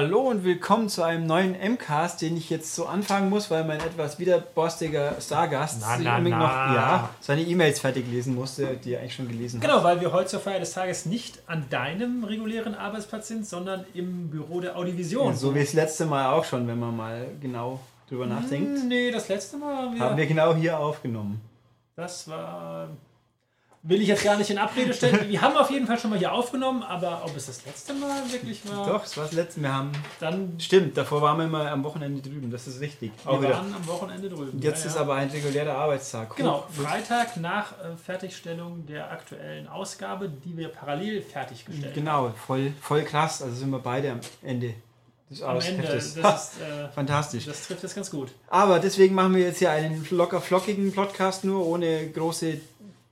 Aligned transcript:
Hallo 0.00 0.20
und 0.20 0.44
willkommen 0.44 0.88
zu 0.88 1.02
einem 1.02 1.26
neuen 1.26 1.56
MCAST, 1.60 2.22
den 2.22 2.36
ich 2.36 2.50
jetzt 2.50 2.72
so 2.72 2.86
anfangen 2.86 3.30
muss, 3.30 3.50
weil 3.50 3.64
mein 3.64 3.80
etwas 3.80 4.20
widerborstiger 4.20 5.16
Stargast 5.20 5.80
Na, 5.80 5.96
na, 5.98 6.20
na. 6.20 6.38
noch 6.38 6.74
ja, 6.76 7.10
seine 7.20 7.42
E-Mails 7.42 7.80
fertig 7.80 8.06
lesen 8.08 8.36
musste, 8.36 8.76
die 8.76 8.92
er 8.92 9.00
eigentlich 9.00 9.16
schon 9.16 9.26
gelesen 9.26 9.60
hat. 9.60 9.68
Genau, 9.68 9.82
weil 9.82 10.00
wir 10.00 10.12
heute 10.12 10.28
zur 10.28 10.38
Feier 10.38 10.60
des 10.60 10.70
Tages 10.72 11.04
nicht 11.04 11.40
an 11.48 11.64
deinem 11.68 12.22
regulären 12.22 12.76
Arbeitsplatz 12.76 13.26
sind, 13.26 13.44
sondern 13.44 13.86
im 13.92 14.30
Büro 14.30 14.60
der 14.60 14.76
Audiovision. 14.76 15.34
So 15.34 15.52
wie 15.52 15.58
das 15.58 15.72
letzte 15.72 16.06
Mal 16.06 16.32
auch 16.32 16.44
schon, 16.44 16.68
wenn 16.68 16.78
man 16.78 16.96
mal 16.96 17.26
genau 17.40 17.80
drüber 18.08 18.26
nachdenkt. 18.26 18.78
Hm, 18.78 18.86
Nee, 18.86 19.10
das 19.10 19.26
letzte 19.28 19.56
Mal 19.56 19.74
haben 19.78 19.94
wir, 19.94 20.00
Haben 20.00 20.16
wir 20.16 20.26
genau 20.26 20.54
hier 20.54 20.78
aufgenommen. 20.78 21.40
das 21.96 22.28
war. 22.28 22.90
Will 23.82 24.02
ich 24.02 24.08
jetzt 24.08 24.24
gar 24.24 24.36
nicht 24.36 24.50
in 24.50 24.58
Abrede 24.58 24.92
stellen. 24.92 25.28
Wir 25.28 25.40
haben 25.40 25.56
auf 25.56 25.70
jeden 25.70 25.86
Fall 25.86 25.98
schon 25.98 26.10
mal 26.10 26.18
hier 26.18 26.32
aufgenommen, 26.32 26.82
aber 26.82 27.22
ob 27.24 27.36
es 27.36 27.46
das 27.46 27.64
letzte 27.64 27.94
Mal 27.94 28.20
wirklich 28.30 28.60
war, 28.68 28.84
Doch, 28.84 29.02
das 29.02 29.16
war 29.16 29.24
das 29.24 29.32
letzte 29.34 29.60
Mal. 29.60 29.68
Wir 29.68 29.74
haben. 29.74 29.92
dann. 30.20 30.54
Stimmt, 30.60 30.96
davor 30.96 31.22
waren 31.22 31.38
wir 31.38 31.44
immer 31.44 31.70
am 31.70 31.84
Wochenende 31.84 32.20
drüben, 32.20 32.50
das 32.50 32.66
ist 32.66 32.80
richtig. 32.80 33.12
Wir 33.22 33.32
Auch 33.32 33.40
wieder. 33.40 33.50
waren 33.52 33.72
am 33.72 33.86
Wochenende 33.86 34.28
drüben. 34.28 34.60
Jetzt 34.60 34.82
Ja, 34.84 34.90
ist 34.90 34.96
ja. 34.96 35.00
aber 35.02 35.14
ein 35.14 35.30
regulärer 35.30 35.74
Arbeitstag. 35.74 36.34
Genau, 36.36 36.66
Cool. 36.76 36.84
Freitag 36.86 37.36
nach 37.36 37.72
äh, 37.72 37.96
Fertigstellung 38.04 38.84
der 38.86 39.10
aktuellen 39.12 39.68
Ausgabe, 39.68 40.28
die 40.28 40.56
wir 40.56 40.68
parallel 40.68 41.22
fertiggestellt 41.22 41.86
haben. 41.86 41.94
Genau, 41.94 42.32
voll, 42.46 42.72
voll 42.80 43.02
krass. 43.04 43.42
Also 43.42 43.54
sind 43.54 43.70
wir 43.70 43.78
beide 43.78 44.10
am 44.12 44.20
Ende 44.42 44.74
des 45.30 45.42
Am 45.42 45.60
Ende. 45.60 45.82
Das, 45.86 46.06
ist, 46.06 46.16
äh, 46.18 46.88
Fantastisch. 46.94 47.44
das 47.46 47.66
trifft 47.66 47.84
es 47.84 47.94
ganz 47.94 48.10
gut. 48.10 48.30
Aber 48.48 48.78
deswegen 48.80 49.14
machen 49.14 49.34
wir 49.36 49.42
jetzt 49.44 49.58
hier 49.58 49.70
einen 49.70 50.04
locker 50.10 50.40
flockigen 50.40 50.92
Podcast 50.92 51.44
nur, 51.44 51.66
ohne 51.66 52.08
große, 52.10 52.58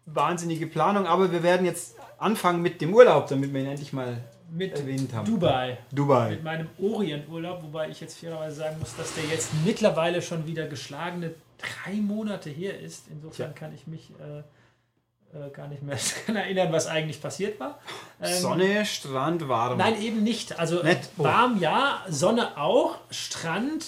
wahnsinnige 0.06 0.66
Planung. 0.66 1.06
Aber 1.06 1.30
wir 1.32 1.42
werden 1.42 1.66
jetzt 1.66 1.96
anfangen 2.18 2.62
mit 2.62 2.80
dem 2.80 2.94
Urlaub, 2.94 3.28
damit 3.28 3.52
wir 3.52 3.60
ihn 3.60 3.66
endlich 3.66 3.92
mal 3.92 4.18
Mit 4.50 4.72
erwähnt 4.78 5.12
haben. 5.12 5.26
Dubai. 5.26 5.78
Dubai. 5.92 6.30
Mit 6.30 6.44
meinem 6.44 6.68
Orienturlaub, 6.80 7.62
wobei 7.62 7.90
ich 7.90 8.00
jetzt 8.00 8.18
fairerweise 8.18 8.56
sagen 8.56 8.78
muss, 8.78 8.96
dass 8.96 9.14
der 9.14 9.24
jetzt 9.24 9.50
mittlerweile 9.64 10.22
schon 10.22 10.46
wieder 10.46 10.66
geschlagene 10.66 11.34
drei 11.58 11.94
Monate 11.94 12.50
her 12.50 12.78
ist. 12.80 13.06
Insofern 13.10 13.54
Tja. 13.54 13.58
kann 13.58 13.74
ich 13.74 13.86
mich 13.86 14.10
äh, 14.20 14.42
äh, 15.36 15.50
gar 15.50 15.68
nicht 15.68 15.82
mehr 15.82 15.98
erinnern, 16.34 16.72
was 16.72 16.86
eigentlich 16.86 17.20
passiert 17.20 17.58
war. 17.60 17.78
Ähm, 18.22 18.40
Sonne, 18.40 18.86
Strand, 18.86 19.48
warm. 19.48 19.78
Nein, 19.78 20.00
eben 20.00 20.22
nicht. 20.22 20.58
Also 20.58 20.82
Nett. 20.82 21.08
Oh. 21.18 21.24
warm 21.24 21.60
ja, 21.60 22.04
Sonne 22.08 22.56
auch, 22.56 22.98
Strand 23.10 23.84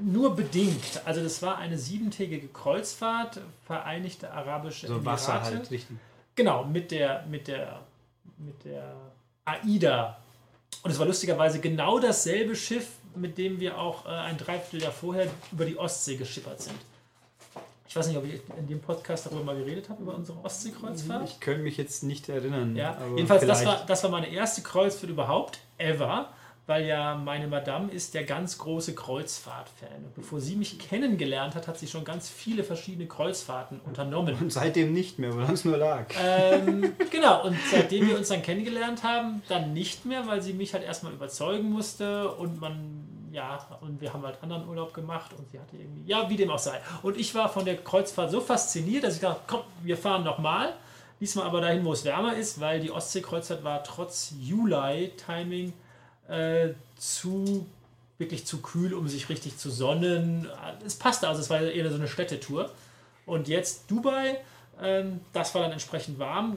nur 0.00 0.34
bedingt. 0.36 1.02
Also 1.04 1.22
das 1.22 1.42
war 1.42 1.58
eine 1.58 1.78
siebentägige 1.78 2.48
Kreuzfahrt, 2.48 3.40
Vereinigte 3.64 4.32
Arabische 4.32 4.86
so 4.86 4.94
Emirate. 4.94 5.06
Wasser 5.06 5.42
halt, 5.42 5.70
richtig. 5.70 5.86
Genau, 6.34 6.64
mit 6.64 6.90
der, 6.90 7.24
mit 7.26 7.48
der, 7.48 7.80
mit 8.38 8.64
der 8.64 8.94
AIDA. 9.44 10.18
Und 10.82 10.90
es 10.90 10.98
war 10.98 11.06
lustigerweise 11.06 11.60
genau 11.60 11.98
dasselbe 11.98 12.54
Schiff, 12.54 12.88
mit 13.14 13.38
dem 13.38 13.60
wir 13.60 13.78
auch 13.78 14.06
äh, 14.06 14.10
ein 14.10 14.36
Dreivierteljahr 14.36 14.92
vorher 14.92 15.26
über 15.50 15.64
die 15.64 15.78
Ostsee 15.78 16.16
geschippert 16.16 16.60
sind. 16.60 16.76
Ich 17.88 17.96
weiß 17.96 18.08
nicht, 18.08 18.18
ob 18.18 18.24
ich 18.24 18.40
in 18.58 18.66
dem 18.66 18.80
Podcast 18.80 19.26
darüber 19.26 19.44
mal 19.44 19.56
geredet 19.56 19.88
habe, 19.88 20.02
über 20.02 20.14
unsere 20.14 20.44
Ostseekreuzfahrt. 20.44 21.28
Ich 21.28 21.40
könnte 21.40 21.62
mich 21.62 21.78
jetzt 21.78 22.02
nicht 22.02 22.28
erinnern. 22.28 22.76
Ja, 22.76 22.90
aber 22.96 23.16
jedenfalls, 23.16 23.46
das 23.46 23.64
war, 23.64 23.86
das 23.86 24.02
war 24.02 24.10
meine 24.10 24.28
erste 24.28 24.60
Kreuzfahrt 24.60 25.10
überhaupt, 25.10 25.60
ever, 25.78 26.30
weil 26.66 26.84
ja 26.84 27.14
meine 27.14 27.46
Madame 27.46 27.92
ist 27.92 28.14
der 28.14 28.24
ganz 28.24 28.58
große 28.58 28.94
Kreuzfahrt-Fan. 28.94 30.04
Und 30.04 30.14
bevor 30.14 30.40
sie 30.40 30.56
mich 30.56 30.78
kennengelernt 30.78 31.54
hat, 31.54 31.68
hat 31.68 31.78
sie 31.78 31.86
schon 31.86 32.04
ganz 32.04 32.28
viele 32.28 32.64
verschiedene 32.64 33.06
Kreuzfahrten 33.06 33.80
unternommen. 33.80 34.36
Und 34.40 34.52
seitdem 34.52 34.92
nicht 34.92 35.18
mehr, 35.20 35.36
weil 35.36 35.52
es 35.52 35.64
nur 35.64 35.76
lag. 35.76 36.06
Ähm, 36.20 36.94
genau, 37.10 37.44
und 37.44 37.56
seitdem 37.70 38.08
wir 38.08 38.18
uns 38.18 38.28
dann 38.28 38.42
kennengelernt 38.42 39.04
haben, 39.04 39.42
dann 39.48 39.72
nicht 39.74 40.06
mehr, 40.06 40.26
weil 40.26 40.42
sie 40.42 40.54
mich 40.54 40.74
halt 40.74 40.82
erstmal 40.82 41.12
überzeugen 41.12 41.70
musste 41.70 42.32
und 42.32 42.60
man, 42.60 43.28
ja, 43.30 43.64
und 43.80 44.00
wir 44.00 44.12
haben 44.12 44.24
halt 44.24 44.42
anderen 44.42 44.68
Urlaub 44.68 44.92
gemacht 44.92 45.30
und 45.38 45.48
sie 45.48 45.60
hatte 45.60 45.76
irgendwie, 45.76 46.10
ja, 46.10 46.28
wie 46.28 46.36
dem 46.36 46.50
auch 46.50 46.58
sei. 46.58 46.80
Und 47.02 47.16
ich 47.16 47.32
war 47.36 47.48
von 47.48 47.64
der 47.64 47.76
Kreuzfahrt 47.76 48.32
so 48.32 48.40
fasziniert, 48.40 49.04
dass 49.04 49.14
ich 49.14 49.20
dachte, 49.20 49.40
komm, 49.46 49.62
wir 49.84 49.96
fahren 49.96 50.24
nochmal. 50.24 50.72
Diesmal 51.20 51.46
aber 51.46 51.60
dahin, 51.60 51.84
wo 51.84 51.92
es 51.92 52.04
wärmer 52.04 52.34
ist, 52.34 52.60
weil 52.60 52.80
die 52.80 52.90
Ostseekreuzfahrt 52.90 53.64
war 53.64 53.82
trotz 53.84 54.34
Juli-Timing 54.38 55.72
äh, 56.28 56.70
zu 56.96 57.66
wirklich 58.18 58.46
zu 58.46 58.62
kühl, 58.62 58.94
um 58.94 59.08
sich 59.08 59.28
richtig 59.28 59.58
zu 59.58 59.70
sonnen. 59.70 60.48
Es 60.84 60.94
passte, 60.94 61.28
also 61.28 61.40
es 61.40 61.50
war 61.50 61.60
eher 61.60 61.88
so 61.90 61.96
eine 61.96 62.08
Städtetour. 62.08 62.70
Und 63.26 63.48
jetzt 63.48 63.90
Dubai, 63.90 64.40
ähm, 64.80 65.20
das 65.32 65.54
war 65.54 65.62
dann 65.62 65.72
entsprechend 65.72 66.18
warm. 66.18 66.56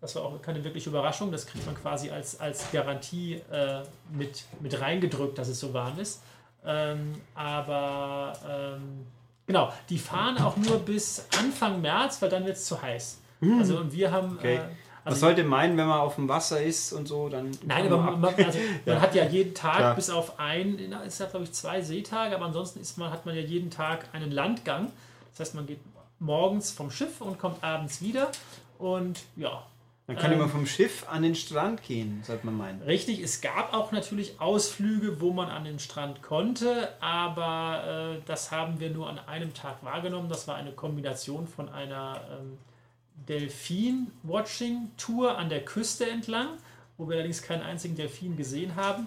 Das 0.00 0.14
war 0.14 0.22
auch 0.22 0.40
keine 0.40 0.62
wirkliche 0.64 0.90
Überraschung. 0.90 1.32
Das 1.32 1.46
kriegt 1.46 1.66
man 1.66 1.74
quasi 1.74 2.10
als, 2.10 2.40
als 2.40 2.70
Garantie 2.70 3.34
äh, 3.50 3.82
mit, 4.10 4.44
mit 4.60 4.80
reingedrückt, 4.80 5.36
dass 5.36 5.48
es 5.48 5.58
so 5.58 5.74
warm 5.74 5.98
ist. 5.98 6.22
Ähm, 6.64 7.20
aber 7.34 8.32
ähm, 8.48 9.06
genau, 9.46 9.72
die 9.88 9.98
fahren 9.98 10.38
auch 10.38 10.56
nur 10.56 10.78
bis 10.78 11.26
Anfang 11.38 11.80
März, 11.80 12.22
weil 12.22 12.30
dann 12.30 12.46
wird 12.46 12.56
es 12.56 12.64
zu 12.64 12.80
heiß. 12.80 13.20
Also 13.58 13.78
und 13.78 13.92
wir 13.92 14.10
haben. 14.10 14.36
Okay. 14.38 14.56
Äh, 14.56 14.60
Man 15.08 15.14
also 15.14 15.26
sollte 15.26 15.42
meinen, 15.42 15.78
wenn 15.78 15.86
man 15.86 16.00
auf 16.00 16.16
dem 16.16 16.28
Wasser 16.28 16.62
ist 16.62 16.92
und 16.92 17.08
so, 17.08 17.30
dann. 17.30 17.50
Nein, 17.64 17.86
aber 17.86 17.96
man 17.96 18.20
man, 18.20 18.34
also, 18.34 18.58
man 18.86 19.00
hat 19.00 19.14
ja 19.14 19.24
jeden 19.24 19.54
Tag 19.54 19.78
Klar. 19.78 19.94
bis 19.94 20.10
auf 20.10 20.38
ein, 20.38 20.78
ist 21.06 21.18
ja 21.18 21.26
glaube 21.26 21.46
ich 21.46 21.52
zwei 21.52 21.80
Seetage, 21.80 22.34
aber 22.34 22.44
ansonsten 22.44 22.80
ist 22.80 22.98
man, 22.98 23.10
hat 23.10 23.24
man 23.24 23.34
ja 23.34 23.40
jeden 23.40 23.70
Tag 23.70 24.06
einen 24.12 24.30
Landgang. 24.30 24.92
Das 25.30 25.40
heißt, 25.40 25.54
man 25.54 25.66
geht 25.66 25.80
morgens 26.18 26.70
vom 26.70 26.90
Schiff 26.90 27.22
und 27.22 27.38
kommt 27.38 27.64
abends 27.64 28.02
wieder. 28.02 28.30
Und 28.78 29.20
ja, 29.36 29.64
Dann 30.06 30.16
kann 30.16 30.32
ähm, 30.32 30.40
man 30.40 30.50
vom 30.50 30.66
Schiff 30.66 31.06
an 31.08 31.22
den 31.22 31.34
Strand 31.34 31.82
gehen, 31.82 32.22
sollte 32.22 32.44
man 32.44 32.56
meinen. 32.58 32.82
richtig, 32.82 33.20
es 33.20 33.40
gab 33.40 33.72
auch 33.72 33.90
natürlich 33.92 34.40
Ausflüge, 34.40 35.22
wo 35.22 35.32
man 35.32 35.48
an 35.48 35.64
den 35.64 35.78
Strand 35.78 36.22
konnte, 36.22 36.90
aber 37.00 38.18
äh, 38.18 38.22
das 38.26 38.50
haben 38.50 38.78
wir 38.78 38.90
nur 38.90 39.08
an 39.08 39.18
einem 39.20 39.54
Tag 39.54 39.82
wahrgenommen. 39.82 40.28
Das 40.28 40.46
war 40.46 40.56
eine 40.56 40.72
Kombination 40.72 41.46
von 41.46 41.70
einer 41.70 42.20
ähm, 42.30 42.58
Delfin-Watching-Tour 43.28 45.36
an 45.36 45.48
der 45.48 45.64
Küste 45.64 46.08
entlang, 46.08 46.48
wo 46.96 47.08
wir 47.08 47.16
allerdings 47.16 47.42
keinen 47.42 47.62
einzigen 47.62 47.96
Delfin 47.96 48.36
gesehen 48.36 48.76
haben. 48.76 49.06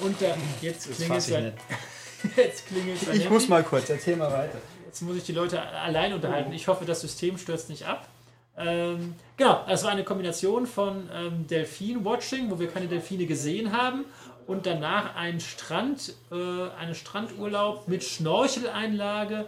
Und 0.00 0.20
dann, 0.20 0.40
jetzt 0.60 0.92
klingelt 0.94 1.22
sein, 1.22 1.44
nicht. 1.44 1.56
jetzt 2.36 2.66
klingelt 2.66 3.00
sein 3.00 3.14
Ich 3.14 3.22
Handy. 3.22 3.34
muss 3.34 3.48
mal 3.48 3.62
kurz, 3.62 3.88
erzähl 3.90 4.16
mal 4.16 4.32
weiter. 4.32 4.58
Jetzt 4.86 5.02
muss 5.02 5.16
ich 5.16 5.24
die 5.24 5.32
Leute 5.32 5.60
allein 5.60 6.12
unterhalten. 6.12 6.52
Ich 6.52 6.68
hoffe, 6.68 6.84
das 6.84 7.00
System 7.00 7.38
stürzt 7.38 7.68
nicht 7.68 7.86
ab. 7.86 8.08
Ähm, 8.56 9.14
genau, 9.36 9.64
es 9.68 9.82
war 9.82 9.90
eine 9.90 10.04
Kombination 10.04 10.66
von 10.66 11.08
ähm, 11.12 11.46
Delfin-Watching, 11.48 12.50
wo 12.50 12.60
wir 12.60 12.68
keine 12.68 12.86
Delfine 12.86 13.26
gesehen 13.26 13.72
haben, 13.72 14.04
und 14.46 14.66
danach 14.66 15.16
ein 15.16 15.40
Strand, 15.40 16.12
äh, 16.30 16.34
einen 16.78 16.94
Strandurlaub 16.94 17.88
mit 17.88 18.04
Schnorcheleinlage, 18.04 19.46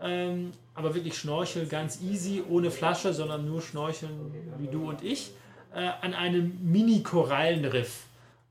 ähm, 0.00 0.52
aber 0.74 0.94
wirklich 0.94 1.16
Schnorchel 1.16 1.66
ganz 1.66 2.00
easy, 2.00 2.42
ohne 2.48 2.70
Flasche, 2.70 3.12
sondern 3.12 3.46
nur 3.46 3.60
Schnorcheln 3.60 4.32
wie 4.58 4.68
du 4.68 4.88
und 4.88 5.02
ich, 5.02 5.32
äh, 5.74 5.90
an 6.00 6.14
einem 6.14 6.58
Mini-Korallenriff. 6.62 8.04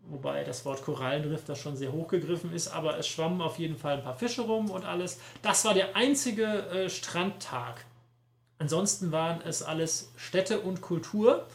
Wobei 0.09 0.43
das 0.43 0.63
Wort 0.65 0.83
Korallenriff 0.83 1.43
das 1.45 1.59
schon 1.59 1.75
sehr 1.75 1.91
hochgegriffen 1.91 2.53
ist, 2.53 2.69
aber 2.69 2.97
es 2.97 3.07
schwammen 3.07 3.41
auf 3.41 3.59
jeden 3.59 3.75
Fall 3.75 3.97
ein 3.97 4.03
paar 4.03 4.15
Fische 4.15 4.41
rum 4.41 4.69
und 4.69 4.85
alles. 4.85 5.19
Das 5.41 5.65
war 5.65 5.73
der 5.73 5.95
einzige 5.95 6.45
äh, 6.45 6.89
Strandtag. 6.89 7.85
Ansonsten 8.59 9.11
waren 9.11 9.41
es 9.45 9.61
alles 9.61 10.11
Städte 10.15 10.61
und 10.61 10.81
Kultur. 10.81 11.45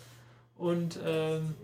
Und 0.57 0.99
ähm, 1.05 1.55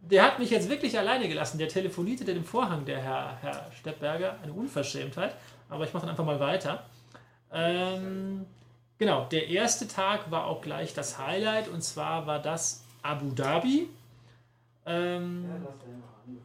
der 0.00 0.22
hat 0.24 0.38
mich 0.38 0.50
jetzt 0.50 0.68
wirklich 0.68 0.98
alleine 0.98 1.28
gelassen. 1.28 1.58
Der 1.58 1.68
telefonierte 1.68 2.24
den 2.24 2.44
Vorhang, 2.44 2.84
der 2.84 3.00
Herr, 3.00 3.38
Herr 3.40 3.70
Steppberger. 3.78 4.36
Eine 4.42 4.52
Unverschämtheit. 4.52 5.34
Aber 5.68 5.84
ich 5.84 5.94
mache 5.94 6.02
dann 6.02 6.10
einfach 6.10 6.24
mal 6.24 6.40
weiter. 6.40 6.84
Ähm, 7.52 8.46
genau, 8.98 9.26
der 9.26 9.48
erste 9.48 9.88
Tag 9.88 10.30
war 10.30 10.46
auch 10.46 10.60
gleich 10.60 10.94
das 10.94 11.18
Highlight. 11.18 11.68
Und 11.68 11.82
zwar 11.82 12.26
war 12.26 12.40
das 12.40 12.84
Abu 13.02 13.30
Dhabi. 13.30 13.88
Ähm, 14.86 15.46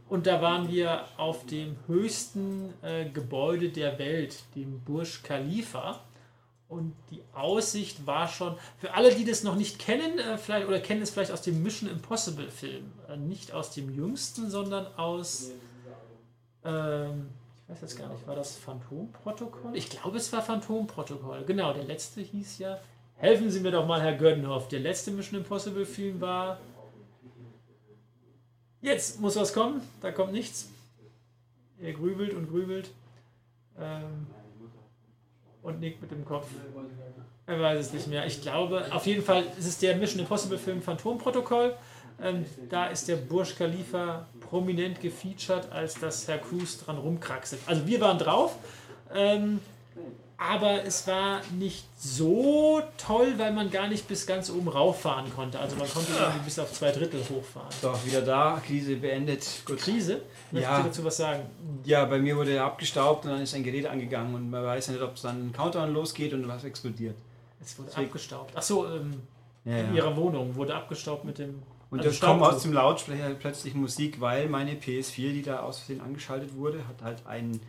und 0.10 0.28
da 0.28 0.42
waren 0.42 0.70
wir 0.70 1.06
auf 1.18 1.46
dem 1.46 1.76
höchsten 1.88 2.74
äh, 2.82 3.10
Gebäude 3.10 3.70
der 3.70 3.98
Welt, 4.00 4.44
dem 4.56 4.82
Burj 4.82 5.22
Khalifa. 5.24 6.02
Und 6.70 6.96
die 7.12 7.22
Aussicht 7.34 8.08
war 8.08 8.28
schon, 8.28 8.56
für 8.80 8.94
alle, 8.94 9.14
die 9.14 9.26
das 9.26 9.44
noch 9.44 9.56
nicht 9.56 9.80
kennen, 9.80 10.18
äh, 10.18 10.38
vielleicht, 10.38 10.68
oder 10.68 10.80
kennen 10.80 11.02
es 11.02 11.12
vielleicht 11.12 11.32
aus 11.32 11.42
dem 11.42 11.62
Mission 11.62 11.90
Impossible 11.90 12.50
Film, 12.50 12.92
äh, 13.10 13.16
nicht 13.16 13.52
aus 13.52 13.72
dem 13.72 13.94
jüngsten, 13.94 14.50
sondern 14.50 14.88
aus, 14.96 15.52
ähm, 16.66 17.30
ich 17.64 17.70
weiß 17.70 17.82
jetzt 17.82 17.98
gar 17.98 18.10
nicht, 18.10 18.28
war 18.28 18.36
das 18.36 18.58
Phantomprotokoll? 18.58 19.76
Ich 19.76 19.90
glaube, 19.90 20.18
es 20.18 20.32
war 20.34 20.42
Phantomprotokoll. 20.42 21.44
Genau, 21.46 21.74
der 21.74 21.86
letzte 21.86 22.22
hieß 22.22 22.60
ja, 22.60 22.80
helfen 23.16 23.50
Sie 23.50 23.62
mir 23.62 23.72
doch 23.72 23.88
mal, 23.88 24.02
Herr 24.02 24.18
Gödenhoff, 24.18 24.68
der 24.68 24.82
letzte 24.82 25.12
Mission 25.12 25.40
Impossible 25.40 25.86
Film 25.86 26.20
war, 26.20 26.60
jetzt 28.82 29.22
muss 29.22 29.36
was 29.36 29.54
kommen, 29.54 29.82
da 30.02 30.12
kommt 30.12 30.34
nichts. 30.34 30.70
Er 31.80 31.94
grübelt 31.94 32.34
und 32.34 32.50
grübelt. 32.50 32.92
Ähm, 33.80 34.28
und 35.62 35.80
nickt 35.80 36.02
mit 36.02 36.12
dem 36.12 36.26
Kopf. 36.26 36.48
Er 37.46 37.60
weiß 37.60 37.80
es 37.80 37.94
nicht 37.94 38.08
mehr. 38.08 38.26
Ich 38.26 38.42
glaube, 38.42 38.86
auf 38.92 39.06
jeden 39.06 39.24
Fall 39.24 39.44
ist 39.58 39.66
es 39.66 39.80
der 39.80 39.96
Mission 39.96 40.20
Impossible 40.20 40.58
Film 40.58 40.82
Phantomprotokoll. 40.82 41.76
Ähm, 42.22 42.46
da 42.70 42.88
ist 42.88 43.08
der 43.08 43.16
Burj 43.18 43.56
Khalifa 43.56 44.26
prominent 44.40 45.02
gefeatured, 45.02 45.72
als 45.72 46.00
dass 46.00 46.28
Herr 46.28 46.38
Cruz 46.38 46.78
dran 46.84 46.98
rumkraxelt. 46.98 47.62
Also 47.66 47.86
wir 47.88 48.00
waren 48.02 48.18
drauf. 48.20 48.56
Ähm, 49.14 49.60
aber 50.38 50.84
es 50.84 51.08
war 51.08 51.42
nicht 51.58 51.86
so 51.98 52.82
toll, 52.98 53.36
weil 53.38 53.54
man 53.54 53.70
gar 53.72 53.88
nicht 53.88 54.08
bis 54.08 54.26
ganz 54.28 54.50
oben 54.50 54.68
rauffahren 54.68 55.34
konnte. 55.34 55.58
Also 55.60 55.76
man 55.78 55.88
konnte 55.90 56.12
irgendwie 56.20 56.40
bis 56.46 56.60
auf 56.60 56.72
zwei 56.74 56.92
Drittel 56.92 57.22
hochfahren. 57.30 57.70
Doch, 57.82 58.04
wieder 58.06 58.22
da, 58.22 58.62
Krise 58.66 58.96
beendet. 58.98 59.46
Gut. 59.66 59.78
Krise? 59.78 60.22
Möchtest 60.52 60.72
Ja. 60.72 60.82
du 60.82 60.88
dazu 60.88 61.04
was 61.06 61.18
sagen? 61.18 61.44
Ja, 61.86 62.04
bei 62.06 62.20
mir 62.20 62.36
wurde 62.36 62.52
er 62.56 62.66
abgestaubt 62.66 63.26
und 63.26 63.32
dann 63.32 63.42
ist 63.42 63.54
ein 63.54 63.64
Gerät 63.64 63.86
angegangen 63.86 64.34
und 64.36 64.50
man 64.50 64.64
weiß 64.64 64.88
ja 64.88 64.94
nicht, 64.94 65.02
ob 65.04 65.16
es 65.16 65.22
dann 65.22 65.48
ein 65.48 65.54
Countdown 65.54 65.94
losgeht 65.94 66.34
und 66.34 66.46
was 66.48 66.64
explodiert. 66.66 67.16
Es 67.62 67.78
wurde 67.78 67.90
Deswegen- 67.90 68.08
abgestaubt. 68.08 68.58
Achso, 68.58 68.86
ähm, 68.88 69.22
Ja, 69.66 69.78
in 69.78 69.96
ihrer 69.96 70.14
Wohnung 70.18 70.54
wurde 70.56 70.76
abgestaubt 70.76 71.24
mit 71.24 71.38
dem. 71.38 71.62
Und 71.94 72.00
also 72.00 72.10
das 72.10 72.20
kommt 72.22 72.42
aus 72.42 72.64
dem 72.64 72.74
Lautsprecher 72.74 73.30
plötzlich 73.36 73.76
Musik, 73.76 74.20
weil 74.20 74.50
meine 74.50 74.74
PS4, 74.74 75.32
die 75.32 75.44
da 75.44 75.60
aus 75.60 75.78
Versehen 75.78 76.02
angeschaltet 76.02 76.56
wurde, 76.56 76.80
hat 76.88 77.04
halt 77.04 77.28
ein 77.28 77.60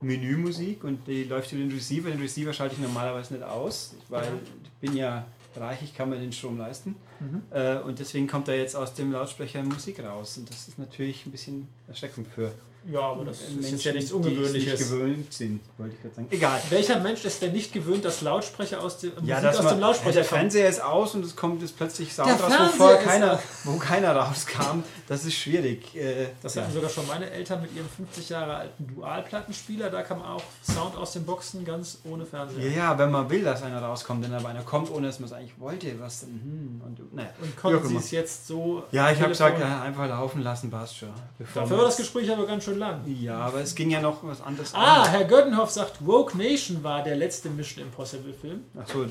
Menümusik 0.00 0.84
und 0.84 1.08
die 1.08 1.24
läuft 1.24 1.50
über 1.50 1.60
den 1.60 1.72
Receiver. 1.72 2.10
Den 2.10 2.20
Receiver 2.20 2.52
schalte 2.52 2.76
ich 2.76 2.80
normalerweise 2.80 3.34
nicht 3.34 3.42
aus, 3.42 3.96
weil 4.08 4.28
ich 4.62 4.70
bin 4.80 4.96
ja 4.96 5.26
reich, 5.56 5.82
ich 5.82 5.96
kann 5.96 6.10
mir 6.10 6.20
den 6.20 6.32
Strom 6.32 6.58
leisten. 6.58 6.94
Mhm. 7.18 7.42
Äh, 7.50 7.78
und 7.78 7.98
deswegen 7.98 8.28
kommt 8.28 8.46
da 8.46 8.52
jetzt 8.52 8.76
aus 8.76 8.94
dem 8.94 9.10
Lautsprecher 9.10 9.64
Musik 9.64 9.98
raus. 9.98 10.38
Und 10.38 10.48
das 10.48 10.68
ist 10.68 10.78
natürlich 10.78 11.26
ein 11.26 11.32
bisschen 11.32 11.66
erschreckend 11.88 12.28
für 12.28 12.52
Ja, 12.90 13.00
aber 13.00 13.24
das 13.26 13.40
ist 13.40 13.50
Menschen, 13.54 13.70
jetzt 13.72 13.84
ja 13.84 13.92
nichts 13.92 14.10
die 14.10 14.16
es 14.16 14.24
nicht 14.24 14.36
Ungewöhnliches. 14.36 14.78
gewöhnt 14.90 15.32
sind, 15.32 15.60
wollte 15.76 15.94
ich 15.96 16.02
gerade 16.02 16.14
sagen. 16.14 16.28
Egal. 16.30 16.60
Welcher 16.70 16.98
Mensch 17.00 17.24
ist 17.24 17.42
denn 17.42 17.52
nicht 17.52 17.72
gewöhnt, 17.72 18.04
dass 18.04 18.20
Lautsprecher 18.22 18.80
aus 18.82 18.98
dem, 18.98 19.12
Ja, 19.22 19.40
Musik 19.40 19.60
aus 19.60 19.68
dem 19.68 19.80
Lautsprecher 19.80 20.12
der 20.20 20.24
kommen? 20.24 20.38
Fernseher 20.40 20.68
ist 20.68 20.82
aus 20.82 21.14
und 21.14 21.24
es 21.24 21.36
kommt 21.36 21.60
jetzt 21.62 21.76
plötzlich 21.76 22.12
Sound 22.12 22.28
Der 22.30 22.40
raus, 22.40 22.52
wo 22.72 22.76
vorher 22.78 22.98
ist 23.00 23.06
keiner, 23.06 23.32
aus. 23.34 23.40
wo 23.64 23.76
keiner 23.76 24.16
rauskam. 24.16 24.82
Das 25.08 25.24
ist 25.24 25.34
schwierig. 25.34 25.94
Äh, 25.94 26.28
Das 26.42 26.54
ja. 26.54 26.62
hatten 26.62 26.72
sogar 26.72 26.88
schon 26.90 27.06
meine 27.06 27.30
Eltern 27.30 27.60
mit 27.62 27.74
ihrem 27.76 27.88
50 27.88 28.28
Jahre 28.30 28.54
alten 28.56 28.86
Dualplattenspieler. 28.94 29.90
Da 29.90 30.02
kam 30.02 30.22
auch 30.22 30.42
Sound 30.62 30.96
aus 30.96 31.12
den 31.12 31.24
Boxen 31.24 31.64
ganz 31.64 31.98
ohne 32.04 32.24
Fernseher. 32.24 32.64
Ja, 32.70 32.76
ja, 32.76 32.98
wenn 32.98 33.10
man 33.10 33.28
will, 33.30 33.42
dass 33.44 33.62
einer 33.62 33.82
rauskommt, 33.82 34.24
denn 34.24 34.32
aber 34.32 34.48
einer 34.48 34.62
kommt, 34.62 34.90
ohne 34.90 35.06
dass 35.06 35.20
man 35.20 35.28
es 35.28 35.32
eigentlich 35.34 35.58
wollte, 35.58 35.98
was 36.00 36.20
denn, 36.20 36.30
hm, 36.30 36.80
und, 36.86 37.14
naja. 37.14 37.30
Und 37.42 37.56
konnten 37.56 37.88
sie 37.88 37.96
es 37.96 38.10
jetzt 38.10 38.46
so. 38.46 38.84
Ja, 38.92 39.10
ich 39.10 39.18
habe 39.18 39.28
gesagt, 39.30 39.60
einfach 39.62 40.08
laufen 40.08 40.42
lassen, 40.42 40.70
passt 40.70 40.96
schon. 40.96 41.10
Bevor 41.38 41.62
Dafür 41.62 41.78
war 41.78 41.84
das 41.84 41.96
Gespräch 41.96 42.30
aber 42.30 42.46
ganz 42.46 42.64
schön 42.64 42.69
lang. 42.74 43.02
Ja, 43.20 43.38
aber 43.40 43.60
es 43.60 43.74
ging 43.74 43.90
ja 43.90 44.00
noch 44.00 44.22
was 44.22 44.40
anderes 44.40 44.74
Ah, 44.74 45.02
an. 45.02 45.10
Herr 45.10 45.24
Göttenhoff 45.24 45.70
sagt, 45.70 46.04
Woke 46.06 46.36
Nation 46.36 46.82
war 46.82 47.02
der 47.02 47.16
letzte 47.16 47.48
Mission 47.50 47.84
Impossible 47.84 48.32
Film. 48.32 48.64
Achso, 48.78 49.02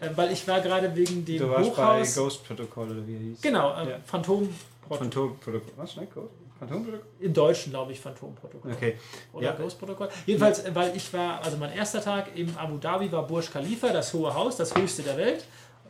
Äh, 0.00 0.10
weil 0.14 0.30
ich 0.32 0.46
war 0.46 0.60
gerade 0.60 0.94
wegen 0.94 1.24
dem 1.24 1.38
du 1.38 1.50
warst 1.50 1.74
bei 1.74 1.82
Hochhaus. 1.82 2.14
Ghost 2.14 2.44
Protocol 2.46 2.90
oder 2.90 3.06
wie 3.06 3.14
er 3.14 3.20
hieß. 3.20 3.40
Genau, 3.40 3.74
äh, 3.74 3.90
Ja. 3.90 3.96
Phantom 4.04 4.48
Phantom-Protokoll. 4.88 5.72
Was, 5.76 5.92
schnell, 5.92 6.06
Ghost? 6.06 6.32
Phantom-Protokoll? 6.58 7.06
Im 7.20 7.34
Deutschen, 7.34 7.70
glaube 7.72 7.92
ich, 7.92 8.00
Phantomprotokoll. 8.00 8.72
Okay. 8.72 8.96
Oder 9.32 9.44
Ja. 9.46 9.52
Ghost 9.52 9.78
Protokoll. 9.78 10.08
Jedenfalls, 10.26 10.60
äh, 10.64 10.70
weil 10.74 10.96
ich 10.96 11.12
war, 11.12 11.42
also 11.44 11.56
mein 11.56 11.72
erster 11.72 12.00
Tag 12.00 12.36
im 12.36 12.56
Abu 12.56 12.78
Dhabi 12.78 13.10
war 13.12 13.26
Burj 13.26 13.50
Khalifa, 13.50 13.88
das 13.92 14.12
hohe 14.14 14.32
Haus, 14.34 14.56
das 14.56 14.74
höchste 14.74 15.02
der 15.02 15.16
Welt, 15.16 15.44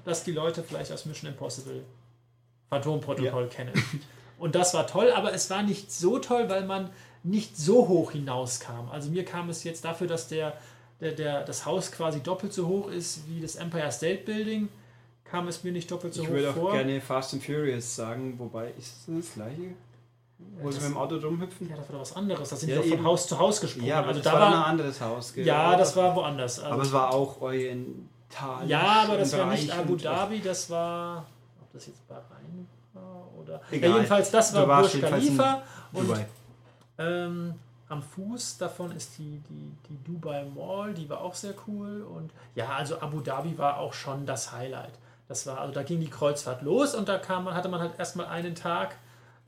das 0.05 0.25
die 0.25 0.33
Leute 0.33 0.63
vielleicht 0.63 0.91
aus 0.93 1.05
Mission 1.07 1.31
Impossible 1.31 1.85
Phantomprotokoll 2.71 3.49
kennen. 3.49 3.73
Und 4.39 4.55
das 4.55 4.73
war 4.75 4.87
toll, 4.87 5.11
aber 5.13 5.33
es 5.33 5.51
war 5.51 5.63
nicht 5.63 5.91
so 5.93 6.19
toll, 6.19 6.49
weil 6.49 6.65
man 6.65 6.91
nicht 7.23 7.57
so 7.57 7.89
hoch 7.89 8.13
hinauskam. 8.13 8.89
Also 8.91 9.11
mir 9.11 9.25
kam 9.25 9.49
es 9.51 9.65
jetzt 9.65 9.85
dafür, 9.85 10.07
dass 10.07 10.29
der, 10.29 10.55
der, 11.01 11.13
der, 11.13 11.45
das 11.45 11.67
Haus 11.67 11.93
quasi 11.93 12.21
doppelt 12.21 12.53
so 12.53 12.67
hoch 12.67 12.89
ist 12.91 13.21
wie 13.29 13.41
das 13.41 13.57
Empire 13.57 13.91
State 13.93 14.25
Building, 14.25 14.69
kam 15.25 15.47
es 15.49 15.63
mir 15.65 15.73
nicht 15.73 15.91
doppelt 15.91 16.15
so 16.15 16.23
Ich 16.23 16.29
hoch 16.29 16.33
würde 16.33 16.51
auch 16.51 16.55
vor. 16.55 16.73
gerne 16.73 17.01
Fast 17.01 17.35
and 17.35 17.45
Furious 17.45 17.95
sagen, 17.97 18.35
wobei 18.39 18.73
ist 18.79 18.95
das 19.07 19.17
das 19.17 19.35
gleiche? 19.35 19.75
Wo 20.63 20.71
sie 20.71 20.79
mit 20.81 20.91
dem 20.91 20.97
Auto 20.97 21.17
rumhüpfen? 21.17 21.69
ja, 21.69 21.75
das 21.77 21.89
war 21.89 21.95
doch 21.95 22.01
was 22.01 22.15
anderes. 22.17 22.49
Da 22.49 22.57
sind 22.57 22.69
Ja, 22.71 22.77
wir 22.85 22.97
von. 22.97 23.05
Haus 23.05 23.27
zu 23.27 23.39
Haus 23.39 23.61
gesprungen. 23.61 23.89
Ja, 23.89 23.99
aber 23.99 24.09
also 24.09 24.21
das 24.21 24.33
da 24.33 24.39
war, 24.41 24.47
ein 24.49 24.63
anderes 24.71 25.01
Haus. 25.01 25.35
gell? 25.35 25.45
ja, 25.45 25.77
das 25.77 25.97
war 25.97 26.15
woanders. 26.15 26.61
Also 26.61 26.73
Aber 26.73 26.83
es 26.83 26.93
war 26.93 27.13
auch 27.13 27.41
oriental. 27.41 28.67
Ja, 28.69 29.03
aber 29.05 29.17
das 29.19 29.37
war 29.37 29.47
nicht 29.51 29.71
Abu 29.77 29.97
Dhabi, 29.97 30.41
das 30.41 30.71
war. 30.71 31.27
Ob 31.61 31.73
das 31.73 31.87
jetzt 31.89 32.07
Bahrain 32.09 32.69
war 32.95 33.27
oder. 33.37 33.61
Egal. 33.71 33.91
Ja, 33.91 33.97
jedenfalls, 33.97 34.31
das 34.31 34.55
war 34.55 34.65
Burj 34.83 35.01
Khalifa. 35.01 35.63
Und 35.93 36.09
Dubai. 36.09 36.27
Ähm, 36.99 37.55
am 37.89 38.03
Fuß 38.03 38.59
davon 38.59 38.93
ist 38.93 39.17
die, 39.19 39.41
die, 39.49 39.73
die 39.89 40.05
Dubai 40.05 40.45
Mall, 40.45 40.93
die 40.95 41.09
war 41.09 41.23
auch 41.23 41.35
sehr 41.35 41.55
cool. 41.67 42.03
Und 42.03 42.33
ja, 42.55 42.69
also 42.71 43.01
Abu 43.01 43.21
Dhabi 43.21 43.57
war 43.57 43.79
auch 43.79 43.95
schon 43.95 44.27
das 44.27 44.53
Highlight. 44.53 44.93
Das 45.27 45.47
war, 45.47 45.61
also 45.61 45.73
da 45.73 45.83
ging 45.83 46.01
die 46.01 46.11
Kreuzfahrt 46.11 46.63
los 46.63 46.95
und 46.95 47.09
da 47.09 47.19
kam 47.19 47.45
man, 47.45 47.55
hatte 47.55 47.69
man 47.69 47.81
halt 47.81 47.99
erstmal 47.99 48.27
einen 48.27 48.55
Tag, 48.55 48.97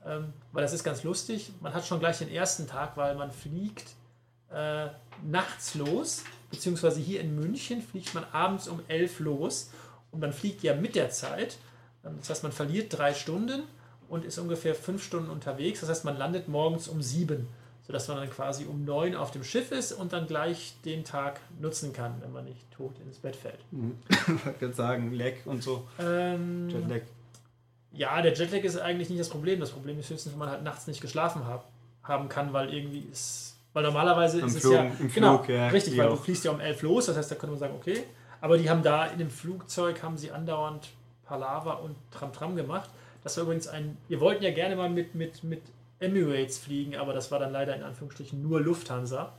ähm, 0.05 0.33
weil 0.51 0.63
das 0.63 0.73
ist 0.73 0.83
ganz 0.83 1.03
lustig. 1.03 1.51
Man 1.59 1.73
hat 1.73 1.85
schon 1.85 1.99
gleich 1.99 2.19
den 2.19 2.29
ersten 2.29 2.67
Tag, 2.67 2.97
weil 2.97 3.15
man 3.15 3.31
fliegt 3.31 3.91
äh, 4.51 4.87
nachts 5.23 5.75
los, 5.75 6.23
beziehungsweise 6.49 6.99
hier 6.99 7.21
in 7.21 7.35
München 7.35 7.81
fliegt 7.81 8.13
man 8.13 8.25
abends 8.31 8.67
um 8.67 8.81
11 8.87 9.19
los 9.19 9.71
und 10.11 10.19
man 10.19 10.33
fliegt 10.33 10.63
ja 10.63 10.75
mit 10.75 10.95
der 10.95 11.09
Zeit. 11.09 11.57
Ähm, 12.03 12.15
Das 12.19 12.29
heißt, 12.29 12.43
man 12.43 12.51
verliert 12.51 12.95
drei 12.97 13.13
Stunden 13.13 13.63
und 14.11 14.23
ist 14.25 14.37
ungefähr 14.37 14.75
fünf 14.75 15.03
Stunden 15.03 15.29
unterwegs. 15.31 15.79
Das 15.79 15.89
heißt, 15.89 16.05
man 16.05 16.17
landet 16.17 16.47
morgens 16.47 16.87
um 16.87 17.01
sieben, 17.01 17.47
sodass 17.87 18.07
man 18.07 18.17
dann 18.17 18.29
quasi 18.29 18.65
um 18.65 18.85
neun 18.85 19.15
auf 19.15 19.31
dem 19.31 19.43
Schiff 19.43 19.71
ist 19.71 19.93
und 19.93 20.13
dann 20.13 20.27
gleich 20.27 20.75
den 20.85 21.03
Tag 21.03 21.39
nutzen 21.59 21.93
kann, 21.93 22.15
wenn 22.21 22.31
man 22.31 22.45
nicht 22.45 22.69
tot 22.71 22.93
ins 23.05 23.17
Bett 23.17 23.35
fällt. 23.35 23.59
Ich 24.09 24.45
wollte 24.45 24.59
gerade 24.59 24.73
sagen, 24.73 25.11
Leck 25.13 25.41
und 25.45 25.63
so. 25.63 25.87
Ähm, 25.99 26.69
Jetlag. 26.69 27.01
ja, 27.93 28.21
der 28.21 28.33
Jetlag 28.33 28.63
ist 28.63 28.77
eigentlich 28.79 29.09
nicht 29.09 29.19
das 29.21 29.29
Problem. 29.29 29.59
Das 29.59 29.71
Problem 29.71 29.97
ist 29.99 30.09
höchstens, 30.09 30.33
wenn 30.33 30.39
man 30.39 30.49
halt 30.49 30.63
nachts 30.63 30.87
nicht 30.87 31.01
geschlafen 31.01 31.47
hab, 31.47 31.67
haben 32.03 32.29
kann, 32.29 32.53
weil 32.53 32.73
irgendwie 32.73 33.07
ist. 33.11 33.55
Weil 33.73 33.83
normalerweise 33.83 34.41
Am 34.41 34.47
ist 34.49 34.59
Flug- 34.59 34.73
es 34.73 34.77
ja. 34.77 34.83
im 34.83 34.91
Flug, 35.09 35.13
genau, 35.13 35.43
ja, 35.47 35.67
richtig, 35.69 35.97
weil 35.97 36.07
du 36.07 36.13
auch. 36.15 36.21
fliegst 36.23 36.43
ja 36.43 36.51
um 36.51 36.59
elf 36.59 36.81
los, 36.81 37.05
das 37.05 37.15
heißt, 37.15 37.31
da 37.31 37.35
könnte 37.35 37.51
man 37.51 37.59
sagen, 37.59 37.75
okay. 37.79 38.03
Aber 38.41 38.57
die 38.57 38.69
haben 38.69 38.83
da 38.83 39.05
in 39.05 39.19
dem 39.19 39.29
Flugzeug 39.29 40.03
haben 40.03 40.17
sie 40.17 40.31
andauernd 40.31 40.89
Palaver 41.23 41.81
und 41.81 41.95
Tram-Tram 42.11 42.57
gemacht. 42.57 42.89
Das 43.23 43.37
war 43.37 43.43
übrigens 43.43 43.67
ein. 43.67 43.97
Wir 44.07 44.19
wollten 44.19 44.43
ja 44.43 44.51
gerne 44.51 44.75
mal 44.75 44.89
mit, 44.89 45.15
mit, 45.15 45.43
mit 45.43 45.61
Emirates 45.99 46.57
fliegen, 46.57 46.95
aber 46.95 47.13
das 47.13 47.31
war 47.31 47.39
dann 47.39 47.51
leider 47.51 47.75
in 47.75 47.83
Anführungsstrichen 47.83 48.41
nur 48.41 48.59
Lufthansa 48.59 49.33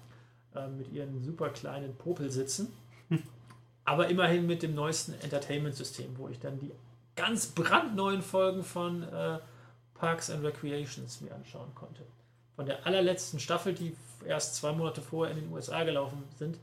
äh, 0.54 0.68
mit 0.68 0.92
ihren 0.92 1.22
super 1.22 1.48
kleinen 1.50 1.94
Popelsitzen. 1.96 2.72
Aber 3.84 4.08
immerhin 4.08 4.46
mit 4.46 4.62
dem 4.62 4.76
neuesten 4.76 5.14
Entertainment-System, 5.22 6.16
wo 6.16 6.28
ich 6.28 6.38
dann 6.38 6.60
die 6.60 6.70
ganz 7.16 7.48
brandneuen 7.48 8.22
Folgen 8.22 8.62
von 8.62 9.02
äh, 9.02 9.38
Parks 9.94 10.30
and 10.30 10.44
Recreations 10.44 11.20
mir 11.20 11.34
anschauen 11.34 11.74
konnte. 11.74 12.02
Von 12.54 12.66
der 12.66 12.86
allerletzten 12.86 13.40
Staffel, 13.40 13.74
die 13.74 13.96
erst 14.26 14.54
zwei 14.56 14.72
Monate 14.72 15.00
vorher 15.00 15.34
in 15.36 15.42
den 15.42 15.52
USA 15.52 15.82
gelaufen 15.82 16.22
sind, 16.36 16.58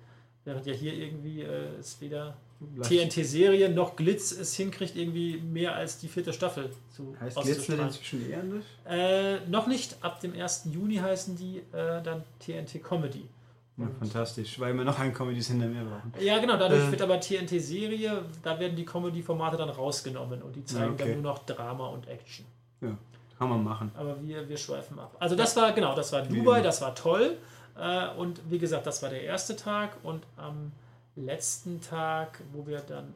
während 0.45 0.65
ja 0.65 0.73
hier 0.73 0.93
irgendwie 0.93 1.41
äh, 1.41 1.75
es 1.79 1.99
weder 1.99 2.38
TNT-Serie 2.81 3.69
noch 3.69 3.95
Glitz 3.95 4.31
es 4.31 4.53
hinkriegt, 4.55 4.95
irgendwie 4.95 5.37
mehr 5.37 5.75
als 5.75 5.97
die 5.97 6.07
vierte 6.07 6.33
Staffel 6.33 6.71
zu 6.89 7.15
Heißt. 7.19 7.41
Glitz 7.41 7.69
nicht 7.69 7.79
inzwischen 7.79 8.29
eher 8.29 8.41
anders? 8.41 8.63
Äh, 8.85 9.39
noch 9.49 9.67
nicht. 9.67 9.95
Ab 10.01 10.19
dem 10.19 10.33
1. 10.33 10.67
Juni 10.71 10.95
heißen 10.97 11.37
die 11.37 11.59
äh, 11.71 12.01
dann 12.03 12.23
TNT 12.39 12.83
Comedy. 12.83 13.25
Ja, 13.77 13.87
fantastisch, 13.97 14.59
weil 14.59 14.75
wir 14.75 14.83
noch 14.83 14.99
einen 14.99 15.13
Comedy-Sender 15.13 15.67
mehr 15.67 15.85
brauchen. 15.85 16.11
Ja, 16.19 16.37
genau. 16.39 16.57
Dadurch 16.57 16.83
Äh. 16.83 16.91
wird 16.91 17.01
aber 17.01 17.19
TNT-Serie, 17.19 18.23
da 18.43 18.59
werden 18.59 18.75
die 18.75 18.83
Comedy-Formate 18.83 19.55
dann 19.55 19.69
rausgenommen 19.69 20.41
und 20.41 20.53
die 20.53 20.65
zeigen 20.65 20.93
okay. 20.93 21.03
dann 21.05 21.21
nur 21.21 21.31
noch 21.31 21.45
Drama 21.45 21.87
und 21.87 22.09
Action. 22.09 22.45
Ja, 22.81 22.97
kann 23.37 23.49
man 23.49 23.63
machen. 23.63 23.89
Aber 23.95 24.21
wir, 24.21 24.49
wir 24.49 24.57
schweifen 24.57 24.99
ab. 24.99 25.15
Also 25.19 25.37
das 25.37 25.55
war, 25.55 25.71
genau, 25.71 25.95
das 25.95 26.11
war 26.11 26.23
Dubai, 26.23 26.61
das 26.61 26.81
war 26.81 26.93
toll. 26.93 27.37
Äh, 27.79 28.09
und 28.17 28.41
wie 28.49 28.57
gesagt, 28.57 28.85
das 28.85 29.01
war 29.01 29.09
der 29.09 29.23
erste 29.23 29.55
Tag. 29.55 29.95
Und 30.03 30.23
am 30.35 30.73
letzten 31.25 31.81
Tag, 31.81 32.41
wo 32.51 32.65
wir 32.67 32.79
dann, 32.79 33.13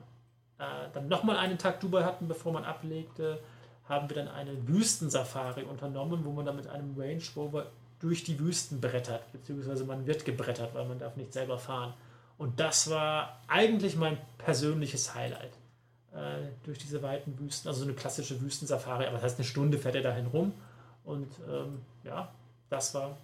äh, 0.59 0.89
dann 0.93 1.07
nochmal 1.07 1.37
einen 1.37 1.57
Tag 1.57 1.79
Dubai 1.79 2.03
hatten, 2.03 2.27
bevor 2.27 2.53
man 2.53 2.63
ablegte, 2.63 3.39
haben 3.87 4.09
wir 4.09 4.15
dann 4.15 4.27
eine 4.27 4.67
Wüstensafari 4.67 5.63
unternommen, 5.63 6.23
wo 6.23 6.31
man 6.31 6.45
dann 6.45 6.55
mit 6.55 6.67
einem 6.67 6.97
Range 6.97 7.23
Rover 7.35 7.67
durch 7.99 8.23
die 8.23 8.39
Wüsten 8.39 8.81
brettert, 8.81 9.31
beziehungsweise 9.31 9.85
man 9.85 10.05
wird 10.05 10.25
gebrettert, 10.25 10.73
weil 10.73 10.85
man 10.85 10.99
darf 10.99 11.15
nicht 11.15 11.33
selber 11.33 11.57
fahren. 11.57 11.93
Und 12.37 12.59
das 12.59 12.89
war 12.89 13.41
eigentlich 13.47 13.95
mein 13.95 14.17
persönliches 14.37 15.15
Highlight. 15.15 15.53
Äh, 16.13 16.49
durch 16.63 16.77
diese 16.77 17.01
weiten 17.01 17.37
Wüsten, 17.39 17.67
also 17.67 17.81
so 17.81 17.85
eine 17.85 17.95
klassische 17.95 18.39
Wüstensafari, 18.41 19.05
aber 19.05 19.15
das 19.15 19.23
heißt, 19.23 19.39
eine 19.39 19.47
Stunde 19.47 19.77
fährt 19.77 19.95
er 19.95 20.01
dahin 20.01 20.27
rum. 20.27 20.53
Und 21.03 21.31
ähm, 21.49 21.81
ja, 22.03 22.31
das 22.69 22.93
war 22.93 23.17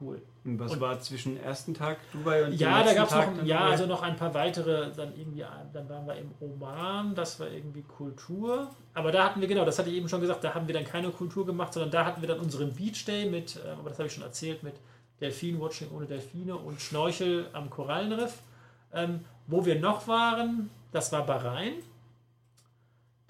cool. 0.00 0.22
Und 0.44 0.58
was 0.58 0.72
Und- 0.72 0.80
war 0.80 0.98
zwischen 1.00 1.38
ersten 1.42 1.74
Tag 1.74 1.98
Dubai 2.12 2.44
und 2.44 2.54
Ja, 2.54 2.82
da 2.82 2.94
gab 2.94 3.04
es 3.06 3.12
Tag 3.12 3.36
noch, 3.36 3.44
ja, 3.44 3.60
also 3.60 3.86
noch 3.86 4.02
ein 4.02 4.16
paar 4.16 4.32
weitere, 4.34 4.90
dann 4.92 5.14
irgendwie, 5.16 5.44
dann 5.72 5.88
waren 5.88 6.06
wir 6.06 6.14
im 6.16 6.30
Oman, 6.40 7.14
das 7.14 7.38
war 7.40 7.48
irgendwie 7.48 7.82
Kultur. 7.82 8.70
Aber 8.94 9.12
da 9.12 9.24
hatten 9.24 9.40
wir, 9.40 9.48
genau, 9.48 9.64
das 9.64 9.78
hatte 9.78 9.90
ich 9.90 9.96
eben 9.96 10.08
schon 10.08 10.20
gesagt, 10.20 10.42
da 10.44 10.54
haben 10.54 10.66
wir 10.66 10.74
dann 10.74 10.84
keine 10.84 11.10
Kultur 11.10 11.44
gemacht, 11.46 11.72
sondern 11.74 11.90
da 11.90 12.04
hatten 12.04 12.20
wir 12.20 12.28
dann 12.28 12.40
unseren 12.40 12.72
Beach 12.72 13.04
Day 13.04 13.28
mit, 13.28 13.56
äh, 13.56 13.70
aber 13.70 13.90
das 13.90 13.98
habe 13.98 14.08
ich 14.08 14.14
schon 14.14 14.24
erzählt, 14.24 14.62
mit 14.62 14.74
Delfin-Watching 15.20 15.90
ohne 15.94 16.06
Delfine 16.06 16.56
und 16.56 16.80
Schnorchel 16.80 17.46
am 17.52 17.68
Korallenriff. 17.70 18.38
Ähm, 18.92 19.20
wo 19.46 19.64
wir 19.64 19.78
noch 19.78 20.08
waren, 20.08 20.70
das 20.92 21.12
war 21.12 21.24
Bahrain. 21.26 21.74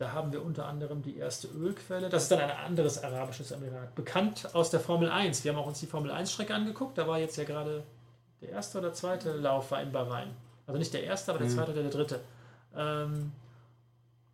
Da 0.00 0.12
haben 0.12 0.32
wir 0.32 0.42
unter 0.42 0.64
anderem 0.64 1.02
die 1.02 1.18
erste 1.18 1.46
Ölquelle. 1.48 2.08
Das 2.08 2.22
ist 2.22 2.30
dann 2.30 2.40
ein 2.40 2.50
anderes 2.50 3.04
arabisches 3.04 3.50
Emirat. 3.50 3.94
Bekannt 3.94 4.48
aus 4.54 4.70
der 4.70 4.80
Formel 4.80 5.10
1. 5.10 5.44
Wir 5.44 5.52
haben 5.52 5.58
auch 5.58 5.66
uns 5.66 5.80
die 5.80 5.86
Formel 5.86 6.10
1-Strecke 6.10 6.54
angeguckt. 6.54 6.96
Da 6.96 7.06
war 7.06 7.18
jetzt 7.18 7.36
ja 7.36 7.44
gerade 7.44 7.84
der 8.40 8.48
erste 8.48 8.78
oder 8.78 8.94
zweite 8.94 9.32
Lauf 9.32 9.70
war 9.70 9.82
in 9.82 9.92
Bahrain. 9.92 10.28
Also 10.66 10.78
nicht 10.78 10.94
der 10.94 11.04
erste, 11.04 11.30
aber 11.30 11.40
der 11.40 11.50
zweite 11.50 11.72
oder 11.72 11.82
der 11.82 11.90
dritte. 11.90 12.20
Ähm, 12.74 13.32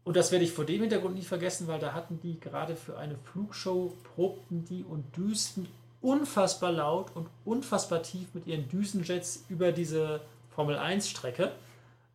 und 0.04 0.16
das 0.16 0.30
werde 0.30 0.44
ich 0.44 0.52
vor 0.52 0.64
dem 0.64 0.82
Hintergrund 0.82 1.16
nie 1.16 1.23
vergessen, 1.23 1.66
weil 1.66 1.80
da 1.80 1.94
hatten 1.94 2.20
die 2.20 2.38
gerade 2.38 2.76
für 2.76 2.96
eine 2.96 3.16
Flugshow, 3.16 3.92
probten 4.14 4.64
die 4.66 4.85
und 4.85 5.16
düsten 5.16 5.66
unfassbar 6.00 6.70
laut 6.70 7.11
und 7.16 7.26
unfassbar 7.44 8.04
tief 8.04 8.28
mit 8.35 8.46
ihren 8.46 8.68
Düsenjets 8.68 9.44
über 9.49 9.73
diese 9.73 10.20
Formel 10.54 10.76
1-Strecke. 10.76 11.50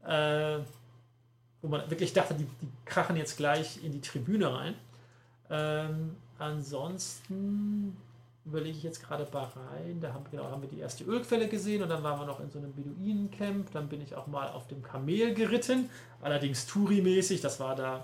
Äh, 0.08 0.60
wo 1.62 1.68
man 1.68 1.90
wirklich 1.90 2.14
dachte, 2.14 2.34
die, 2.34 2.46
die 2.62 2.70
krachen 2.86 3.16
jetzt 3.16 3.38
gleich 3.38 3.84
in 3.84 3.92
die 3.92 4.02
Tribüne 4.02 4.54
rein. 4.54 4.76
Ähm, 5.50 6.16
ansonsten 6.40 7.98
überlege 8.46 8.78
ich 8.78 8.84
jetzt 8.84 9.04
gerade 9.04 9.26
Bahrain, 9.26 10.02
da 10.02 10.14
haben, 10.14 10.26
genau, 10.32 10.46
haben 10.46 10.62
wir 10.64 10.70
die 10.70 10.80
erste 10.80 11.04
Ölquelle 11.04 11.48
gesehen 11.48 11.84
und 11.84 11.90
dann 11.90 12.02
waren 12.04 12.20
wir 12.20 12.26
noch 12.26 12.40
in 12.40 12.50
so 12.50 12.58
einem 12.58 12.74
Beduinencamp, 12.74 13.72
dann 13.72 13.88
bin 13.88 14.02
ich 14.02 14.16
auch 14.16 14.26
mal 14.26 14.50
auf 14.50 14.68
dem 14.68 14.82
Kamel 14.82 15.36
geritten, 15.36 15.90
allerdings 16.22 16.66
Touri-mäßig, 16.66 17.42
das 17.42 17.60
war 17.60 17.76
da, 17.76 18.04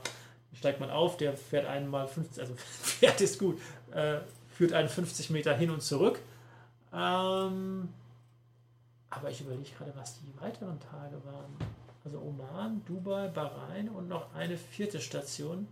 steigt 0.54 0.80
man 0.80 0.92
auf, 0.92 1.18
der 1.18 1.36
fährt 1.36 1.66
einen 1.66 1.90
mal 1.90 2.08
50, 2.08 2.42
also 2.42 2.54
fährt 2.58 3.20
ist 3.22 3.40
gut, 3.40 3.60
äh, 3.92 4.20
führt 4.50 4.74
einen 4.74 4.90
50 4.90 5.32
Meter 5.32 5.56
hin 5.56 5.72
und 5.72 5.82
zurück. 5.82 6.20
Ähm, 6.94 7.90
aber 9.10 9.30
ich 9.32 9.42
überlege 9.42 9.70
gerade, 9.78 9.94
was 9.96 10.20
die 10.20 10.42
weiteren 10.42 10.80
Tage 10.80 11.16
waren. 11.26 11.56
Also 12.08 12.22
Oman, 12.22 12.82
Dubai, 12.86 13.28
Bahrain 13.28 13.90
und 13.90 14.08
noch 14.08 14.34
eine 14.34 14.56
vierte 14.56 15.02
Station, 15.02 15.68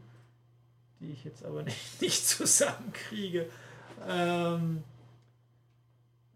die 0.99 1.11
ich 1.11 1.23
jetzt 1.23 1.45
aber 1.45 1.63
nicht, 1.63 2.01
nicht 2.01 2.27
zusammenkriege. 2.27 3.49
Ähm, 4.05 4.83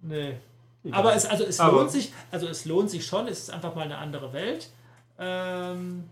nee. 0.02 0.38
Egal. 0.86 1.00
Aber 1.00 1.14
es, 1.14 1.26
also 1.26 1.44
es 1.44 1.60
aber 1.60 1.80
lohnt 1.80 1.92
sich, 1.92 2.14
also 2.32 2.48
es 2.48 2.64
lohnt 2.64 2.90
sich 2.90 3.06
schon, 3.06 3.28
es 3.28 3.40
ist 3.40 3.50
einfach 3.52 3.76
mal 3.76 3.82
eine 3.82 3.98
andere 3.98 4.32
Welt. 4.32 4.70
Ähm, 5.18 6.10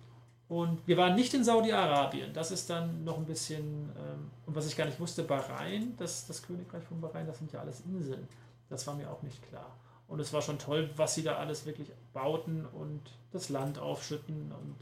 und 0.49 0.85
wir 0.85 0.97
waren 0.97 1.15
nicht 1.15 1.33
in 1.33 1.45
Saudi-Arabien. 1.45 2.33
Das 2.33 2.51
ist 2.51 2.69
dann 2.69 3.05
noch 3.05 3.17
ein 3.17 3.25
bisschen, 3.25 3.89
ähm, 3.97 4.31
und 4.45 4.53
was 4.53 4.67
ich 4.67 4.75
gar 4.75 4.83
nicht 4.83 4.99
wusste, 4.99 5.23
Bahrain, 5.23 5.95
das, 5.95 6.27
das 6.27 6.41
Königreich 6.41 6.83
von 6.83 6.99
Bahrain, 6.99 7.25
das 7.25 7.37
sind 7.37 7.53
ja 7.53 7.61
alles 7.61 7.79
Inseln. 7.85 8.27
Das 8.69 8.85
war 8.85 8.95
mir 8.95 9.09
auch 9.09 9.21
nicht 9.21 9.41
klar. 9.47 9.77
Und 10.07 10.19
es 10.19 10.31
war 10.33 10.41
schon 10.41 10.57
toll, 10.57 10.89
was 10.95 11.15
sie 11.15 11.23
da 11.23 11.35
alles 11.35 11.65
wirklich 11.65 11.91
bauten 12.13 12.65
und 12.65 13.01
das 13.31 13.49
Land 13.49 13.77
aufschütten. 13.77 14.51
Und 14.51 14.75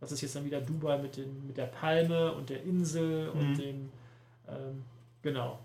das 0.00 0.12
ist 0.12 0.20
jetzt 0.20 0.36
dann 0.36 0.44
wieder 0.44 0.60
Dubai 0.60 0.98
mit, 0.98 1.16
den, 1.16 1.46
mit 1.46 1.56
der 1.56 1.66
Palme 1.66 2.32
und 2.32 2.50
der 2.50 2.62
Insel 2.62 3.32
mhm. 3.32 3.40
und 3.40 3.56
dem, 3.56 3.92
ähm, 4.48 4.84
genau. 5.22 5.58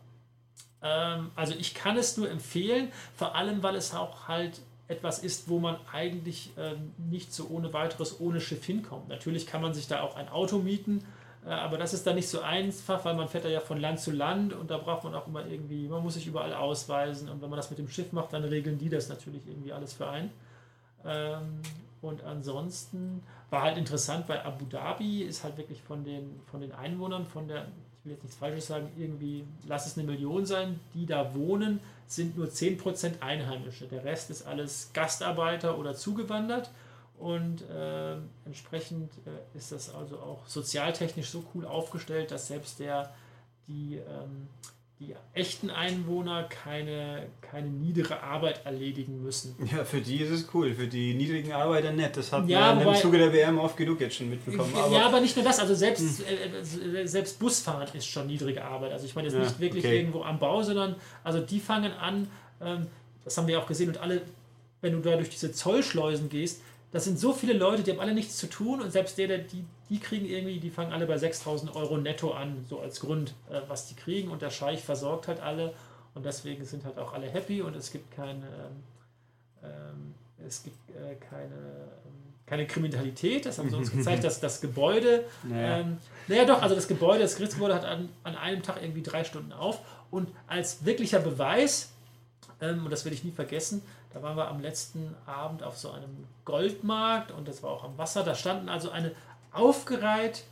Ähm, 0.81 1.31
also 1.35 1.53
ich 1.53 1.73
kann 1.73 1.97
es 1.97 2.15
nur 2.17 2.29
empfehlen, 2.29 2.91
vor 3.15 3.35
allem 3.35 3.61
weil 3.63 3.75
es 3.75 3.93
auch 3.93 4.27
halt 4.27 4.61
etwas 4.87 5.19
ist, 5.19 5.47
wo 5.47 5.59
man 5.59 5.77
eigentlich 5.91 6.51
ähm, 6.57 6.91
nicht 6.97 7.33
so 7.33 7.47
ohne 7.47 7.71
weiteres 7.73 8.19
ohne 8.19 8.41
Schiff 8.41 8.65
hinkommt. 8.65 9.07
Natürlich 9.07 9.47
kann 9.47 9.61
man 9.61 9.73
sich 9.73 9.87
da 9.87 10.01
auch 10.01 10.15
ein 10.15 10.29
Auto 10.29 10.59
mieten, 10.59 11.05
aber 11.50 11.77
das 11.77 11.93
ist 11.93 12.05
dann 12.05 12.15
nicht 12.15 12.29
so 12.29 12.41
einfach, 12.41 13.03
weil 13.03 13.15
man 13.15 13.27
fährt 13.27 13.45
ja 13.45 13.60
von 13.60 13.79
Land 13.79 14.00
zu 14.00 14.12
Land 14.12 14.53
und 14.53 14.69
da 14.69 14.77
braucht 14.77 15.03
man 15.03 15.15
auch 15.15 15.27
immer 15.27 15.45
irgendwie, 15.45 15.88
man 15.88 16.03
muss 16.03 16.13
sich 16.13 16.27
überall 16.27 16.53
ausweisen 16.53 17.29
und 17.29 17.41
wenn 17.41 17.50
man 17.50 17.57
das 17.57 17.69
mit 17.69 17.79
dem 17.79 17.89
Schiff 17.89 18.12
macht, 18.12 18.33
dann 18.33 18.43
regeln 18.43 18.77
die 18.77 18.89
das 18.89 19.10
natürlich 19.10 19.48
irgendwie 19.48 19.74
alles 19.74 19.93
für 19.93 20.07
einen. 20.07 20.31
Ähm, 21.03 21.62
und 22.01 22.24
ansonsten 22.24 23.24
war 23.50 23.63
halt 23.63 23.77
interessant, 23.77 24.27
bei 24.27 24.43
Abu 24.43 24.65
Dhabi 24.65 25.24
ist 25.24 25.43
halt 25.43 25.57
wirklich 25.57 25.81
von 25.81 26.03
den, 26.03 26.39
von 26.50 26.62
den 26.62 26.71
Einwohnern, 26.74 27.25
von 27.25 27.48
der 27.48 27.65
ich 28.01 28.05
will 28.05 28.13
jetzt 28.13 28.24
nichts 28.24 28.38
Falsches 28.38 28.65
sagen, 28.65 28.89
irgendwie, 28.98 29.43
lass 29.67 29.86
es 29.86 29.95
eine 29.95 30.07
Million 30.07 30.43
sein, 30.43 30.79
die 30.95 31.05
da 31.05 31.36
wohnen, 31.36 31.79
sind 32.07 32.36
nur 32.36 32.48
10% 32.48 33.21
Einheimische. 33.21 33.86
Der 33.86 34.03
Rest 34.03 34.31
ist 34.31 34.48
alles 34.48 34.89
Gastarbeiter 34.91 35.77
oder 35.77 35.93
zugewandert. 35.93 36.71
Und 37.21 37.61
äh, 37.69 38.15
entsprechend 38.45 39.11
äh, 39.25 39.57
ist 39.57 39.71
das 39.71 39.93
also 39.93 40.17
auch 40.17 40.47
sozialtechnisch 40.47 41.29
so 41.29 41.43
cool 41.53 41.65
aufgestellt, 41.65 42.31
dass 42.31 42.47
selbst 42.47 42.79
der, 42.79 43.13
die 43.67 43.97
ähm, 43.97 44.47
die 45.01 45.15
echten 45.33 45.71
Einwohner 45.71 46.43
keine, 46.43 47.25
keine 47.41 47.69
niedere 47.69 48.21
Arbeit 48.21 48.63
erledigen 48.65 49.23
müssen. 49.23 49.55
Ja, 49.71 49.83
für 49.83 49.99
die 49.99 50.17
ist 50.17 50.29
es 50.29 50.47
cool, 50.53 50.75
für 50.75 50.85
die 50.85 51.15
niedrigen 51.15 51.53
Arbeiter 51.53 51.91
nett. 51.91 52.17
Das 52.17 52.31
hat 52.31 52.47
ja, 52.47 52.75
man 52.75 52.87
im 52.87 52.93
Zuge 52.95 53.17
der 53.17 53.33
WM 53.33 53.57
oft 53.57 53.75
genug 53.75 53.99
jetzt 53.99 54.17
schon 54.17 54.29
mitbekommen. 54.29 54.71
Aber 54.75 54.95
ja, 54.95 55.07
aber 55.07 55.19
nicht 55.19 55.35
nur 55.35 55.43
das, 55.43 55.59
also 55.59 55.73
selbst, 55.73 56.19
hm. 56.19 56.25
äh, 56.27 57.01
äh, 57.01 57.07
selbst 57.07 57.39
Busfahren 57.39 57.87
ist 57.95 58.05
schon 58.05 58.27
niedrige 58.27 58.63
Arbeit. 58.63 58.91
Also 58.91 59.05
ich 59.05 59.15
meine 59.15 59.27
jetzt 59.27 59.37
ja, 59.37 59.43
nicht 59.43 59.59
wirklich 59.59 59.83
okay. 59.83 59.97
irgendwo 59.97 60.21
am 60.21 60.37
Bau, 60.37 60.61
sondern 60.61 60.95
also 61.23 61.39
die 61.39 61.59
fangen 61.59 61.93
an, 61.93 62.27
ähm, 62.61 62.85
das 63.23 63.35
haben 63.37 63.47
wir 63.47 63.59
auch 63.59 63.65
gesehen 63.65 63.89
und 63.89 63.97
alle, 63.97 64.21
wenn 64.81 64.93
du 64.93 64.99
da 64.99 65.15
durch 65.15 65.29
diese 65.29 65.51
Zollschleusen 65.51 66.29
gehst, 66.29 66.61
das 66.91 67.05
sind 67.05 67.17
so 67.17 67.31
viele 67.31 67.53
Leute, 67.53 67.83
die 67.83 67.91
haben 67.91 68.00
alle 68.00 68.13
nichts 68.13 68.38
zu 68.38 68.48
tun 68.48 68.81
und 68.81 68.91
selbst 68.91 69.17
der, 69.17 69.27
der 69.27 69.38
die, 69.39 69.63
die 69.89 70.00
kriegen 70.00 70.25
irgendwie, 70.25 70.60
die 70.60 70.69
fangen 70.69 70.91
alle 70.91 71.05
bei 71.05 71.17
6000 71.17 71.74
Euro 71.75 71.98
netto 71.98 72.31
an, 72.31 72.65
so 72.69 72.79
als 72.79 73.00
Grund, 73.00 73.33
äh, 73.50 73.62
was 73.67 73.88
die 73.88 73.95
kriegen. 73.95 74.29
Und 74.29 74.41
der 74.41 74.50
Scheich 74.50 74.83
versorgt 74.83 75.27
halt 75.27 75.39
alle 75.39 75.74
und 76.13 76.25
deswegen 76.25 76.65
sind 76.65 76.83
halt 76.83 76.98
auch 76.98 77.13
alle 77.13 77.27
happy 77.27 77.62
und 77.62 77.75
es 77.75 77.91
gibt 77.91 78.12
keine, 78.12 78.45
ähm, 78.45 78.83
ähm 79.63 80.13
es 80.45 80.63
gibt 80.63 80.89
äh, 80.89 81.15
keine, 81.15 81.45
ähm, 81.45 82.33
keine 82.45 82.67
Kriminalität, 82.67 83.45
das 83.45 83.60
haben 83.60 83.69
sie 83.69 83.77
uns 83.77 83.91
gezeigt, 83.93 84.25
dass 84.25 84.41
das 84.41 84.60
Gebäude, 84.60 85.24
naja. 85.43 85.79
Ähm, 85.79 85.98
naja 86.27 86.45
doch, 86.45 86.62
also 86.62 86.75
das 86.75 86.89
Gebäude, 86.89 87.19
das 87.19 87.36
Gerichtsgebäude 87.36 87.75
hat 87.75 87.86
an, 87.86 88.10
an 88.24 88.36
einem 88.36 88.63
Tag 88.63 88.81
irgendwie 88.81 89.03
drei 89.03 89.24
Stunden 89.24 89.53
auf. 89.53 89.79
Und 90.10 90.29
als 90.48 90.83
wirklicher 90.83 91.19
Beweis, 91.19 91.93
ähm, 92.60 92.83
und 92.83 92.91
das 92.91 93.05
werde 93.05 93.15
ich 93.15 93.24
nie 93.24 93.31
vergessen, 93.31 93.81
da 94.13 94.21
waren 94.21 94.35
wir 94.35 94.47
am 94.47 94.61
letzten 94.61 95.15
Abend 95.25 95.63
auf 95.63 95.77
so 95.77 95.91
einem 95.91 96.27
Goldmarkt 96.45 97.31
und 97.31 97.47
das 97.47 97.63
war 97.63 97.71
auch 97.71 97.83
am 97.83 97.97
Wasser. 97.97 98.23
Da 98.23 98.35
standen 98.35 98.69
also 98.69 98.91
eine 98.91 99.11
aufgereiht 99.51 100.43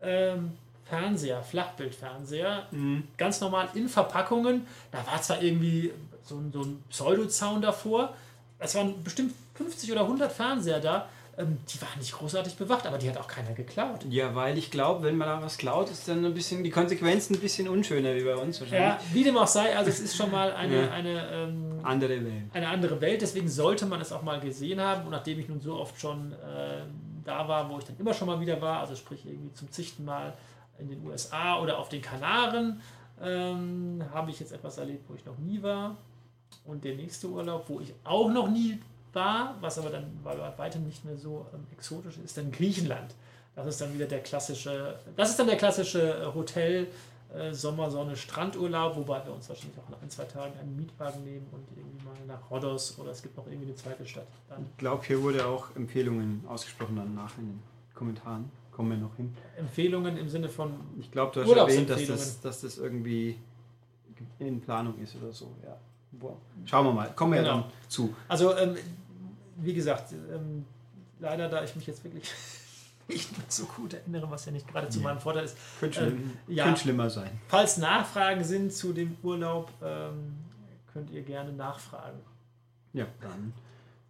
ähm, 0.00 0.56
Fernseher, 0.84 1.42
Flachbildfernseher, 1.42 2.66
mhm. 2.70 3.08
ganz 3.16 3.40
normal 3.40 3.68
in 3.74 3.88
Verpackungen. 3.88 4.66
Da 4.92 5.04
war 5.06 5.20
zwar 5.20 5.42
irgendwie 5.42 5.92
so, 6.22 6.40
so 6.52 6.62
ein 6.62 6.82
Pseudozaun 6.90 7.60
davor. 7.60 8.14
Es 8.58 8.74
waren 8.74 9.02
bestimmt 9.02 9.34
50 9.54 9.92
oder 9.92 10.02
100 10.02 10.32
Fernseher 10.32 10.80
da. 10.80 11.08
Ähm, 11.38 11.58
die 11.68 11.82
waren 11.82 11.98
nicht 11.98 12.12
großartig 12.12 12.56
bewacht, 12.56 12.86
aber 12.86 12.96
die 12.96 13.10
hat 13.10 13.18
auch 13.18 13.28
keiner 13.28 13.52
geklaut. 13.52 14.06
Ja, 14.08 14.34
weil 14.34 14.56
ich 14.56 14.70
glaube, 14.70 15.02
wenn 15.02 15.18
man 15.18 15.28
da 15.28 15.42
was 15.42 15.58
klaut, 15.58 15.90
ist 15.90 16.08
dann 16.08 16.24
ein 16.24 16.32
bisschen 16.32 16.64
die 16.64 16.70
Konsequenzen 16.70 17.34
ein 17.34 17.40
bisschen 17.40 17.68
unschöner 17.68 18.14
wie 18.14 18.24
bei 18.24 18.36
uns 18.36 18.58
wahrscheinlich. 18.60 18.88
Ja, 18.88 19.00
wie 19.12 19.22
dem 19.22 19.36
auch 19.36 19.46
sei, 19.46 19.76
also 19.76 19.90
es 19.90 20.00
ist 20.00 20.16
schon 20.16 20.30
mal 20.30 20.52
eine, 20.52 20.82
ja. 20.86 20.90
eine 20.90 21.30
ähm, 21.30 21.80
andere 21.82 22.24
Welt. 22.24 22.44
Eine 22.54 22.68
andere 22.68 23.00
Welt, 23.02 23.20
deswegen 23.20 23.48
sollte 23.48 23.84
man 23.84 24.00
es 24.00 24.12
auch 24.12 24.22
mal 24.22 24.40
gesehen 24.40 24.80
haben. 24.80 25.04
Und 25.04 25.10
nachdem 25.10 25.38
ich 25.38 25.48
nun 25.48 25.60
so 25.60 25.74
oft 25.74 26.00
schon 26.00 26.32
äh, 26.32 26.84
da 27.24 27.46
war, 27.46 27.68
wo 27.68 27.78
ich 27.78 27.84
dann 27.84 27.98
immer 27.98 28.14
schon 28.14 28.28
mal 28.28 28.40
wieder 28.40 28.62
war, 28.62 28.80
also 28.80 28.96
sprich 28.96 29.26
irgendwie 29.26 29.52
zum 29.52 29.70
Zichten 29.70 30.06
mal 30.06 30.32
in 30.78 30.88
den 30.88 31.06
USA 31.06 31.60
oder 31.60 31.78
auf 31.78 31.90
den 31.90 32.00
Kanaren, 32.00 32.80
ähm, 33.22 34.02
habe 34.14 34.30
ich 34.30 34.40
jetzt 34.40 34.52
etwas 34.52 34.78
erlebt, 34.78 35.04
wo 35.08 35.14
ich 35.14 35.24
noch 35.26 35.36
nie 35.36 35.62
war. 35.62 35.98
Und 36.64 36.84
der 36.84 36.94
nächste 36.94 37.28
Urlaub, 37.28 37.68
wo 37.68 37.80
ich 37.80 37.92
auch 38.04 38.30
noch 38.30 38.48
nie 38.48 38.78
war, 39.16 39.56
was 39.60 39.78
aber 39.78 39.90
dann 39.90 40.04
bei 40.22 40.36
weitem 40.56 40.86
nicht 40.86 41.04
mehr 41.04 41.16
so 41.16 41.46
ähm, 41.52 41.66
exotisch 41.72 42.18
ist, 42.24 42.36
dann 42.36 42.52
Griechenland. 42.52 43.14
Das 43.56 43.66
ist 43.66 43.80
dann 43.80 43.92
wieder 43.94 44.06
der 44.06 44.20
klassische, 44.20 44.98
das 45.16 45.30
ist 45.30 45.38
dann 45.38 45.46
der 45.46 45.56
klassische 45.56 46.22
äh, 46.22 46.34
Hotel, 46.34 46.86
äh, 47.34 47.52
Sommersonne, 47.52 48.14
Strandurlaub, 48.16 48.96
wobei 48.96 49.24
wir 49.24 49.32
uns 49.32 49.48
wahrscheinlich 49.48 49.78
auch 49.78 49.88
nach 49.88 50.00
ein, 50.00 50.10
zwei 50.10 50.24
Tagen 50.24 50.52
einen 50.60 50.76
Mietwagen 50.76 51.24
nehmen 51.24 51.46
und 51.50 51.66
irgendwie 51.76 52.04
mal 52.04 52.14
nach 52.28 52.50
Rhodos 52.50 52.98
oder 52.98 53.10
es 53.10 53.22
gibt 53.22 53.36
noch 53.36 53.46
irgendwie 53.46 53.66
eine 53.66 53.74
zweite 53.74 54.06
Stadt. 54.06 54.26
Dann 54.48 54.66
ich 54.70 54.76
glaube, 54.76 55.04
hier 55.04 55.20
wurde 55.22 55.44
auch 55.46 55.74
Empfehlungen 55.74 56.44
ausgesprochen 56.46 56.96
danach 56.96 57.36
in 57.38 57.46
den 57.46 57.62
Kommentaren. 57.94 58.50
Kommen 58.70 58.90
wir 58.90 58.98
noch 58.98 59.16
hin. 59.16 59.34
Empfehlungen 59.56 60.18
im 60.18 60.28
Sinne 60.28 60.50
von. 60.50 60.74
Ich 61.00 61.10
glaube, 61.10 61.32
du 61.32 61.40
hast 61.40 61.56
erwähnt, 61.56 61.88
dass 61.88 62.06
das, 62.06 62.40
dass 62.42 62.60
das 62.60 62.76
irgendwie 62.76 63.38
in 64.38 64.60
Planung 64.60 64.98
ist 64.98 65.16
oder 65.16 65.32
so. 65.32 65.50
Ja. 65.64 65.78
Schauen 66.64 66.86
wir 66.86 66.92
mal. 66.92 67.10
Kommen 67.14 67.32
wir 67.32 67.40
genau. 67.40 67.54
ja 67.54 67.60
dann 67.62 67.70
zu. 67.88 68.14
Also 68.28 68.56
ähm, 68.56 68.76
wie 69.56 69.74
gesagt, 69.74 70.12
ähm, 70.12 70.64
leider, 71.18 71.48
da 71.48 71.64
ich 71.64 71.74
mich 71.76 71.86
jetzt 71.86 72.04
wirklich 72.04 72.30
nicht 73.08 73.36
mehr 73.36 73.46
so 73.48 73.64
gut 73.64 73.94
erinnere, 73.94 74.30
was 74.30 74.46
ja 74.46 74.52
nicht 74.52 74.68
gerade 74.68 74.88
zu 74.88 75.00
meinem 75.00 75.20
Vorteil 75.20 75.44
ist. 75.44 75.56
Könnte, 75.80 76.06
ähm, 76.06 76.32
ja, 76.48 76.64
könnte 76.64 76.80
schlimmer 76.80 77.10
sein. 77.10 77.30
Falls 77.48 77.78
Nachfragen 77.78 78.44
sind 78.44 78.72
zu 78.72 78.92
dem 78.92 79.16
Urlaub, 79.22 79.70
ähm, 79.82 80.34
könnt 80.92 81.10
ihr 81.10 81.22
gerne 81.22 81.52
nachfragen. 81.52 82.18
Ja, 82.92 83.06
dann 83.20 83.52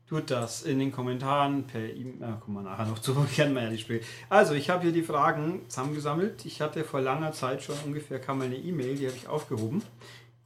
tut 0.09 0.31
das 0.31 0.63
in 0.63 0.79
den 0.79 0.93
Kommentaren 0.93 1.67
per 1.67 1.83
E-Mail. 1.83 2.23
Ah, 2.23 2.37
kommen 2.41 2.59
wir 2.59 2.63
nachher 2.63 2.87
noch 2.87 3.01
zu, 3.01 3.15
kennen 3.35 3.55
wir 3.55 3.65
ja 3.65 3.71
die 3.71 3.79
Spiel. 3.79 4.01
Also, 4.29 4.55
ich 4.55 4.71
habe 4.71 4.85
hier 4.85 4.93
die 4.93 5.03
Fragen 5.03 5.63
zusammengesammelt. 5.69 6.45
Ich 6.47 6.61
hatte 6.61 6.85
vor 6.85 7.01
langer 7.01 7.33
Zeit 7.33 7.63
schon 7.63 7.77
ungefähr 7.85 8.21
kam 8.21 8.41
eine 8.41 8.57
E-Mail, 8.57 8.97
die 8.97 9.07
habe 9.07 9.17
ich 9.17 9.29
aufgehoben 9.29 9.83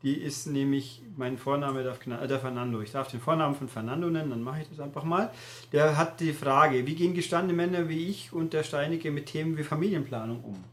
Die 0.03 0.15
ist 0.15 0.47
nämlich, 0.47 1.03
mein 1.17 1.37
Vorname 1.37 1.85
darf 1.85 2.07
äh, 2.07 2.27
der 2.27 2.41
Fernando. 2.41 2.81
Ich 2.81 2.93
darf 2.93 3.09
den 3.09 3.21
Vornamen 3.21 3.55
von 3.55 3.69
Fernando 3.69 4.09
nennen, 4.09 4.31
dann 4.31 4.43
mache 4.43 4.63
ich 4.63 4.69
das 4.69 4.81
einfach 4.81 5.05
mal. 5.05 5.31
Der 5.73 5.97
hat 5.97 6.21
die 6.21 6.33
Frage, 6.33 6.87
wie 6.87 6.95
gehen 6.95 7.13
gestandene 7.13 7.53
Männer 7.53 7.89
wie 7.89 8.09
ich 8.09 8.33
und 8.33 8.53
der 8.53 8.63
Steinige 8.63 9.11
mit 9.11 9.27
Themen 9.27 9.59
wie 9.59 9.63
Familienplanung 9.63 10.43
um? 10.43 10.65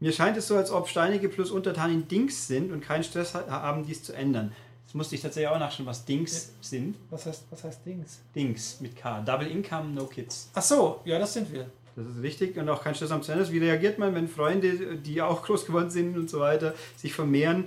Mir 0.00 0.12
scheint 0.12 0.36
es 0.36 0.46
so, 0.46 0.56
als 0.56 0.70
ob 0.70 0.88
Steinige 0.88 1.28
plus 1.28 1.50
Untertanen 1.50 2.08
Dings 2.08 2.46
sind 2.46 2.72
und 2.72 2.80
keinen 2.80 3.02
Stress 3.02 3.34
haben, 3.34 3.84
dies 3.84 4.02
zu 4.02 4.12
ändern. 4.12 4.52
Das 4.86 4.94
musste 4.94 5.16
ich 5.16 5.20
tatsächlich 5.20 5.50
auch 5.50 5.58
nachschauen, 5.58 5.86
was 5.86 6.06
Dings 6.06 6.46
ja. 6.46 6.52
sind. 6.60 6.96
Was 7.10 7.26
heißt, 7.26 7.44
was 7.50 7.64
heißt 7.64 7.84
Dings? 7.84 8.20
Dings 8.34 8.80
mit 8.80 8.96
K. 8.96 9.20
Double 9.20 9.46
Income, 9.46 9.90
No 9.90 10.06
Kids. 10.06 10.50
Ach 10.54 10.62
so, 10.62 11.00
ja, 11.04 11.18
das 11.18 11.34
sind 11.34 11.52
wir. 11.52 11.66
Das 11.94 12.06
ist 12.06 12.22
richtig 12.22 12.56
und 12.56 12.68
auch 12.70 12.82
kein 12.82 12.94
Stress 12.94 13.10
am 13.10 13.20
Ende. 13.20 13.52
Wie 13.52 13.58
reagiert 13.58 13.98
man, 13.98 14.14
wenn 14.14 14.28
Freunde, 14.28 14.96
die 14.96 15.20
auch 15.20 15.42
groß 15.42 15.66
geworden 15.66 15.90
sind 15.90 16.16
und 16.16 16.30
so 16.30 16.40
weiter, 16.40 16.74
sich 16.96 17.12
vermehren? 17.12 17.64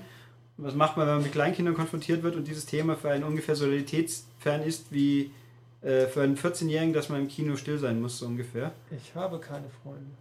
Was 0.62 0.76
macht 0.76 0.96
man, 0.96 1.08
wenn 1.08 1.16
man 1.16 1.24
mit 1.24 1.32
Kleinkindern 1.32 1.74
konfrontiert 1.74 2.22
wird 2.22 2.36
und 2.36 2.48
dieses 2.48 2.68
Thema 2.68 2.96
für 2.96 3.10
einen 3.10 3.24
ungefähr 3.24 3.56
so 3.56 3.66
realitätsfern 3.66 4.62
ist 4.62 4.92
wie 4.92 5.32
äh, 5.82 6.06
für 6.06 6.22
einen 6.22 6.38
14-Jährigen, 6.38 6.94
dass 6.94 7.10
man 7.10 7.22
im 7.22 7.28
Kino 7.28 7.56
still 7.56 7.80
sein 7.80 8.00
muss, 8.00 8.20
so 8.20 8.28
ungefähr? 8.28 8.72
Ich 8.96 9.16
habe 9.16 9.40
keine 9.40 9.66
Freunde. 9.82 10.12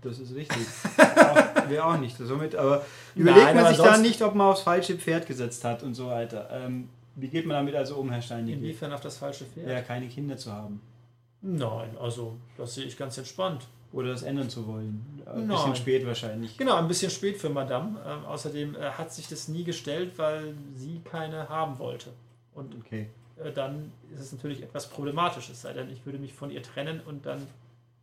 Das 0.00 0.18
ist 0.18 0.34
richtig. 0.34 0.66
Wir 1.68 1.86
auch 1.86 1.98
nicht. 1.98 2.16
Somit, 2.16 2.54
aber 2.54 2.84
überlegt 3.14 3.44
Nein, 3.44 3.56
man 3.56 3.74
sich 3.74 3.82
da 3.82 3.98
nicht, 3.98 4.22
ob 4.22 4.34
man 4.34 4.48
aufs 4.48 4.62
falsche 4.62 4.96
Pferd 4.96 5.26
gesetzt 5.26 5.64
hat 5.64 5.82
und 5.82 5.94
so 5.94 6.06
weiter. 6.06 6.48
Ähm, 6.50 6.88
wie 7.16 7.28
geht 7.28 7.46
man 7.46 7.56
damit 7.56 7.74
also 7.74 7.96
um, 7.96 8.10
Herr 8.10 8.22
Steinig? 8.22 8.54
Inwiefern 8.54 8.92
auf 8.92 9.00
das 9.00 9.18
falsche 9.18 9.44
Pferd? 9.44 9.68
Ja, 9.68 9.82
keine 9.82 10.08
Kinder 10.08 10.36
zu 10.36 10.50
haben. 10.50 10.80
Nein, 11.42 11.90
also 12.00 12.36
das 12.56 12.74
sehe 12.74 12.84
ich 12.84 12.96
ganz 12.96 13.18
entspannt. 13.18 13.66
Oder 13.92 14.10
das 14.10 14.22
ändern 14.22 14.48
zu 14.48 14.66
wollen. 14.66 15.04
Ein 15.26 15.46
Nein. 15.46 15.48
bisschen 15.48 15.76
spät 15.76 16.06
wahrscheinlich. 16.06 16.56
Genau, 16.56 16.76
ein 16.76 16.86
bisschen 16.86 17.10
spät 17.10 17.38
für 17.38 17.50
Madame. 17.50 17.98
Ähm, 18.06 18.24
außerdem 18.24 18.76
äh, 18.76 18.90
hat 18.90 19.12
sich 19.12 19.28
das 19.28 19.48
nie 19.48 19.64
gestellt, 19.64 20.12
weil 20.16 20.54
sie 20.76 21.00
keine 21.02 21.48
haben 21.48 21.78
wollte. 21.78 22.10
Und 22.54 22.76
okay. 22.76 23.08
äh, 23.42 23.50
dann 23.50 23.92
ist 24.14 24.20
es 24.20 24.32
natürlich 24.32 24.62
etwas 24.62 24.88
problematisch, 24.88 25.50
es 25.50 25.62
sei 25.62 25.72
denn, 25.72 25.90
ich 25.90 26.06
würde 26.06 26.18
mich 26.18 26.32
von 26.32 26.50
ihr 26.50 26.62
trennen 26.62 27.00
und 27.04 27.26
dann 27.26 27.44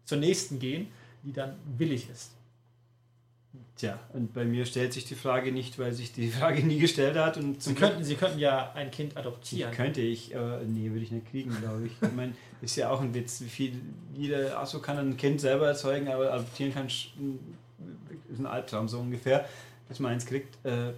zur 0.04 0.18
nächsten 0.18 0.60
gehen 0.60 0.88
die 1.28 1.34
dann 1.34 1.56
willig 1.78 2.10
ist. 2.10 2.32
Tja, 3.76 4.00
und 4.14 4.34
bei 4.34 4.44
mir 4.44 4.66
stellt 4.66 4.92
sich 4.94 5.06
die 5.06 5.16
Frage 5.16 5.52
nicht, 5.52 5.78
weil 5.78 5.94
sich 5.94 6.12
die 6.12 6.28
Frage 6.40 6.64
nie 6.66 6.80
gestellt 6.80 7.16
hat. 7.16 7.38
Und 7.38 7.62
Sie, 7.62 7.76
könnten, 7.76 8.04
Sie 8.04 8.16
könnten 8.16 8.40
ja 8.40 8.72
ein 8.74 8.92
Kind 8.92 9.16
adoptieren. 9.16 9.72
Könnte 9.72 10.02
ich, 10.02 10.36
aber 10.36 10.62
nee, 10.66 10.90
würde 10.90 11.04
ich 11.04 11.12
nicht 11.12 11.30
kriegen, 11.30 11.56
glaube 11.60 11.88
ich. 11.88 11.92
Ich 12.02 12.14
meine, 12.14 12.34
ist 12.62 12.76
ja 12.76 12.90
auch 12.90 13.02
ein 13.02 13.14
Witz. 13.14 13.44
Viel, 13.48 13.74
jeder, 14.16 14.60
achso, 14.60 14.80
kann 14.80 14.98
ein 14.98 15.18
Kind 15.18 15.42
selber 15.42 15.68
erzeugen, 15.68 16.08
aber 16.08 16.34
adoptieren 16.34 16.74
kann, 16.74 16.88
ist 16.88 17.10
ein 18.40 18.46
Albtraum 18.46 18.88
so 18.88 19.00
ungefähr, 19.00 19.46
dass 19.90 20.00
man 20.00 20.14
eins 20.14 20.26
kriegt. 20.26 20.56
Äh, 20.66 20.94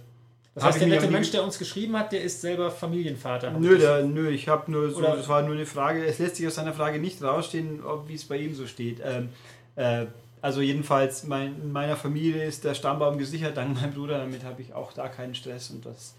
das 0.54 0.64
heißt, 0.64 0.80
der 0.80 0.88
nette 0.88 1.10
Mensch, 1.10 1.30
der 1.30 1.44
uns 1.44 1.58
geschrieben 1.58 1.96
hat, 1.96 2.12
der 2.12 2.22
ist 2.22 2.40
selber 2.40 2.70
Familienvater. 2.70 3.52
Nö, 3.52 3.78
der, 3.78 4.02
nö, 4.02 4.30
ich 4.30 4.48
habe 4.48 4.70
nur 4.70 4.90
so, 4.90 5.00
das 5.00 5.28
war 5.28 5.42
nur 5.42 5.54
eine 5.54 5.66
Frage, 5.66 6.04
es 6.04 6.18
lässt 6.18 6.36
sich 6.36 6.46
aus 6.46 6.56
seiner 6.56 6.72
Frage 6.72 6.98
nicht 6.98 7.22
rausstehen, 7.22 7.80
wie 8.06 8.14
es 8.14 8.24
bei 8.24 8.38
ihm 8.38 8.54
so 8.54 8.66
steht. 8.66 9.00
Ähm, 9.04 9.28
äh, 9.76 10.06
also 10.42 10.60
jedenfalls 10.60 11.24
mein, 11.24 11.60
in 11.60 11.72
meiner 11.72 11.96
Familie 11.96 12.44
ist 12.44 12.64
der 12.64 12.74
Stammbaum 12.74 13.18
gesichert, 13.18 13.56
dank 13.56 13.74
meinem 13.74 13.92
Bruder, 13.92 14.18
damit 14.18 14.44
habe 14.44 14.62
ich 14.62 14.72
auch 14.72 14.92
da 14.92 15.08
keinen 15.08 15.34
Stress 15.34 15.70
und 15.70 15.84
das 15.84 16.14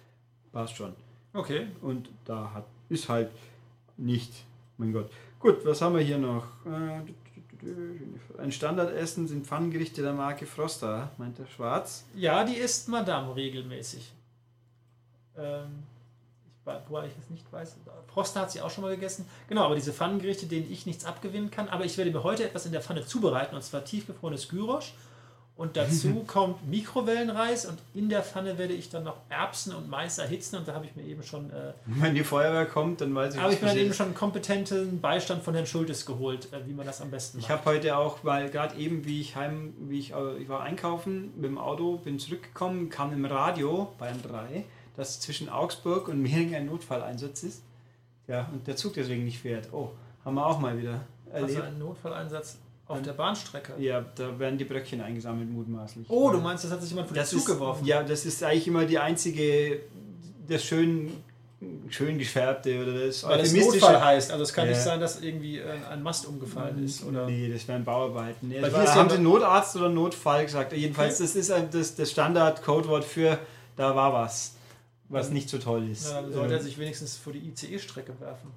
passt 0.51 0.75
schon. 0.75 0.93
Okay. 1.33 1.67
Und 1.81 2.09
da 2.25 2.51
hat, 2.53 2.65
ist 2.89 3.09
halt 3.09 3.31
nicht, 3.97 4.31
mein 4.77 4.91
Gott. 4.93 5.09
Gut, 5.39 5.65
was 5.65 5.81
haben 5.81 5.95
wir 5.95 6.01
hier 6.01 6.17
noch? 6.17 6.45
Äh, 6.65 7.01
ein 8.41 8.51
Standardessen 8.51 9.27
sind 9.27 9.45
Pfannengerichte 9.45 10.01
der 10.01 10.13
Marke 10.13 10.45
Froster, 10.45 11.11
meint 11.17 11.37
der 11.37 11.45
Schwarz. 11.45 12.05
Ja, 12.15 12.43
die 12.43 12.55
isst 12.55 12.89
Madame 12.89 13.35
regelmäßig. 13.35 14.11
Ähm, 15.37 15.83
wobei 16.65 17.07
ich 17.07 17.13
es 17.19 17.29
nicht 17.29 17.51
weiß. 17.51 17.77
Froster 18.13 18.41
hat 18.41 18.51
sie 18.51 18.61
auch 18.61 18.69
schon 18.69 18.83
mal 18.83 18.93
gegessen. 18.93 19.25
Genau, 19.47 19.63
aber 19.63 19.75
diese 19.75 19.93
Pfannengerichte, 19.93 20.45
denen 20.45 20.71
ich 20.71 20.85
nichts 20.85 21.05
abgewinnen 21.05 21.51
kann. 21.51 21.69
Aber 21.69 21.85
ich 21.85 21.97
werde 21.97 22.11
mir 22.11 22.23
heute 22.23 22.43
etwas 22.43 22.65
in 22.65 22.71
der 22.71 22.81
Pfanne 22.81 23.05
zubereiten, 23.05 23.55
und 23.55 23.63
zwar 23.63 23.83
tiefgefrorenes 23.83 24.49
Gyrosch. 24.49 24.93
Und 25.57 25.77
dazu 25.77 26.23
kommt 26.27 26.67
Mikrowellenreis 26.67 27.65
und 27.65 27.77
in 27.93 28.09
der 28.09 28.23
Pfanne 28.23 28.57
werde 28.57 28.73
ich 28.73 28.89
dann 28.89 29.03
noch 29.03 29.17
Erbsen 29.29 29.75
und 29.75 29.89
Mais 29.89 30.17
erhitzen 30.17 30.55
und 30.55 30.67
da 30.67 30.73
habe 30.73 30.85
ich 30.85 30.95
mir 30.95 31.03
eben 31.03 31.21
schon. 31.21 31.51
Äh, 31.51 31.73
Wenn 31.85 32.15
die 32.15 32.23
Feuerwehr 32.23 32.65
kommt, 32.65 33.01
dann 33.01 33.13
weiß 33.13 33.35
ich 33.35 33.41
Habe 33.41 33.53
ich 33.53 33.61
mir 33.61 33.67
dann 33.67 33.77
eben 33.77 33.93
schon 33.93 34.07
einen 34.07 34.15
kompetenten 34.15 35.01
Beistand 35.01 35.43
von 35.43 35.53
Herrn 35.53 35.67
Schultes 35.67 36.05
geholt, 36.05 36.51
äh, 36.51 36.65
wie 36.65 36.73
man 36.73 36.85
das 36.85 37.01
am 37.01 37.11
besten 37.11 37.37
macht. 37.37 37.45
Ich 37.45 37.51
habe 37.51 37.65
heute 37.65 37.97
auch, 37.97 38.19
weil 38.23 38.49
gerade 38.49 38.75
eben, 38.77 39.05
wie 39.05 39.21
ich 39.21 39.35
heim, 39.35 39.73
wie 39.81 39.99
ich, 39.99 40.13
äh, 40.13 40.37
ich 40.37 40.49
war 40.49 40.61
einkaufen 40.61 41.33
mit 41.35 41.45
dem 41.45 41.57
Auto, 41.57 41.97
bin 41.97 42.17
zurückgekommen, 42.17 42.89
kam 42.89 43.13
im 43.13 43.25
Radio 43.25 43.93
Bayern 43.99 44.21
3 44.23 44.63
dass 45.01 45.19
zwischen 45.19 45.49
Augsburg 45.49 46.07
und 46.09 46.21
Mehring 46.21 46.53
ein 46.53 46.67
Notfalleinsatz 46.67 47.41
ist. 47.41 47.63
Ja, 48.27 48.47
und 48.53 48.67
der 48.67 48.75
Zug 48.75 48.93
deswegen 48.93 49.25
nicht 49.25 49.39
fährt. 49.39 49.73
Oh, 49.73 49.89
haben 50.23 50.35
wir 50.35 50.45
auch 50.45 50.59
mal 50.59 50.77
wieder 50.77 51.01
erlebt. 51.33 51.57
Also 51.57 51.63
ein 51.63 51.79
Notfalleinsatz 51.79 52.59
auf 52.85 52.97
und, 52.97 53.05
der 53.07 53.13
Bahnstrecke? 53.13 53.73
Ja, 53.79 54.05
da 54.13 54.37
werden 54.37 54.59
die 54.59 54.63
Bröckchen 54.63 55.01
eingesammelt, 55.01 55.49
mutmaßlich. 55.49 56.07
Oh, 56.07 56.29
du 56.29 56.39
meinst, 56.39 56.65
das 56.65 56.71
hat 56.71 56.81
sich 56.81 56.91
jemand 56.91 57.07
von 57.07 57.15
den 57.15 57.25
Zug 57.25 57.39
ist, 57.39 57.45
geworfen? 57.47 57.83
Ja, 57.83 58.03
das 58.03 58.27
ist 58.27 58.43
eigentlich 58.43 58.67
immer 58.67 58.85
die 58.85 58.99
einzige, 58.99 59.79
das 60.47 60.63
schön 60.63 61.11
schön 61.89 62.17
geschärbte 62.17 62.81
oder 62.81 63.05
das 63.05 63.23
Weil 63.23 63.39
es 63.39 63.53
Notfall 63.53 64.03
heißt. 64.03 64.31
Also 64.31 64.43
es 64.43 64.53
kann 64.53 64.65
ja. 64.65 64.71
nicht 64.71 64.81
sein, 64.81 64.99
dass 64.99 65.21
irgendwie 65.21 65.61
ein 65.61 66.01
Mast 66.01 66.27
umgefallen 66.27 66.83
ist. 66.83 67.03
Oder? 67.03 67.25
Nee, 67.25 67.51
das 67.51 67.67
wären 67.67 67.83
Bauarbeiten. 67.83 68.49
Nee, 68.49 68.61
Weil 68.61 68.73
war, 68.73 68.95
haben 68.95 69.09
sie 69.09 69.19
Notarzt 69.19 69.75
oder 69.75 69.89
Notfall 69.89 70.45
gesagt. 70.45 70.73
Jedenfalls, 70.73 71.15
okay. 71.15 71.23
das 71.23 71.35
ist 71.35 71.73
das, 71.73 71.95
das 71.95 72.11
Standard-Codewort 72.11 73.03
für 73.03 73.39
da 73.75 73.95
war 73.95 74.11
was 74.13 74.55
was 75.11 75.31
nicht 75.31 75.49
so 75.49 75.57
toll 75.57 75.89
ist. 75.89 76.09
Dann 76.09 76.31
sollte 76.31 76.53
er 76.53 76.61
sich 76.61 76.77
wenigstens 76.77 77.17
vor 77.17 77.33
die 77.33 77.39
ICE-Strecke 77.49 78.19
werfen. 78.19 78.51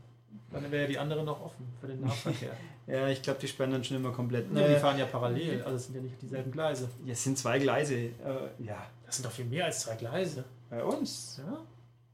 Dann 0.53 0.71
wäre 0.71 0.83
ja 0.83 0.89
die 0.89 0.99
andere 0.99 1.25
noch 1.25 1.41
offen 1.45 1.67
für 1.81 1.89
den 1.89 2.01
Nahverkehr. 2.01 2.53
ja, 2.87 3.09
ich 3.09 3.23
glaube, 3.23 3.41
die 3.41 3.49
sperren 3.49 3.73
dann 3.73 3.83
schon 3.83 3.97
immer 3.97 4.13
komplett. 4.13 4.47
Ja, 4.55 4.69
die 4.69 4.77
fahren 4.77 4.99
ja 4.99 5.07
parallel, 5.07 5.63
also 5.63 5.77
es 5.77 5.87
sind 5.87 5.97
ja 5.97 6.01
nicht 6.03 6.23
dieselben 6.23 6.53
Gleise. 6.53 6.89
Ja, 7.05 7.13
es 7.13 7.25
sind 7.25 7.37
zwei 7.37 7.59
Gleise. 7.59 7.95
Äh, 7.95 8.11
ja. 8.59 8.87
Das 9.05 9.17
sind 9.17 9.27
doch 9.27 9.33
viel 9.33 9.47
mehr 9.47 9.65
als 9.65 9.81
zwei 9.81 9.97
Gleise. 9.97 10.45
Bei 10.71 10.83
uns? 10.85 11.41
Ja. 11.45 11.61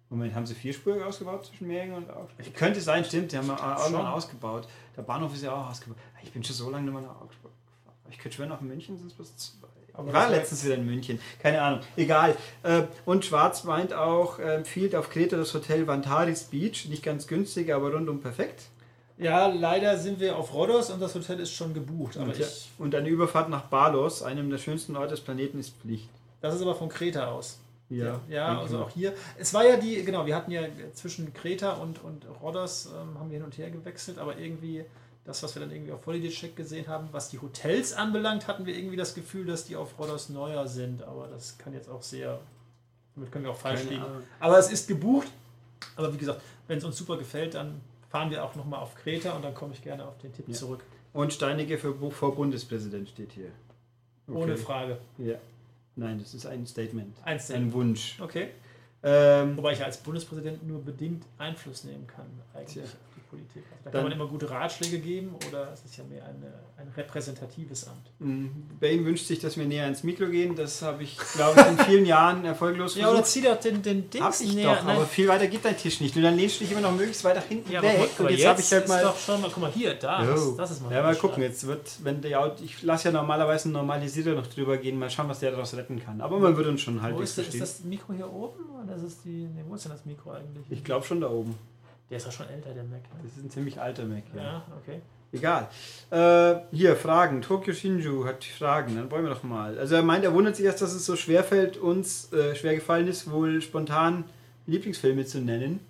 Moment, 0.08 0.34
haben 0.34 0.46
sie 0.46 0.54
vierspurig 0.54 1.02
ausgebaut 1.02 1.46
zwischen 1.46 1.68
Mehringen 1.68 1.94
und 1.94 2.10
Augsburg? 2.10 2.54
Könnte 2.54 2.80
sein, 2.80 3.04
stimmt, 3.04 3.30
die 3.30 3.38
haben 3.38 3.50
auch 3.50 3.90
noch 3.90 4.08
ausgebaut. 4.08 4.66
Der 4.96 5.02
Bahnhof 5.02 5.34
ist 5.34 5.44
ja 5.44 5.54
auch 5.54 5.70
ausgebaut. 5.70 5.98
Ich 6.22 6.32
bin 6.32 6.42
schon 6.42 6.56
so 6.56 6.70
lange 6.70 6.84
nicht 6.84 6.94
mehr 6.94 7.02
nach 7.02 7.20
Augsburg 7.20 7.52
gefahren. 7.52 7.96
Ich 8.10 8.18
könnte 8.18 8.36
schwer 8.36 8.46
nach 8.46 8.60
München, 8.60 8.98
sind 8.98 9.08
es 9.08 9.14
bis 9.14 9.36
aber 10.00 10.12
war 10.12 10.30
letztens 10.30 10.64
wieder 10.64 10.74
in 10.74 10.86
München. 10.86 11.20
Keine 11.42 11.62
Ahnung. 11.62 11.80
Egal. 11.96 12.36
Äh, 12.62 12.82
und 13.04 13.24
Schwarz 13.24 13.64
meint 13.64 13.92
auch, 13.92 14.38
äh, 14.38 14.56
empfiehlt 14.56 14.94
auf 14.94 15.10
Kreta 15.10 15.36
das 15.36 15.54
Hotel 15.54 15.86
Vantaris 15.86 16.44
Beach. 16.44 16.86
Nicht 16.88 17.02
ganz 17.02 17.26
günstig, 17.26 17.72
aber 17.72 17.92
rundum 17.92 18.20
perfekt. 18.20 18.64
Ja, 19.20 19.48
leider 19.48 19.98
sind 19.98 20.18
wir 20.18 20.36
auf 20.36 20.54
Rhodos 20.54 20.88
und 20.90 21.00
das 21.00 21.14
Hotel 21.14 21.40
ist 21.40 21.52
schon 21.52 21.74
gebucht. 21.74 22.16
Und, 22.16 22.38
ich, 22.38 22.70
und, 22.78 22.94
eine 22.94 23.08
Überfahrt 23.08 23.50
nach 23.50 23.64
Balos, 23.64 24.22
einem 24.22 24.48
der 24.48 24.56
schönsten 24.56 24.96
Orte 24.96 25.10
des 25.10 25.20
Planeten, 25.20 25.60
ist 25.60 25.76
Pflicht. 25.78 26.08
Das 26.40 26.54
ist 26.54 26.62
aber 26.62 26.74
von 26.74 26.88
Kreta 26.88 27.26
aus. 27.26 27.58
Ja, 27.90 28.20
ja 28.30 28.58
also 28.58 28.84
auch 28.84 28.90
hier. 28.90 29.12
Es 29.36 29.52
war 29.52 29.66
ja 29.66 29.76
die, 29.76 30.02
genau, 30.04 30.24
wir 30.24 30.34
hatten 30.34 30.52
ja 30.52 30.62
zwischen 30.94 31.34
Kreta 31.34 31.72
und, 31.74 32.02
und 32.02 32.24
Rhodos 32.40 32.86
ähm, 32.86 33.18
haben 33.18 33.30
wir 33.30 33.36
hin 33.36 33.44
und 33.44 33.58
her 33.58 33.70
gewechselt, 33.70 34.18
aber 34.18 34.38
irgendwie 34.38 34.84
das, 35.24 35.42
was 35.42 35.54
wir 35.54 35.60
dann 35.60 35.70
irgendwie 35.70 35.92
auf 35.92 36.06
Holiday 36.06 36.30
Check 36.30 36.56
gesehen 36.56 36.88
haben. 36.88 37.08
Was 37.12 37.28
die 37.28 37.38
Hotels 37.38 37.92
anbelangt, 37.92 38.48
hatten 38.48 38.66
wir 38.66 38.76
irgendwie 38.76 38.96
das 38.96 39.14
Gefühl, 39.14 39.46
dass 39.46 39.64
die 39.64 39.76
auf 39.76 39.98
Rhodos 39.98 40.28
neuer 40.28 40.66
sind. 40.66 41.02
Aber 41.02 41.28
das 41.28 41.58
kann 41.58 41.72
jetzt 41.72 41.88
auch 41.88 42.02
sehr. 42.02 42.40
Damit 43.14 43.30
können 43.32 43.44
wir 43.44 43.52
auch 43.52 43.56
falsch 43.56 43.84
liegen. 43.84 44.04
Aber 44.38 44.58
es 44.58 44.70
ist 44.70 44.88
gebucht. 44.88 45.28
Aber 45.96 46.12
wie 46.12 46.18
gesagt, 46.18 46.40
wenn 46.68 46.78
es 46.78 46.84
uns 46.84 46.96
super 46.96 47.16
gefällt, 47.16 47.54
dann 47.54 47.80
fahren 48.08 48.30
wir 48.30 48.44
auch 48.44 48.54
nochmal 48.54 48.80
auf 48.80 48.94
Kreta 48.94 49.32
und 49.32 49.44
dann 49.44 49.54
komme 49.54 49.72
ich 49.72 49.82
gerne 49.82 50.04
auf 50.04 50.18
den 50.18 50.32
Tipp 50.32 50.48
ja. 50.48 50.54
zurück. 50.54 50.82
Und 51.12 51.32
Steinige 51.32 51.78
für 51.78 51.94
vor 52.10 52.34
Bundespräsident 52.34 53.08
steht 53.08 53.32
hier. 53.32 53.50
Okay. 54.28 54.38
Ohne 54.38 54.56
Frage. 54.56 54.98
Ja. 55.18 55.36
Nein, 55.96 56.18
das 56.18 56.34
ist 56.34 56.46
ein 56.46 56.66
Statement. 56.66 57.16
Ein, 57.24 57.40
Statement. 57.40 57.68
ein 57.68 57.72
Wunsch. 57.72 58.18
Okay. 58.20 58.48
Ähm, 59.02 59.56
Wobei 59.56 59.72
ich 59.72 59.82
als 59.82 59.98
Bundespräsident 59.98 60.66
nur 60.66 60.82
bedingt 60.82 61.24
Einfluss 61.38 61.84
nehmen 61.84 62.06
kann, 62.06 62.26
eigentlich. 62.54 62.84
Tja. 62.84 62.84
Politik. 63.30 63.62
Also 63.70 63.84
da 63.84 63.90
kann 63.90 64.02
man 64.02 64.12
immer 64.12 64.26
gute 64.26 64.50
Ratschläge 64.50 64.98
geben 64.98 65.34
oder 65.48 65.72
es 65.72 65.84
ist 65.84 65.96
ja 65.96 66.04
mehr 66.04 66.24
eine, 66.24 66.52
ein 66.76 66.92
repräsentatives 66.96 67.86
Amt. 67.86 68.10
Mhm. 68.18 68.50
Bane 68.80 69.04
wünscht 69.04 69.26
sich, 69.26 69.38
dass 69.38 69.56
wir 69.56 69.64
näher 69.64 69.86
ins 69.86 70.02
Mikro 70.02 70.26
gehen. 70.26 70.56
Das 70.56 70.82
habe 70.82 71.04
ich, 71.04 71.16
glaube 71.34 71.60
ich, 71.60 71.66
in 71.66 71.78
vielen 71.78 72.06
Jahren 72.06 72.44
erfolglos 72.44 72.94
versucht. 72.94 73.12
Ja, 73.12 73.16
oder 73.16 73.24
zieh 73.24 73.42
doch 73.42 73.58
den, 73.58 73.82
den 73.82 74.10
Dings 74.10 74.24
hab 74.24 74.40
ich 74.40 74.54
näher. 74.54 74.74
Doch, 74.74 74.84
aber 74.84 75.06
viel 75.06 75.28
weiter 75.28 75.46
geht 75.46 75.64
dein 75.64 75.76
Tisch 75.76 76.00
nicht. 76.00 76.16
Und 76.16 76.22
dann 76.22 76.36
lehnst 76.36 76.56
du 76.60 76.64
dich 76.64 76.72
immer 76.72 76.80
noch 76.80 76.92
möglichst 76.92 77.22
weiter 77.24 77.40
hinten 77.40 77.70
ja, 77.70 77.82
weg. 77.82 78.10
Und 78.18 78.30
jetzt, 78.30 78.40
jetzt 78.40 78.48
habe 78.48 78.60
ich 78.60 78.72
halt 78.72 78.88
mal. 78.88 78.96
Ist 78.96 79.04
doch 79.04 79.18
schon 79.18 79.40
mal, 79.40 79.50
guck 79.52 79.62
mal 79.62 79.72
hier, 79.72 79.94
da. 79.94 80.24
Das, 80.24 80.56
das, 80.56 80.70
ist 80.72 80.82
mal. 80.82 80.92
Ja, 80.92 81.02
mal 81.02 81.14
gucken. 81.14 81.42
Jetzt 81.42 81.66
wird, 81.66 81.88
wenn 82.02 82.20
der, 82.20 82.56
ich 82.62 82.82
lasse 82.82 83.08
ja 83.08 83.12
normalerweise 83.12 83.66
einen 83.66 83.74
Normalisierer 83.74 84.34
noch 84.34 84.46
drüber 84.46 84.76
gehen, 84.76 84.98
mal 84.98 85.10
schauen, 85.10 85.28
was 85.28 85.38
der 85.38 85.52
daraus 85.52 85.74
retten 85.74 86.02
kann. 86.02 86.20
Aber 86.20 86.38
man 86.38 86.56
würde 86.56 86.70
uns 86.70 86.80
schon 86.80 87.00
halt. 87.00 87.14
Wo 87.14 87.20
ist, 87.20 87.38
das, 87.38 87.48
ist 87.48 87.60
das 87.60 87.84
Mikro 87.84 88.12
hier 88.12 88.30
oben? 88.30 88.70
Oder 88.82 88.96
ist 88.96 89.04
das 89.04 89.22
die, 89.22 89.48
nee, 89.54 89.64
wo 89.68 89.74
ist 89.74 89.84
denn 89.84 89.92
das 89.92 90.04
Mikro 90.04 90.32
eigentlich? 90.32 90.66
Ich 90.70 90.82
glaube 90.82 91.06
schon 91.06 91.20
da 91.20 91.30
oben. 91.30 91.56
Der 92.10 92.16
ist 92.16 92.26
ja 92.26 92.32
schon 92.32 92.48
älter, 92.48 92.74
der 92.74 92.84
Mac. 92.84 93.02
Ne? 93.02 93.20
Das 93.22 93.36
ist 93.36 93.44
ein 93.44 93.50
ziemlich 93.50 93.80
alter 93.80 94.04
Mac, 94.04 94.24
ja. 94.34 94.42
Ja, 94.42 94.66
okay. 94.76 95.00
Egal. 95.32 95.68
Äh, 96.10 96.60
hier, 96.72 96.96
Fragen. 96.96 97.40
Tokyo 97.40 97.72
Shinju 97.72 98.24
hat 98.24 98.44
Fragen. 98.44 98.96
Dann 98.96 99.10
wollen 99.12 99.24
wir 99.24 99.30
doch 99.30 99.44
mal. 99.44 99.78
Also 99.78 99.94
er 99.94 100.02
meint, 100.02 100.24
er 100.24 100.34
wundert 100.34 100.56
sich 100.56 100.66
erst, 100.66 100.82
dass 100.82 100.92
es 100.92 101.06
so 101.06 101.14
schwer 101.14 101.44
fällt, 101.44 101.76
uns 101.76 102.32
äh, 102.32 102.56
schwer 102.56 102.74
gefallen 102.74 103.06
ist, 103.06 103.30
wohl 103.30 103.62
spontan 103.62 104.24
Lieblingsfilme 104.66 105.24
zu 105.24 105.38
nennen. 105.38 105.80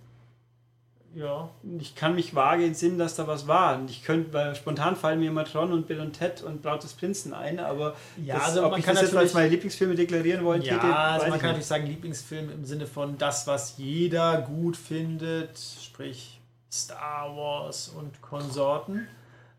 Ja. 1.14 1.50
Ich 1.80 1.96
kann 1.96 2.14
mich 2.14 2.34
vage 2.34 2.64
entsinnen, 2.64 2.96
dass 2.98 3.16
da 3.16 3.26
was 3.26 3.48
war. 3.48 3.76
Und 3.76 3.90
ich 3.90 4.04
könnte, 4.04 4.32
weil 4.32 4.54
spontan 4.54 4.94
fallen 4.94 5.18
mir 5.18 5.30
immer 5.30 5.44
Tron 5.44 5.72
und 5.72 5.88
Bill 5.88 6.00
und 6.00 6.12
Ted 6.12 6.42
und 6.42 6.62
Braut 6.62 6.82
des 6.84 6.92
Prinzen 6.92 7.34
ein, 7.34 7.58
aber 7.58 7.94
Ja, 8.24 8.36
das, 8.36 8.44
also 8.44 8.64
ob 8.64 8.70
man 8.72 8.80
ich 8.80 8.86
kann 8.86 8.94
das 8.94 9.04
jetzt 9.04 9.16
als 9.16 9.34
meine 9.34 9.48
Lieblingsfilme 9.48 9.94
deklarieren 9.94 10.44
wollen 10.44 10.62
Ja, 10.62 10.74
täte, 10.74 10.94
also 10.94 11.26
man 11.26 11.38
kann 11.38 11.48
natürlich 11.48 11.66
sagen, 11.66 11.86
Lieblingsfilm 11.86 12.50
im 12.50 12.64
Sinne 12.64 12.86
von 12.86 13.18
das, 13.18 13.46
was 13.46 13.74
jeder 13.78 14.40
gut 14.42 14.76
findet, 14.76 15.58
sprich 15.58 16.40
Star 16.70 17.36
Wars 17.36 17.88
und 17.88 18.22
Konsorten. 18.22 19.08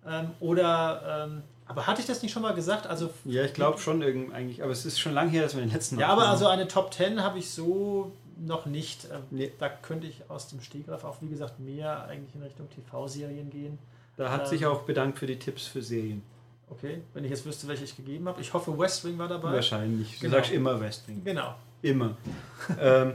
Ähm, 0.08 0.32
oder, 0.40 1.26
ähm, 1.26 1.44
aber 1.68 1.86
hatte 1.86 2.02
ich 2.02 2.08
das 2.08 2.22
nicht 2.24 2.32
schon 2.32 2.42
mal 2.42 2.54
gesagt? 2.54 2.88
Also, 2.88 3.10
Ja, 3.26 3.44
ich 3.44 3.54
glaube 3.54 3.78
schon 3.80 4.02
irgend 4.02 4.34
eigentlich, 4.34 4.64
aber 4.64 4.72
es 4.72 4.86
ist 4.86 5.00
schon 5.00 5.14
lange 5.14 5.32
her, 5.32 5.44
dass 5.44 5.56
wir 5.56 5.62
den 5.62 5.72
letzten 5.72 6.00
ja, 6.00 6.08
aber 6.08 6.30
also 6.30 6.48
eine 6.48 6.68
Top 6.68 6.94
10 6.94 7.22
habe 7.22 7.40
ich 7.40 7.52
so 7.52 8.12
noch 8.46 8.66
nicht. 8.66 9.06
Ähm, 9.12 9.22
Nee. 9.32 9.52
Da 9.60 9.70
könnte 9.70 10.08
ich 10.08 10.30
aus 10.30 10.48
dem 10.50 10.62
Stegreif 10.62 11.04
auch, 11.04 11.18
wie 11.22 11.30
gesagt, 11.30 11.60
mehr 11.60 12.06
eigentlich 12.06 12.36
in 12.36 12.42
Richtung 12.44 12.68
TV-Serien 12.70 13.50
gehen. 13.50 13.78
Da 14.18 14.32
hat 14.32 14.42
Ähm, 14.42 14.48
sich 14.48 14.66
auch 14.66 14.84
bedankt 14.84 15.20
für 15.20 15.28
die 15.28 15.40
Tipps 15.40 15.66
für 15.68 15.82
Serien. 15.82 16.22
Okay, 16.70 17.02
wenn 17.14 17.24
ich 17.26 17.32
jetzt 17.32 17.46
wüsste, 17.46 17.68
welche 17.68 17.84
ich 17.84 17.96
gegeben 17.98 18.28
habe. 18.28 18.40
Ich 18.40 18.54
hoffe, 18.54 18.78
West 18.78 19.04
Wing 19.04 19.18
war 19.18 19.28
dabei. 19.28 19.52
Wahrscheinlich. 19.54 20.16
Du 20.16 20.22
Genau. 20.22 20.36
sagst 20.38 20.52
immer 20.52 20.80
Wrestling. 20.80 21.22
Genau. 21.24 21.56
Immer. 21.82 22.16
ähm, 22.80 23.14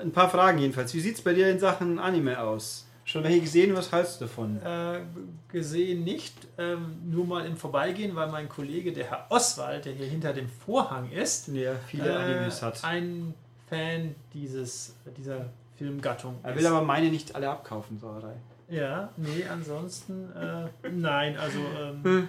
ein 0.00 0.10
paar 0.12 0.28
Fragen 0.28 0.58
jedenfalls. 0.58 0.92
Wie 0.94 1.00
sieht 1.00 1.14
es 1.16 1.22
bei 1.22 1.32
dir 1.34 1.48
in 1.50 1.58
Sachen 1.58 1.98
Anime 1.98 2.40
aus? 2.40 2.84
Schon 3.04 3.22
welche 3.22 3.40
gesehen? 3.42 3.76
Was 3.76 3.92
hältst 3.92 4.20
du 4.20 4.24
davon? 4.24 4.60
Äh, 4.60 5.02
gesehen 5.52 6.02
nicht, 6.02 6.34
ähm, 6.58 6.96
nur 7.08 7.24
mal 7.24 7.46
im 7.46 7.56
Vorbeigehen, 7.56 8.16
weil 8.16 8.28
mein 8.28 8.48
Kollege, 8.48 8.92
der 8.92 9.08
Herr 9.08 9.26
Oswald, 9.28 9.84
der 9.84 9.92
hier 9.92 10.06
hinter 10.06 10.32
dem 10.32 10.48
Vorhang 10.48 11.12
ist, 11.12 11.46
Der 11.54 11.76
viele 11.86 12.08
äh, 12.10 12.16
Animes 12.16 12.62
hat. 12.62 12.82
ein 12.82 13.34
Fan 13.68 14.14
dieses, 14.32 14.94
dieser 15.16 15.46
Filmgattung 15.76 16.36
Er 16.42 16.50
ist. 16.52 16.58
will 16.58 16.66
aber 16.66 16.82
meine 16.82 17.10
nicht 17.10 17.34
alle 17.34 17.50
abkaufen, 17.50 17.98
Sauerei. 17.98 18.34
Ja, 18.68 19.10
nee, 19.16 19.44
ansonsten 19.50 20.32
äh, 20.34 20.68
nein, 20.90 21.38
also 21.38 21.58
ähm, 21.58 22.04
Hm. 22.04 22.28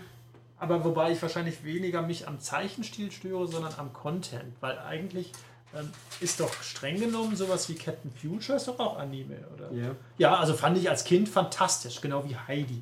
aber 0.60 0.84
wobei 0.84 1.12
ich 1.12 1.22
wahrscheinlich 1.22 1.64
weniger 1.64 2.02
mich 2.04 2.28
am 2.28 2.40
Zeichenstil 2.40 3.12
störe, 3.12 3.48
sondern 3.48 3.74
am 3.78 3.92
Content, 3.94 4.54
weil 4.60 4.78
eigentlich 4.80 5.32
ähm, 5.76 5.90
ist 6.20 6.40
doch 6.40 6.54
streng 6.62 7.00
genommen 7.00 7.36
sowas 7.36 7.68
wie 7.70 7.76
Captain 7.76 8.12
Future 8.12 8.58
ist 8.58 8.68
doch 8.68 8.80
auch 8.80 8.98
Anime, 9.00 9.38
oder? 9.56 9.72
Ja. 9.72 9.96
Ja, 10.18 10.36
also 10.36 10.54
fand 10.54 10.78
ich 10.78 10.90
als 10.90 11.04
Kind 11.04 11.28
fantastisch, 11.28 12.02
genau 12.02 12.24
wie 12.28 12.36
Heidi. 12.36 12.82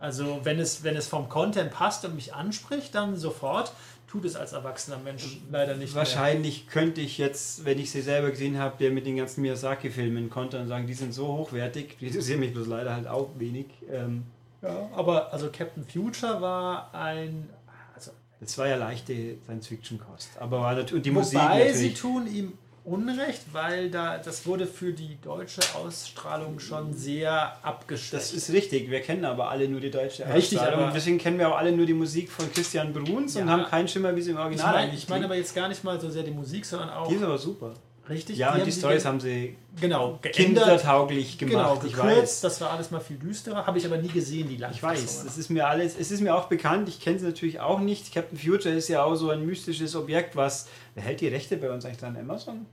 Also 0.00 0.40
wenn 0.44 0.58
es, 0.58 0.82
wenn 0.82 0.96
es 0.96 1.06
vom 1.06 1.28
Content 1.28 1.70
passt 1.70 2.04
und 2.04 2.14
mich 2.14 2.34
anspricht, 2.34 2.94
dann 2.94 3.16
sofort. 3.16 3.72
Tut 4.08 4.24
es 4.24 4.34
als 4.34 4.52
erwachsener 4.52 4.98
Mensch 4.98 5.38
leider 5.52 5.76
nicht 5.76 5.94
Wahrscheinlich 5.94 6.66
könnte 6.66 7.00
ich 7.00 7.16
jetzt, 7.16 7.64
wenn 7.64 7.78
ich 7.78 7.92
sie 7.92 8.00
selber 8.00 8.30
gesehen 8.30 8.58
habe, 8.58 8.74
der 8.80 8.90
mit 8.90 9.06
den 9.06 9.16
ganzen 9.16 9.42
Miyazaki-Filmen 9.42 10.30
konnte 10.30 10.58
und 10.58 10.66
sagen, 10.66 10.88
die 10.88 10.94
sind 10.94 11.14
so 11.14 11.28
hochwertig, 11.28 11.96
die 12.00 12.08
interessieren 12.08 12.40
mich 12.40 12.52
bloß 12.52 12.66
leider 12.66 12.92
halt 12.92 13.06
auch 13.06 13.28
wenig. 13.38 13.66
Ähm, 13.88 14.24
mehr. 14.60 14.72
Ja, 14.72 14.88
aber 14.96 15.32
also 15.32 15.48
Captain 15.52 15.84
Future 15.84 16.40
war 16.40 16.92
ein... 16.92 17.50
Also, 17.94 18.10
das 18.40 18.58
war 18.58 18.66
ja 18.66 18.76
leichte 18.76 19.36
Science-Fiction-Kost. 19.44 20.30
Aber 20.40 20.60
war 20.60 20.74
natürlich, 20.74 20.94
und 20.94 21.06
die 21.06 21.14
wobei 21.14 21.20
Musik 21.20 21.40
sie 21.40 21.90
natürlich. 21.90 22.00
tun 22.00 22.26
ihm 22.26 22.52
Unrecht, 22.84 23.42
weil 23.52 23.90
da 23.90 24.18
das 24.18 24.46
wurde 24.46 24.66
für 24.66 24.92
die 24.92 25.18
deutsche 25.20 25.60
Ausstrahlung 25.74 26.58
schon 26.60 26.94
sehr 26.94 27.56
abgeschwächt. 27.62 28.12
Das 28.14 28.32
ist 28.32 28.50
richtig, 28.52 28.90
wir 28.90 29.00
kennen 29.00 29.24
aber 29.24 29.50
alle 29.50 29.68
nur 29.68 29.80
die 29.80 29.90
deutsche 29.90 30.24
Richtig, 30.32 30.58
Ausstrahlung. 30.58 30.84
aber- 30.84 30.92
Deswegen 30.94 31.18
kennen 31.18 31.38
wir 31.38 31.48
auch 31.50 31.58
alle 31.58 31.72
nur 31.72 31.86
die 31.86 31.94
Musik 31.94 32.30
von 32.30 32.50
Christian 32.52 32.92
Bruns 32.92 33.36
und 33.36 33.46
Ja. 33.46 33.52
haben 33.52 33.64
keinen 33.66 33.86
Schimmer, 33.88 34.14
wie 34.16 34.22
sie 34.22 34.30
im 34.30 34.36
ich 34.38 34.42
Original 34.42 34.72
meine 34.74 34.94
ich 34.94 35.08
mein 35.08 35.18
klingt. 35.18 35.24
aber 35.26 35.34
jetzt 35.36 35.54
gar 35.54 35.68
nicht 35.68 35.84
mal 35.84 36.00
so 36.00 36.08
sehr 36.10 36.22
die 36.22 36.30
Musik, 36.30 36.64
sondern 36.64 36.90
auch 36.90 37.08
Die 37.08 37.14
ist 37.16 37.22
aber 37.22 37.38
super. 37.38 37.74
Richtig. 38.10 38.36
Ja, 38.36 38.54
und 38.54 38.66
die 38.66 38.72
Stories 38.72 39.04
haben 39.04 39.20
sie 39.20 39.56
genau 39.80 40.18
kindertauglich 40.22 41.38
Genau, 41.38 41.52
gemacht. 41.74 41.80
ich 41.86 41.92
gekürzt, 41.94 42.16
weiß. 42.18 42.40
das 42.42 42.60
war 42.60 42.70
alles 42.72 42.90
mal 42.90 43.00
viel 43.00 43.16
düsterer, 43.16 43.66
habe 43.66 43.78
ich 43.78 43.86
aber 43.86 43.96
nie 43.98 44.08
gesehen, 44.08 44.48
die 44.48 44.54
Ich 44.54 44.60
Langfassungen. 44.60 44.96
weiß, 44.98 45.24
es 45.24 45.38
ist 45.38 45.48
mir 45.50 45.66
alles, 45.66 45.96
es 45.98 46.10
ist 46.10 46.20
mir 46.20 46.34
auch 46.34 46.46
bekannt, 46.48 46.88
ich 46.88 47.00
kenne 47.00 47.18
sie 47.18 47.26
natürlich 47.26 47.60
auch 47.60 47.80
nicht. 47.80 48.12
Captain 48.12 48.38
Future 48.38 48.74
ist 48.74 48.88
ja 48.88 49.02
auch 49.04 49.14
so 49.14 49.30
ein 49.30 49.46
mystisches 49.46 49.94
Objekt, 49.96 50.36
was. 50.36 50.66
Wer 50.94 51.04
hält 51.04 51.20
die 51.20 51.28
Rechte 51.28 51.56
bei 51.56 51.70
uns 51.70 51.84
eigentlich 51.84 51.98
dran? 51.98 52.16
Amazon? 52.16 52.66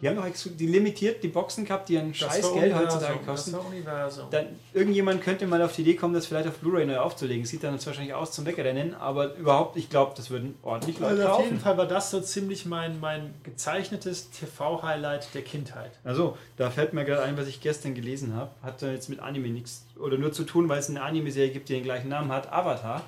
Die 0.00 0.08
haben 0.08 0.16
doch 0.16 0.26
die 0.58 0.66
limitiert 0.66 1.22
die 1.22 1.28
Boxen 1.28 1.64
gehabt, 1.64 1.88
die 1.88 1.96
ein 1.98 2.08
Das 2.08 2.18
scheiß 2.18 2.52
Geld 2.52 2.74
heutzutage 2.74 3.18
Das 3.18 3.26
kosten. 3.26 3.52
war 3.54 3.66
Universum. 3.66 4.26
Dann, 4.30 4.46
irgendjemand 4.74 5.22
könnte 5.22 5.46
mal 5.46 5.62
auf 5.62 5.74
die 5.74 5.82
Idee 5.82 5.94
kommen, 5.94 6.12
das 6.12 6.26
vielleicht 6.26 6.48
auf 6.48 6.58
Blu-ray 6.58 6.84
neu 6.86 6.98
aufzulegen. 6.98 7.44
Sieht 7.46 7.64
dann 7.64 7.72
jetzt 7.74 7.86
wahrscheinlich 7.86 8.12
aus 8.14 8.32
zum 8.32 8.44
Wegrennen, 8.46 8.94
aber 8.94 9.34
überhaupt, 9.36 9.76
ich 9.76 9.88
glaube, 9.88 10.12
das 10.16 10.30
würden 10.30 10.54
ordentlich 10.62 10.98
Leute 10.98 11.22
Also 11.22 11.28
auf 11.28 11.38
jeden 11.40 11.50
kaufen. 11.52 11.60
Fall 11.62 11.78
war 11.78 11.86
das 11.86 12.10
so 12.10 12.20
ziemlich 12.20 12.66
mein, 12.66 13.00
mein 13.00 13.34
gezeichnetes 13.42 14.30
TV-Highlight 14.30 15.34
der 15.34 15.42
Kindheit. 15.42 15.92
Also, 16.04 16.36
da 16.56 16.70
fällt 16.70 16.92
mir 16.92 17.04
gerade 17.04 17.22
ein, 17.22 17.36
was 17.36 17.46
ich 17.46 17.60
gestern 17.60 17.94
gelesen 17.94 18.34
habe. 18.34 18.50
Hat 18.62 18.82
jetzt 18.82 19.08
mit 19.08 19.20
Anime 19.20 19.48
nichts 19.48 19.86
oder 19.98 20.18
nur 20.18 20.32
zu 20.32 20.44
tun, 20.44 20.68
weil 20.68 20.78
es 20.78 20.90
eine 20.90 21.02
Anime-Serie 21.02 21.50
gibt, 21.52 21.68
die 21.68 21.74
den 21.74 21.84
gleichen 21.84 22.08
Namen 22.08 22.30
hat, 22.32 22.52
Avatar. 22.52 23.02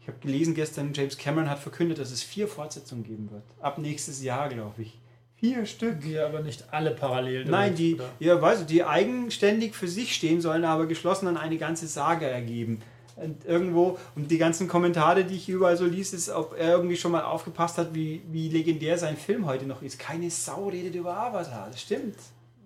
Ich 0.00 0.06
habe 0.08 0.18
gelesen 0.20 0.54
gestern, 0.54 0.94
James 0.94 1.18
Cameron 1.18 1.50
hat 1.50 1.58
verkündet, 1.58 1.98
dass 1.98 2.12
es 2.12 2.22
vier 2.22 2.46
Fortsetzungen 2.46 3.02
geben 3.02 3.28
wird. 3.32 3.42
Ab 3.60 3.78
nächstes 3.78 4.22
Jahr, 4.22 4.48
glaube 4.48 4.82
ich. 4.82 4.96
Vier 5.40 5.66
Stück. 5.66 6.00
Die 6.00 6.18
aber 6.18 6.40
nicht 6.40 6.64
alle 6.72 6.90
parallel. 6.90 7.44
Nein, 7.44 7.74
direkt, 7.74 7.78
die, 7.78 7.94
oder? 7.94 8.10
ja, 8.18 8.42
weißt 8.42 8.62
du, 8.62 8.64
die 8.66 8.84
eigenständig 8.84 9.74
für 9.74 9.88
sich 9.88 10.14
stehen 10.14 10.40
sollen, 10.40 10.64
aber 10.64 10.86
geschlossen 10.86 11.26
dann 11.26 11.36
eine 11.36 11.58
ganze 11.58 11.86
Saga 11.86 12.26
ergeben. 12.26 12.80
Und 13.16 13.44
irgendwo, 13.44 13.98
und 14.14 14.30
die 14.30 14.38
ganzen 14.38 14.68
Kommentare, 14.68 15.24
die 15.24 15.36
ich 15.36 15.48
überall 15.48 15.76
so 15.76 15.84
liest, 15.84 16.14
ist, 16.14 16.30
ob 16.30 16.56
er 16.56 16.72
irgendwie 16.72 16.96
schon 16.96 17.12
mal 17.12 17.22
aufgepasst 17.22 17.78
hat, 17.78 17.94
wie, 17.94 18.22
wie 18.30 18.48
legendär 18.48 18.96
sein 18.98 19.16
Film 19.16 19.46
heute 19.46 19.66
noch 19.66 19.82
ist. 19.82 19.98
Keine 19.98 20.30
Sau 20.30 20.68
redet 20.68 20.94
über 20.94 21.16
Avatar, 21.16 21.68
das 21.70 21.80
stimmt. 21.80 22.16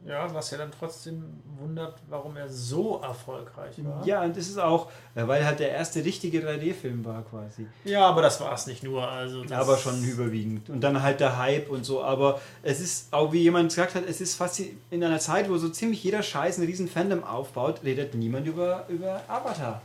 Ja, 0.05 0.33
was 0.35 0.51
ja 0.51 0.59
dann 0.59 0.71
trotzdem 0.77 1.23
wundert, 1.59 1.95
warum 2.09 2.37
er 2.37 2.49
so 2.49 3.01
erfolgreich 3.03 3.77
war. 3.85 4.05
Ja, 4.05 4.23
und 4.23 4.37
das 4.37 4.49
ist 4.49 4.59
auch, 4.59 4.91
äh, 5.15 5.27
weil 5.27 5.45
halt 5.45 5.61
der 5.61 5.71
erste 5.71 6.05
richtige 6.05 6.41
3D-Film 6.41 7.05
war 7.05 7.23
quasi. 7.23 7.67
Ja, 7.85 8.07
aber 8.07 8.23
das 8.23 8.41
war 8.41 8.53
es 8.53 8.67
nicht 8.67 8.83
nur. 8.83 9.07
Also 9.07 9.45
aber 9.51 9.77
schon 9.77 10.03
überwiegend. 10.03 10.69
Und 10.71 10.81
dann 10.81 11.03
halt 11.03 11.21
der 11.21 11.39
Hype 11.39 11.71
und 11.71 11.85
so. 11.85 12.03
Aber 12.03 12.41
es 12.63 12.81
ist, 12.81 13.13
auch 13.13 13.33
wie 13.33 13.43
jemand 13.43 13.69
gesagt 13.69 13.95
hat, 13.95 14.05
es 14.09 14.21
ist 14.21 14.35
fast 14.35 14.61
in 14.91 15.05
einer 15.05 15.21
Zeit, 15.21 15.49
wo 15.49 15.57
so 15.57 15.69
ziemlich 15.69 16.03
jeder 16.03 16.23
Scheiß 16.23 16.59
einen 16.59 16.67
riesen 16.67 16.89
Fandom 16.89 17.23
aufbaut, 17.23 17.81
redet 17.85 18.15
niemand 18.15 18.47
über, 18.47 18.87
über 18.89 19.23
Avatar. 19.29 19.83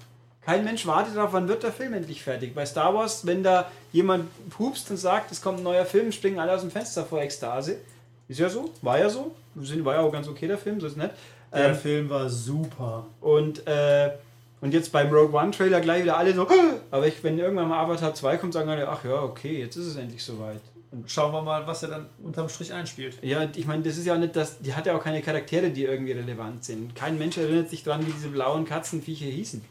Kein 0.48 0.64
Mensch 0.64 0.88
wartet 0.88 1.18
darauf, 1.18 1.34
wann 1.34 1.50
wird 1.50 1.64
der 1.64 1.74
Film 1.74 1.94
endlich 1.94 2.24
fertig. 2.24 2.56
Bei 2.56 2.66
Star 2.66 2.94
Wars, 2.94 3.26
wenn 3.28 3.44
da 3.44 3.70
jemand 3.92 4.30
pupst 4.50 4.90
und 4.90 4.96
sagt, 4.96 5.30
es 5.30 5.42
kommt 5.42 5.60
ein 5.60 5.64
neuer 5.64 5.86
Film, 5.86 6.14
springen 6.14 6.40
alle 6.40 6.54
aus 6.54 6.62
dem 6.62 6.72
Fenster 6.72 7.06
vor 7.06 7.20
Ekstase. 7.20 7.80
Ist 8.28 8.40
ja 8.40 8.50
so, 8.50 8.72
war 8.82 9.00
ja 9.00 9.10
so. 9.10 9.34
War 9.56 9.96
ja 9.96 10.02
auch 10.02 10.12
ganz 10.12 10.28
okay 10.28 10.48
der 10.48 10.58
Film, 10.58 10.80
so 10.80 10.88
ist 10.88 10.98
nett. 10.98 11.12
Der 11.54 11.70
Ähm, 11.70 11.76
Film 11.76 12.10
war 12.10 12.30
super. 12.30 13.06
und, 13.22 13.66
äh, 13.68 14.12
und 14.60 14.74
jetzt 14.74 14.92
beim 14.92 15.10
Rogue 15.14 15.34
One 15.40 15.52
Trailer 15.52 15.80
gleich 15.82 16.04
wieder 16.04 16.18
alle 16.18 16.34
so, 16.34 16.48
aber 16.92 17.08
ich, 17.08 17.24
wenn 17.24 17.38
irgendwann 17.40 17.70
mal 17.70 17.80
Avatar 17.84 18.14
2 18.14 18.38
kommt, 18.38 18.54
sagen 18.54 18.70
alle, 18.70 18.88
ach 18.90 19.04
ja, 19.06 19.22
okay, 19.22 19.60
jetzt 19.60 19.76
ist 19.78 19.86
es 19.88 19.96
endlich 19.96 20.24
soweit. 20.24 20.60
Und 20.92 21.10
Schauen 21.10 21.32
wir 21.32 21.42
mal, 21.42 21.66
was 21.68 21.84
er 21.84 21.90
dann 21.90 22.06
unterm 22.24 22.50
Strich 22.50 22.74
einspielt. 22.74 23.18
ja, 23.22 23.48
ich 23.56 23.66
meine, 23.68 23.84
das 23.84 23.98
ist 23.98 24.06
ja 24.06 24.14
auch 24.16 24.20
nicht 24.20 24.36
das, 24.36 24.60
die 24.60 24.74
hat 24.74 24.86
ja 24.86 24.96
auch 24.98 25.04
keine 25.04 25.22
Charaktere, 25.22 25.70
die 25.70 25.84
irgendwie 25.84 26.14
relevant 26.14 26.64
sind. 26.66 26.96
Kein 26.96 27.18
Mensch 27.18 27.38
erinnert 27.38 27.70
sich 27.70 27.84
dran, 27.84 28.06
wie 28.08 28.12
diese 28.12 28.30
blauen 28.30 28.66
Katzenviecher 28.66 29.26
hießen. 29.26 29.64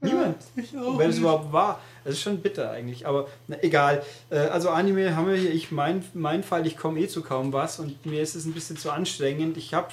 Niemand. 0.00 0.36
Ich 0.56 0.72
Wenn 0.74 1.10
es 1.10 1.18
überhaupt 1.18 1.52
war. 1.52 1.80
Das 2.04 2.14
ist 2.14 2.22
schon 2.22 2.40
bitter 2.40 2.70
eigentlich, 2.70 3.06
aber 3.06 3.28
na, 3.48 3.56
egal. 3.62 4.02
Äh, 4.30 4.38
Also 4.38 4.70
Anime 4.70 5.16
haben 5.16 5.28
wir 5.28 5.36
hier, 5.36 5.52
ich 5.52 5.70
mein, 5.70 6.04
mein 6.14 6.42
Fall, 6.42 6.66
ich 6.66 6.76
komme 6.76 7.00
eh 7.00 7.08
zu 7.08 7.22
kaum 7.22 7.52
was 7.52 7.78
und 7.78 8.04
mir 8.06 8.22
ist 8.22 8.34
es 8.34 8.44
ein 8.44 8.52
bisschen 8.52 8.76
zu 8.76 8.90
anstrengend. 8.90 9.56
Ich 9.56 9.74
habe 9.74 9.88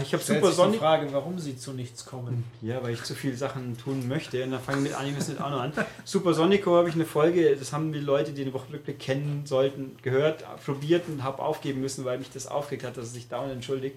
ich 0.00 0.14
habe 0.14 0.22
Super 0.22 0.52
Sonic 0.52 0.78
Frage, 0.78 1.12
warum 1.12 1.40
sie 1.40 1.56
zu 1.56 1.72
nichts 1.72 2.06
kommen. 2.06 2.44
Ja, 2.60 2.80
weil 2.84 2.94
ich 2.94 3.02
zu 3.02 3.16
viele 3.16 3.34
Sachen 3.36 3.76
tun 3.76 4.06
möchte. 4.06 4.44
Und 4.44 4.52
dann 4.52 4.60
fange 4.60 4.78
ich 4.78 4.84
mit 4.84 4.94
Animes 4.94 5.26
nicht 5.26 5.40
auch 5.40 5.50
noch 5.50 5.60
an. 5.60 5.72
Super 6.04 6.34
Sonico 6.34 6.76
habe 6.76 6.88
ich 6.88 6.94
eine 6.94 7.04
Folge, 7.04 7.56
das 7.56 7.72
haben 7.72 7.92
die 7.92 7.98
Leute, 7.98 8.30
die 8.30 8.44
den 8.44 8.54
Wochenrückblick 8.54 9.00
kennen 9.00 9.42
sollten, 9.44 9.96
gehört, 10.00 10.44
probiert 10.64 11.08
und 11.08 11.24
habe 11.24 11.42
aufgeben 11.42 11.80
müssen, 11.80 12.04
weil 12.04 12.18
mich 12.18 12.30
das 12.30 12.46
aufgeregt 12.46 12.84
hat, 12.84 12.96
dass 12.96 13.06
es 13.06 13.12
sich 13.14 13.28
dauernd 13.28 13.50
entschuldigt. 13.50 13.96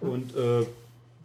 Und 0.00 0.36
äh, 0.36 0.66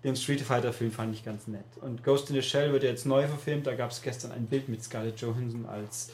den 0.03 0.15
Street 0.15 0.41
Fighter 0.41 0.71
Film 0.73 0.91
fand 0.91 1.13
ich 1.13 1.23
ganz 1.25 1.47
nett. 1.47 1.65
Und 1.81 2.03
Ghost 2.03 2.29
in 2.29 2.35
the 2.35 2.41
Shell 2.41 2.71
wird 2.71 2.83
ja 2.83 2.89
jetzt 2.89 3.05
neu 3.05 3.27
verfilmt. 3.27 3.67
Da 3.67 3.75
gab 3.75 3.91
es 3.91 4.01
gestern 4.01 4.31
ein 4.31 4.45
Bild 4.45 4.69
mit 4.69 4.83
Scarlett 4.83 5.19
Johansson 5.19 5.65
als 5.65 6.11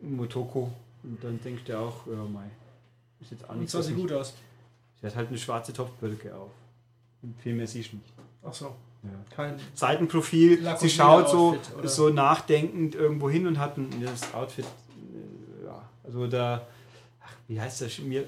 Motoko. 0.00 0.70
Und 1.02 1.22
dann 1.22 1.40
denkt 1.40 1.68
er 1.68 1.80
auch, 1.80 2.06
ja, 2.06 2.14
mei, 2.24 2.44
ist 3.20 3.30
jetzt 3.30 3.44
auch 3.44 3.50
Und 3.50 3.60
nicht 3.60 3.70
sah 3.70 3.82
sie 3.82 3.94
so. 3.94 4.00
gut 4.00 4.12
aus. 4.12 4.34
Sie 5.00 5.06
hat 5.06 5.16
halt 5.16 5.28
eine 5.28 5.38
schwarze 5.38 5.72
Topfbrücke 5.72 6.34
auf. 6.34 6.50
Und 7.22 7.40
viel 7.40 7.54
mehr 7.54 7.66
siehst 7.66 7.92
du 7.92 7.96
nicht. 7.96 8.12
Ach 8.42 8.52
so. 8.54 8.74
Ja. 9.02 9.10
Kein. 9.34 9.56
Seitenprofil. 9.74 10.62
Sie 10.78 10.88
schaut 10.88 11.28
so, 11.28 11.50
Outfit, 11.50 11.76
oder? 11.78 11.88
so 11.88 12.08
nachdenkend 12.10 12.94
irgendwo 12.94 13.28
hin 13.28 13.46
und 13.46 13.58
hat 13.58 13.76
ein 13.76 13.90
das 14.02 14.32
Outfit. 14.32 14.64
äh, 14.64 15.66
Ja, 15.66 15.82
also 16.04 16.26
da. 16.26 16.66
Ach, 17.22 17.32
wie 17.48 17.60
heißt? 17.60 18.00
Mir, 18.02 18.26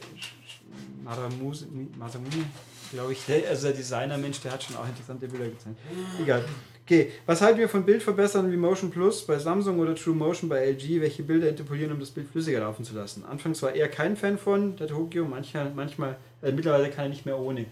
Maramuse, 1.03 1.67
Masamune, 1.99 2.45
glaube 2.91 3.13
ich. 3.13 3.25
Der, 3.27 3.49
also 3.49 3.69
der 3.69 3.77
Designer-Mensch, 3.77 4.41
der 4.41 4.53
hat 4.53 4.63
schon 4.63 4.77
auch 4.77 4.87
interessante 4.87 5.29
Bilder 5.29 5.49
gezeigt. 5.49 5.77
Egal. 6.21 6.45
Okay, 6.85 7.13
was 7.27 7.41
halten 7.41 7.59
wir 7.59 7.69
von 7.69 7.85
Bildverbessern 7.85 8.53
wie 8.53 8.57
Motion 8.57 8.93
Plus 8.93 9.27
bei 9.27 9.39
Samsung 9.39 9.81
oder 9.81 9.97
True 9.97 10.15
Motion 10.15 10.49
bei 10.49 10.71
LG, 10.71 11.01
welche 11.01 11.25
Bilder 11.25 11.49
interpolieren, 11.49 11.91
um 11.91 11.99
das 11.99 12.13
Bild 12.13 12.29
flüssiger 12.29 12.61
laufen 12.61 12.85
zu 12.85 12.95
lassen? 12.95 13.25
Anfangs 13.25 13.61
war 13.63 13.75
eher 13.75 13.89
kein 13.89 14.17
Fan 14.17 14.39
von 14.39 14.77
der 14.77 14.87
Tokyo, 14.87 15.25
manchmal, 15.25 15.73
manchmal 15.75 16.17
äh, 16.43 16.53
mittlerweile 16.53 16.89
kann 16.91 17.07
er 17.07 17.09
nicht 17.09 17.27
mehr 17.27 17.41
ohne. 17.41 17.63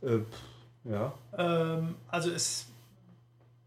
Äh, 0.00 0.20
ja. 0.84 1.12
Ähm, 1.36 1.96
also 2.08 2.30
es 2.30 2.68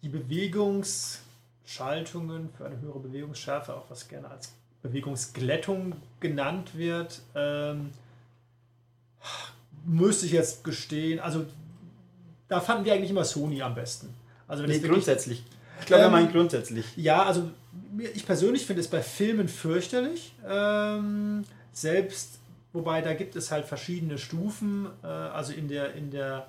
die 0.02 0.10
Bewegungsschaltungen 0.10 2.50
für 2.58 2.66
eine 2.66 2.82
höhere 2.82 2.98
Bewegungsschärfe, 3.00 3.76
auch 3.76 3.86
was 3.90 4.08
gerne 4.08 4.30
als 4.30 4.56
Bewegungsglättung 4.82 5.96
genannt 6.20 6.76
wird, 6.78 7.22
ähm, 7.34 7.92
müsste 9.86 10.26
ich 10.26 10.32
jetzt 10.32 10.64
gestehen, 10.64 11.20
also 11.20 11.46
da 12.48 12.60
fanden 12.60 12.86
wir 12.86 12.94
eigentlich 12.94 13.10
immer 13.12 13.24
Sony 13.26 13.62
am 13.62 13.76
besten. 13.76 14.14
Also 14.48 14.64
wenn 14.64 14.70
Nee, 14.70 14.78
es 14.78 14.82
wirklich- 14.84 15.04
grundsätzlich. 15.04 15.44
Ich 15.80 15.86
glaube, 15.88 16.02
er 16.04 16.08
Ähm, 16.08 16.12
meint 16.14 16.32
grundsätzlich. 16.32 16.86
Ja, 16.96 17.24
also 17.24 17.50
ich 18.14 18.26
persönlich 18.26 18.66
finde 18.66 18.82
es 18.82 18.88
bei 18.88 19.02
Filmen 19.02 19.48
fürchterlich. 19.48 20.34
Ähm, 20.48 21.44
selbst, 21.74 22.40
wobei 22.74 23.02
da 23.02 23.14
gibt 23.14 23.36
es 23.36 23.52
halt 23.52 23.66
verschiedene 23.66 24.18
Stufen. 24.18 24.88
Äh, 25.04 25.08
also 25.08 25.52
in 25.54 25.68
der, 25.68 25.94
in 25.96 26.12
der 26.12 26.48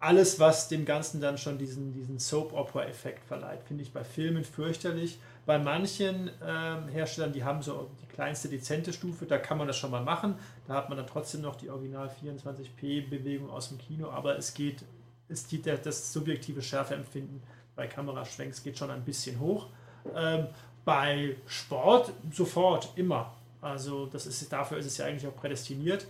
alles, 0.00 0.40
was 0.40 0.68
dem 0.68 0.86
Ganzen 0.86 1.20
dann 1.20 1.36
schon 1.36 1.58
diesen, 1.58 1.92
diesen 1.92 2.18
Soap-Opera-Effekt 2.18 3.24
verleiht, 3.24 3.62
finde 3.64 3.82
ich 3.82 3.92
bei 3.92 4.02
Filmen 4.02 4.44
fürchterlich. 4.44 5.18
Bei 5.44 5.58
manchen 5.58 6.30
ähm, 6.42 6.88
Herstellern, 6.88 7.32
die 7.32 7.44
haben 7.44 7.62
so 7.62 7.90
die 8.02 8.06
kleinste 8.06 8.48
dezente 8.48 8.94
Stufe, 8.94 9.26
da 9.26 9.36
kann 9.36 9.58
man 9.58 9.66
das 9.66 9.76
schon 9.76 9.90
mal 9.90 10.02
machen. 10.02 10.36
Da 10.66 10.74
hat 10.74 10.88
man 10.88 10.96
dann 10.96 11.06
trotzdem 11.06 11.42
noch 11.42 11.56
die 11.56 11.68
Original 11.68 12.10
24p-Bewegung 12.24 13.50
aus 13.50 13.68
dem 13.68 13.78
Kino, 13.78 14.08
aber 14.08 14.38
es 14.38 14.54
geht, 14.54 14.84
es 15.28 15.46
geht 15.46 15.66
der, 15.66 15.76
das 15.76 16.12
subjektive 16.12 16.62
Schärfeempfinden 16.62 17.42
bei 17.76 17.86
Kameraschwenks 17.86 18.62
geht 18.62 18.76
schon 18.76 18.90
ein 18.90 19.04
bisschen 19.04 19.40
hoch. 19.40 19.68
Ähm, 20.14 20.48
bei 20.84 21.36
Sport 21.46 22.12
sofort, 22.30 22.92
immer. 22.96 23.34
Also 23.62 24.06
das 24.06 24.26
ist, 24.26 24.52
dafür 24.52 24.78
ist 24.78 24.86
es 24.86 24.98
ja 24.98 25.06
eigentlich 25.06 25.26
auch 25.26 25.36
prädestiniert, 25.36 26.02
äh, 26.02 26.06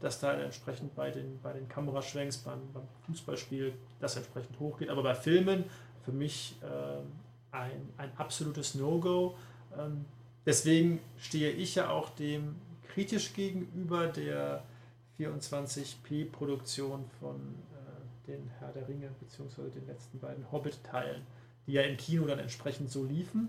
dass 0.00 0.20
da 0.20 0.34
entsprechend 0.34 0.94
bei 0.94 1.10
den, 1.10 1.40
bei 1.40 1.52
den 1.52 1.68
Kameraschwenks, 1.68 2.38
beim, 2.38 2.60
beim 2.72 2.82
Fußballspiel 3.06 3.74
das 4.00 4.16
entsprechend 4.16 4.58
hochgeht. 4.58 4.88
Aber 4.88 5.02
bei 5.02 5.14
Filmen 5.14 5.64
für 6.04 6.12
mich 6.12 6.56
ähm, 6.62 7.12
ein, 7.52 7.88
ein 7.96 8.10
absolutes 8.16 8.74
No-Go. 8.74 9.36
Ähm, 9.78 10.04
deswegen 10.44 11.00
stehe 11.16 11.50
ich 11.50 11.74
ja 11.76 11.90
auch 11.90 12.10
dem 12.10 12.56
kritisch 12.88 13.34
gegenüber 13.34 14.06
der 14.06 14.62
24p-Produktion 15.18 17.04
von 17.20 17.36
äh, 17.36 18.26
den 18.26 18.50
Herr 18.58 18.72
der 18.72 18.88
Ringe 18.88 19.10
beziehungsweise 19.20 19.70
den 19.70 19.86
letzten 19.86 20.18
beiden 20.18 20.50
Hobbit-Teilen, 20.50 21.22
die 21.66 21.72
ja 21.72 21.82
im 21.82 21.96
Kino 21.96 22.26
dann 22.26 22.38
entsprechend 22.38 22.90
so 22.90 23.04
liefen. 23.04 23.48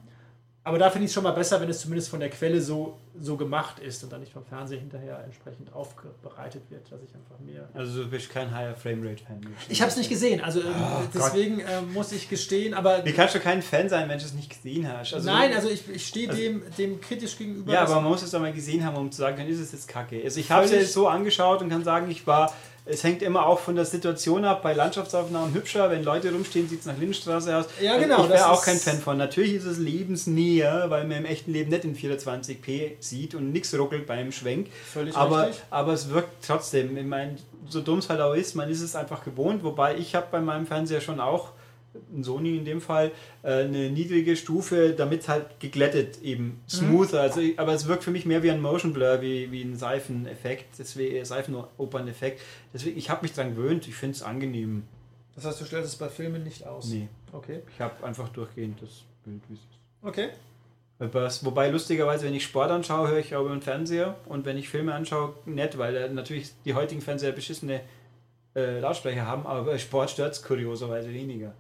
Aber 0.68 0.78
da 0.78 0.90
finde 0.90 1.06
ich 1.06 1.12
es 1.12 1.14
schon 1.14 1.24
mal 1.24 1.32
besser, 1.32 1.62
wenn 1.62 1.70
es 1.70 1.80
zumindest 1.80 2.10
von 2.10 2.20
der 2.20 2.30
Quelle 2.30 2.60
so, 2.60 2.98
so 3.18 3.38
gemacht 3.38 3.80
ist 3.80 4.04
und 4.04 4.12
dann 4.12 4.20
nicht 4.20 4.34
vom 4.34 4.44
Fernseher 4.46 4.80
hinterher 4.80 5.24
entsprechend 5.24 5.72
aufbereitet 5.74 6.64
wird, 6.70 6.92
dass 6.92 7.00
ich 7.02 7.16
einfach 7.16 7.40
mehr. 7.40 7.70
Also 7.74 8.04
du 8.04 8.10
bist 8.10 8.30
kein 8.30 8.54
Higher 8.54 8.76
Framerate 8.76 9.24
Fan. 9.24 9.40
Ich 9.70 9.82
habe 9.82 9.90
es 9.90 9.96
nicht 9.96 10.10
gesehen, 10.10 10.42
also 10.42 10.60
ähm, 10.60 10.68
Oh 10.78 11.04
deswegen 11.14 11.62
äh, 11.62 11.82
muss 11.94 12.12
ich 12.12 12.28
gestehen, 12.28 12.74
aber 12.74 13.06
Wie 13.06 13.14
kannst 13.14 13.34
du 13.36 13.40
kein 13.40 13.62
Fan 13.62 13.88
sein, 13.88 14.10
wenn 14.10 14.20
du 14.20 14.26
es 14.26 14.34
nicht 14.34 14.50
gesehen 14.50 14.92
hast? 14.92 15.14
Also, 15.14 15.30
nein, 15.32 15.54
also 15.54 15.70
ich, 15.70 15.88
ich 15.90 16.06
stehe 16.06 16.28
also- 16.30 16.42
dem, 16.42 16.62
dem 16.78 17.00
kritisch 17.00 17.38
gegenüber. 17.38 17.72
Ja, 17.72 17.82
dass- 17.82 17.92
aber 17.92 18.02
man 18.02 18.12
muss 18.12 18.24
es 18.24 18.32
doch 18.32 18.42
mal 18.42 18.52
gesehen 18.52 18.84
haben, 18.84 18.98
um 18.98 19.10
zu 19.10 19.20
sagen, 19.20 19.38
dann 19.38 19.48
ist 19.48 19.60
es 19.60 19.72
jetzt 19.72 19.88
kacke. 19.88 20.22
Also 20.22 20.38
ich 20.40 20.52
habe 20.52 20.66
es 20.66 20.72
jetzt 20.72 20.92
so 20.92 21.08
angeschaut 21.08 21.62
und 21.62 21.70
kann 21.70 21.86
sagen, 21.86 22.12
ich 22.12 22.28
war, 22.28 22.54
es 22.90 23.04
hängt 23.04 23.22
immer 23.22 23.46
auch 23.46 23.60
von 23.60 23.76
der 23.76 23.86
Situation 23.86 24.46
ab. 24.46 24.64
Bei 24.64 24.74
Landschaftsaufnahmen 24.74 25.54
hübscher, 25.54 25.90
wenn 25.90 26.04
Leute 26.04 26.32
rumstehen, 26.32 26.68
sieht 26.68 26.82
es 26.82 26.86
nach 26.86 26.98
Lindenstraße 26.98 27.56
aus. 27.56 27.66
Ja, 27.82 27.98
genau, 27.98 28.24
Ich 28.24 28.30
das 28.30 28.40
wäre 28.40 28.52
auch 28.52 28.64
kein 28.64 28.78
Fan 28.78 29.00
von. 29.00 29.18
Natürlich 29.18 29.54
ist 29.54 29.66
es 29.66 29.78
lebensnäher, 29.78 30.90
weil 30.90 31.06
man 31.06 31.18
im 31.18 31.26
echten 31.26 31.52
Leben 31.52 31.70
nicht 31.70 31.86
in 31.86 31.96
420p 31.96 32.94
sieht 33.00 33.36
und 33.36 33.52
nichts 33.52 33.78
ruckelt 33.78 34.08
beim 34.08 34.32
Schwenk. 34.32 34.68
Völlig 34.92 35.16
aber, 35.16 35.48
richtig. 35.48 35.64
aber 35.70 35.94
es 35.94 36.10
wirkt 36.10 36.46
trotzdem. 36.46 36.98
Ich 36.98 37.06
meine, 37.06 37.38
so 37.70 37.82
dumm 37.82 38.00
es 38.00 38.10
halt 38.10 38.22
auch 38.22 38.34
ist, 38.34 38.56
man 38.56 38.70
ist 38.70 38.82
es 38.82 38.96
einfach 38.96 39.24
gewohnt. 39.24 39.64
Wobei 39.64 39.98
ich 39.98 40.16
habe 40.16 40.28
bei 40.32 40.40
meinem 40.40 40.66
Fernseher 40.66 41.02
schon 41.02 41.20
auch, 41.20 41.52
Sony 42.22 42.58
in 42.58 42.66
dem 42.66 42.82
Fall, 42.82 43.12
äh, 43.44 43.64
eine 43.64 43.90
niedrige 43.90 44.36
Stufe, 44.36 44.94
damit 44.94 45.28
halt 45.28 45.60
geglättet 45.60 46.22
eben, 46.22 46.62
smoother. 46.70 47.22
Also, 47.22 47.40
ich- 47.42 47.60
aber 47.60 47.74
es 47.74 47.88
wirkt 47.88 48.04
für 48.04 48.12
mich 48.12 48.26
mehr 48.26 48.44
wie 48.44 48.52
ein 48.52 48.62
Motion 48.62 48.94
Blur, 48.94 49.22
wie, 49.22 49.52
wie 49.52 49.62
ein 49.62 49.76
Seifeneffekt, 49.76 50.80
deswegen 50.80 51.24
Seifenopern-Effekt. 51.26 52.42
Deswegen, 52.74 52.98
ich 52.98 53.10
habe 53.10 53.22
mich 53.24 53.34
dran 53.34 53.56
gewöhnt, 53.56 53.88
ich 53.88 53.96
finde 53.96 54.16
es 54.16 54.24
angenehm. 54.24 54.84
Das 55.36 55.46
heißt, 55.46 55.62
du 55.62 55.66
stellst 55.66 55.88
es 55.90 55.96
bei 55.98 56.10
Filmen 56.10 56.44
nicht 56.44 56.66
aus. 56.66 56.90
Nee, 56.90 57.08
Okay. 57.32 57.62
ich 57.74 57.80
habe 57.82 58.04
einfach 58.06 58.30
durchgehend 58.30 58.82
das 58.82 59.04
Bild, 59.24 59.42
wie 59.50 59.54
es 59.54 59.60
ist. 59.60 59.68
Okay. 60.02 60.30
Wobei 61.00 61.70
lustigerweise, 61.70 62.26
wenn 62.26 62.34
ich 62.34 62.44
Sport 62.44 62.72
anschaue, 62.72 63.10
höre 63.10 63.20
ich 63.20 63.36
auch 63.36 63.42
über 63.46 63.52
den 63.52 63.62
Fernseher 63.62 64.16
und 64.26 64.46
wenn 64.46 64.58
ich 64.58 64.68
Filme 64.68 64.96
anschaue, 64.96 65.36
nett, 65.46 65.78
weil 65.78 65.96
äh, 65.96 66.10
natürlich 66.10 66.50
die 66.66 66.74
heutigen 66.74 67.02
Fernseher 67.02 67.34
beschissene 67.34 67.82
äh, 68.56 68.80
Lautsprecher 68.80 69.28
haben, 69.28 69.46
aber 69.46 69.66
bei 69.66 69.78
Sport 69.78 70.10
stört 70.10 70.34
es 70.34 70.42
kurioserweise 70.42 71.14
weniger. 71.14 71.54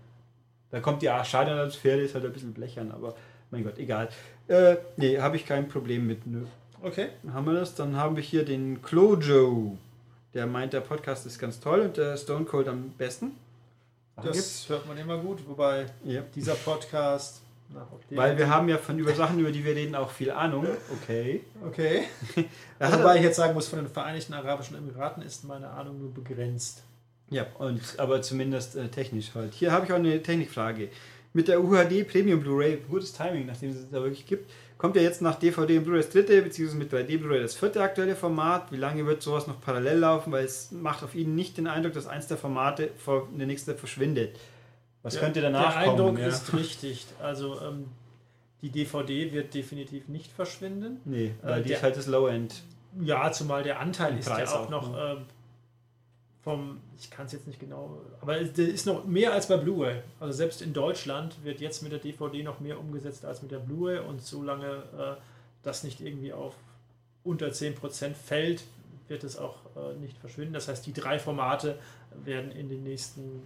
Da 0.72 0.80
kommt 0.80 1.02
die 1.02 1.08
Schallsphäre, 1.24 2.02
ist 2.02 2.14
halt 2.16 2.26
ein 2.26 2.34
bisschen 2.34 2.54
blechern, 2.54 2.92
aber 2.92 3.16
mein 3.52 3.64
Gott, 3.64 3.78
egal. 3.78 4.10
Äh, 4.48 4.76
nee, 4.98 5.20
habe 5.20 5.36
ich 5.38 5.46
kein 5.46 5.68
Problem 5.68 6.08
mit. 6.08 6.28
Nö. 6.28 6.42
Okay. 6.82 7.10
Haben 7.34 7.46
wir 7.46 7.54
das? 7.54 7.76
Dann 7.76 7.96
haben 7.96 8.16
wir 8.16 8.24
hier 8.24 8.46
den 8.46 8.82
Clojo. 8.82 9.78
Der 10.34 10.46
meint, 10.46 10.74
der 10.74 10.82
Podcast 10.82 11.26
ist 11.26 11.40
ganz 11.40 11.60
toll 11.60 11.80
und 11.82 11.98
der 11.98 12.18
Stone 12.18 12.46
Cold 12.46 12.68
am 12.68 12.90
besten. 12.98 13.32
Das 14.24 14.68
hört 14.68 14.88
man 14.88 14.98
immer 14.98 15.18
gut, 15.18 15.48
wobei 15.48 15.86
Ja. 16.04 16.22
dieser 16.36 16.56
Podcast. 16.56 17.42
Na, 17.70 17.86
Weil 18.12 18.38
wir 18.38 18.50
haben 18.50 18.70
ja 18.70 18.78
von 18.78 18.98
über 18.98 19.14
Sachen, 19.14 19.40
über 19.40 19.52
die 19.52 19.64
wir 19.64 19.76
reden, 19.76 19.94
auch 19.94 20.10
viel 20.10 20.32
Ahnung. 20.32 20.66
Okay. 21.04 21.44
Okay. 21.66 22.04
Wobei 22.80 23.18
ich 23.18 23.24
jetzt 23.24 23.36
sagen 23.36 23.54
muss, 23.54 23.68
von 23.68 23.80
den 23.80 23.90
Vereinigten 23.90 24.34
Arabischen 24.34 24.78
Emiraten 24.78 25.22
ist 25.22 25.44
meine 25.44 25.70
Ahnung 25.70 26.00
nur 26.00 26.14
begrenzt. 26.14 26.84
Ja, 27.30 27.46
und, 27.60 27.82
aber 27.98 28.22
zumindest 28.22 28.76
äh, 28.76 28.88
technisch 28.88 29.32
halt. 29.36 29.54
Hier 29.54 29.72
habe 29.72 29.86
ich 29.86 29.92
auch 29.92 29.98
eine 29.98 30.22
Technikfrage. 30.22 30.90
Mit 31.34 31.48
der 31.50 31.62
UHD 31.64 32.08
Premium 32.08 32.40
Blu-ray, 32.42 32.78
gutes 32.90 33.14
Timing, 33.14 33.46
nachdem 33.46 33.70
es 33.72 33.76
es 33.78 33.90
da 33.92 34.02
wirklich 34.02 34.26
gibt, 34.26 34.50
kommt 34.78 34.96
ja 34.96 35.02
jetzt 35.02 35.22
nach 35.22 35.36
DVD 35.36 35.78
und 35.78 35.84
Blu-ray 35.84 36.02
das 36.02 36.10
dritte, 36.10 36.42
beziehungsweise 36.42 36.78
mit 36.80 36.92
3D 36.94 37.20
Blu-ray 37.20 37.42
das 37.42 37.54
vierte 37.56 37.82
aktuelle 37.82 38.16
Format. 38.16 38.72
Wie 38.72 38.78
lange 38.78 39.06
wird 39.06 39.22
sowas 39.22 39.46
noch 39.46 39.60
parallel 39.62 40.00
laufen? 40.00 40.32
Weil 40.32 40.46
es 40.46 40.72
macht 40.72 41.04
auf 41.04 41.16
Ihnen 41.16 41.36
nicht 41.36 41.58
den 41.58 41.68
Eindruck, 41.68 41.94
dass 41.94 42.08
eins 42.08 42.28
der 42.28 42.38
Formate 42.38 42.90
vor 42.98 43.28
der 43.38 43.46
nächste 43.46 43.76
verschwindet. 43.76 44.36
Was 45.04 45.14
Der- 45.14 45.24
könnte 45.24 45.42
danach 45.42 45.74
Der 45.74 45.78
Eindruck 45.92 46.08
kommen? 46.08 46.18
Ja? 46.20 46.28
ist 46.28 46.54
richtig. 46.54 47.06
Also 47.22 47.60
ähm, 47.62 47.86
die 48.62 48.70
DVD 48.70 49.32
wird 49.34 49.54
definitiv 49.54 50.08
nicht 50.08 50.32
verschwinden. 50.32 51.02
Nee, 51.06 51.34
weil 51.44 51.60
Äh, 51.60 51.62
die 51.64 51.68
der- 51.70 51.78
ist 51.78 51.84
halt 51.84 51.98
das 51.98 52.08
Low-End. 52.08 52.64
Ja, 53.02 53.32
zumal 53.32 53.62
der 53.64 53.80
Anteil 53.80 54.18
ist 54.18 54.28
ja 54.28 54.44
auch 54.46 54.66
auch, 54.66 54.70
noch 54.70 54.92
ne? 54.94 55.18
ähm, 55.20 55.26
vom, 56.48 56.80
ich 56.98 57.12
kann 57.12 57.26
es 57.26 57.34
jetzt 57.34 57.46
nicht 57.46 57.60
genau, 57.60 58.00
aber 58.22 58.42
der 58.42 58.70
ist 58.70 58.86
noch 58.86 59.04
mehr 59.04 59.34
als 59.34 59.50
bei 59.50 59.58
Blu-ray. 59.58 60.02
Also 60.22 60.32
selbst 60.32 60.62
in 60.62 60.72
Deutschland 60.72 61.44
wird 61.44 61.60
jetzt 61.60 61.84
mit 61.84 61.92
der 61.92 62.00
DVD 62.00 62.42
noch 62.42 62.62
mehr 62.62 62.80
umgesetzt 62.80 63.26
als 63.26 63.42
mit 63.42 63.52
der 63.52 63.60
Blu-ray 63.60 64.00
und 64.00 64.22
solange 64.22 64.68
äh, 64.98 65.22
das 65.62 65.84
nicht 65.84 66.00
irgendwie 66.00 66.32
auf 66.32 66.56
unter 67.26 67.48
10% 67.48 68.14
fällt, 68.14 68.64
wird 69.10 69.26
es 69.26 69.38
auch 69.38 69.58
äh, 69.76 70.00
nicht 70.00 70.18
verschwinden. 70.20 70.54
Das 70.54 70.70
heißt, 70.70 70.86
die 70.86 70.94
drei 70.94 71.20
Formate 71.20 71.78
werden 72.24 72.52
in 72.54 72.70
den 72.70 72.84
nächsten 72.84 73.44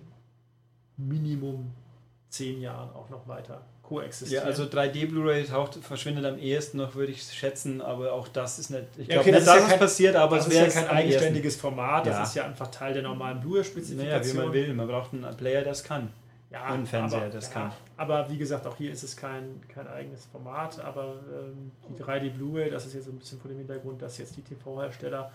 Minimum 0.96 1.72
zehn 2.30 2.62
Jahren 2.62 2.92
auch 2.92 3.10
noch 3.10 3.28
weiter 3.28 3.66
Ja, 3.84 3.88
koexistieren. 4.00 4.46
also 4.46 4.64
3D 4.64 5.08
Blu-ray 5.10 5.44
taucht, 5.44 5.76
verschwindet 5.76 6.24
am 6.26 6.38
ehesten 6.40 6.78
noch, 6.78 6.96
würde 6.96 7.12
ich 7.12 7.24
schätzen, 7.24 7.82
aber 7.82 8.14
auch 8.14 8.28
das 8.30 8.58
ist 8.58 8.70
nicht. 8.70 8.84
Ich 8.98 9.08
Ja, 9.08 9.16
glaube 9.16 9.20
okay, 9.22 9.32
nicht, 9.32 9.48
das 9.48 9.56
ist 9.56 9.62
ja 9.64 9.68
kein- 9.70 9.80
passiert, 9.80 10.16
aber 10.16 10.36
das 10.38 10.48
es 10.48 10.54
ist 10.54 10.60
ja 10.60 10.66
wäre 10.66 10.74
kein 10.88 10.98
eigenständiges 10.98 11.56
Format, 11.58 12.06
das 12.06 12.16
Ja. 12.16 12.24
ist 12.24 12.36
ja 12.36 12.46
einfach 12.46 12.68
Teil 12.72 12.94
der 12.94 13.04
normalen 13.04 13.40
Blu-ray-Spezifikation. 13.42 14.08
Naja, 14.10 14.34
wie 14.34 14.38
man 14.38 14.54
will. 14.54 14.74
Man 14.74 14.88
braucht 14.88 15.14
einen 15.14 15.36
Player, 15.36 15.62
der 15.64 15.74
es 15.74 15.84
kann. 15.84 16.10
Ja, 16.50 16.68
Und 16.68 16.74
einen 16.74 16.86
Fernseher, 16.86 17.22
aber, 17.22 17.30
das 17.30 17.48
ja, 17.48 17.54
kann. 17.54 17.72
Aber 17.98 18.30
wie 18.30 18.38
gesagt, 18.38 18.66
auch 18.68 18.76
hier 18.76 18.92
ist 18.92 19.04
es 19.04 19.16
kein, 19.16 19.62
kein 19.74 19.88
eigenes 19.88 20.26
Format, 20.26 20.80
aber 20.80 21.16
ähm, 21.34 21.72
die 21.90 22.02
3D 22.02 22.30
Blu-ray, 22.32 22.70
das 22.70 22.86
ist 22.86 22.94
jetzt 22.94 23.06
so 23.06 23.12
ein 23.12 23.20
bisschen 23.20 23.40
vor 23.40 23.50
dem 23.50 23.58
Hintergrund, 23.58 24.02
dass 24.02 24.18
jetzt 24.18 24.36
die 24.38 24.42
TV-Hersteller 24.42 25.32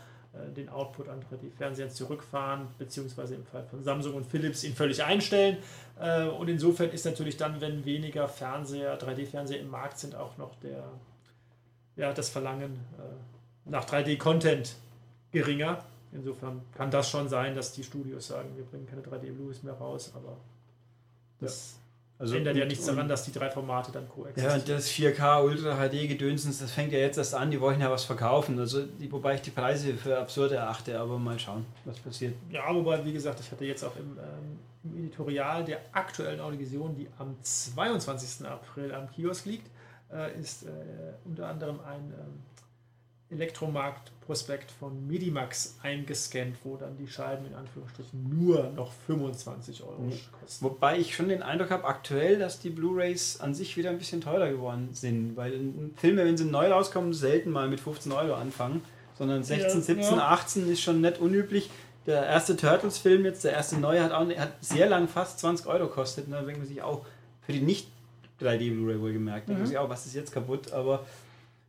den 0.57 0.69
Output 0.69 1.09
an 1.09 1.21
3D-Fernsehern 1.21 1.91
zurückfahren, 1.91 2.69
beziehungsweise 2.79 3.35
im 3.35 3.45
Fall 3.45 3.65
von 3.65 3.83
Samsung 3.83 4.15
und 4.15 4.27
Philips 4.27 4.65
ihn 4.65 4.75
völlig 4.75 5.03
einstellen. 5.03 5.59
Äh, 6.01 6.27
und 6.27 6.49
insofern 6.49 6.91
ist 6.91 7.05
natürlich 7.05 7.37
dann, 7.37 7.61
wenn 7.61 7.85
weniger 7.85 8.29
Fernseher, 8.29 8.99
3D-Fernseher 8.99 9.61
im 9.61 9.71
Markt 9.71 9.99
sind, 9.99 10.15
auch 10.15 10.37
noch 10.37 10.55
der, 10.57 10.85
ja, 11.97 12.13
das 12.13 12.29
Verlangen 12.29 12.75
äh, 12.99 13.71
nach 13.71 13.85
3D-Content 13.85 14.77
geringer. 15.33 15.85
Insofern 16.13 16.63
kann 16.75 16.91
das 16.91 17.11
schon 17.11 17.29
sein, 17.29 17.55
dass 17.55 17.73
die 17.73 17.85
Studios 17.85 18.29
sagen, 18.29 18.51
wir 18.57 18.65
bringen 18.65 18.87
keine 18.87 19.03
3D-Blues 19.03 19.63
mehr 19.63 19.75
raus, 19.75 20.13
aber 20.15 20.37
das 21.41 21.79
Also 22.19 22.35
ändert 22.35 22.57
ja 22.57 22.65
nichts 22.65 22.87
daran, 22.87 23.09
dass 23.09 23.25
die 23.25 23.33
drei 23.33 23.51
Formate 23.51 23.93
dann 23.93 24.09
koexistieren. 24.09 24.51
Ja, 24.51 24.57
und 24.57 24.69
das 24.69 24.91
4K 24.91 25.45
Ultra 25.45 25.77
HD 25.77 26.09
Gedönsens, 26.09 26.61
das 26.61 26.71
fängt 26.71 26.93
ja 26.93 26.99
jetzt 26.99 27.19
erst 27.19 27.35
an, 27.35 27.51
die 27.51 27.61
wollen 27.61 27.79
ja 27.79 27.91
was 27.91 28.05
verkaufen. 28.05 28.59
Also, 28.59 28.85
wobei 29.11 29.35
ich 29.35 29.43
die 29.43 29.51
Preise 29.51 29.93
für 29.95 30.19
absurd 30.19 30.53
erachte, 30.53 30.99
aber 30.99 31.19
mal 31.19 31.39
schauen, 31.39 31.67
was 31.85 31.99
passiert. 31.99 32.35
Ja, 32.51 32.75
wobei, 32.75 33.05
wie 33.05 33.13
gesagt, 33.13 33.41
ich 33.41 33.51
hatte 33.51 33.67
jetzt 33.67 33.85
auch 33.85 33.95
im, 33.97 34.17
ähm, 34.19 34.59
im 34.85 34.99
Editorial 34.99 35.65
der 35.65 35.81
aktuellen 35.93 36.41
Audiovision, 36.41 36.95
die 36.97 37.07
am 37.19 37.37
22. 37.43 38.47
April 38.47 38.95
am 38.95 39.11
Kiosk 39.11 39.45
liegt, 39.45 39.69
äh, 40.11 40.41
ist 40.41 40.63
äh, 40.63 40.69
unter 41.27 41.49
anderem 41.49 41.81
ein 41.81 42.15
ähm, 42.19 42.43
Elektromarkt-Prospekt 43.31 44.71
von 44.71 45.07
Medimax 45.09 45.77
eingescannt, 45.83 46.57
wo 46.63 46.77
dann 46.77 46.97
die 46.97 47.09
Scheiben 47.09 47.47
in 47.47 47.55
Anführungsstrichen 47.55 48.39
nur 48.39 48.71
noch 48.71 48.93
25 49.07 49.83
Euro 49.83 50.03
mhm. 50.03 50.13
kosten. 50.41 50.65
Wobei 50.65 50.99
ich 50.99 51.17
schon 51.17 51.29
den 51.29 51.43
Eindruck 51.43 51.71
habe, 51.71 51.85
aktuell, 51.85 52.39
dass 52.39 52.61
die 52.61 52.71
Blu-Rays 52.71 53.41
an 53.41 53.53
sich 53.53 53.77
wieder 53.77 53.91
ein 53.91 53.99
bisschen 53.99 54.21
teurer 54.21 54.51
geworden 54.51 54.91
sind, 54.93 55.37
weil 55.37 55.73
Filme, 55.97 56.25
wenn 56.25 56.37
sie 56.37 56.45
neu 56.45 56.71
rauskommen, 56.71 57.13
selten 57.13 57.51
mal 57.51 57.69
mit 57.69 57.81
15 57.81 58.13
Euro 58.13 58.35
anfangen, 58.35 58.83
sondern 59.19 59.43
16, 59.43 59.69
ja, 59.69 59.81
17, 59.81 60.19
ja. 60.19 60.29
18 60.29 60.71
ist 60.71 60.83
schon 60.83 61.01
nicht 61.01 61.19
unüblich. 61.19 61.71
Der 62.07 62.25
erste 62.25 62.57
Turtles-Film 62.57 63.25
jetzt, 63.25 63.43
der 63.43 63.55
erste 63.55 63.77
neue, 63.77 64.05
hat, 64.05 64.13
auch, 64.13 64.29
hat 64.37 64.53
sehr 64.61 64.89
lang 64.89 65.09
fast 65.09 65.41
20 65.41 65.67
Euro 65.67 65.89
gekostet. 65.89 66.27
Und 66.27 66.33
da 66.33 66.43
denkt 66.43 66.59
man 66.59 66.69
sich 66.69 66.81
auch, 66.81 67.05
für 67.41 67.53
die 67.53 67.61
nicht 67.61 67.89
3D 68.41 68.73
Blu-ray 68.73 69.01
wohlgemerkt, 69.01 69.49
mhm. 69.49 69.53
denkt 69.53 69.61
man 69.63 69.67
sich 69.67 69.79
auch, 69.79 69.89
was 69.89 70.07
ist 70.07 70.15
jetzt 70.15 70.31
kaputt, 70.31 70.73
aber 70.73 71.05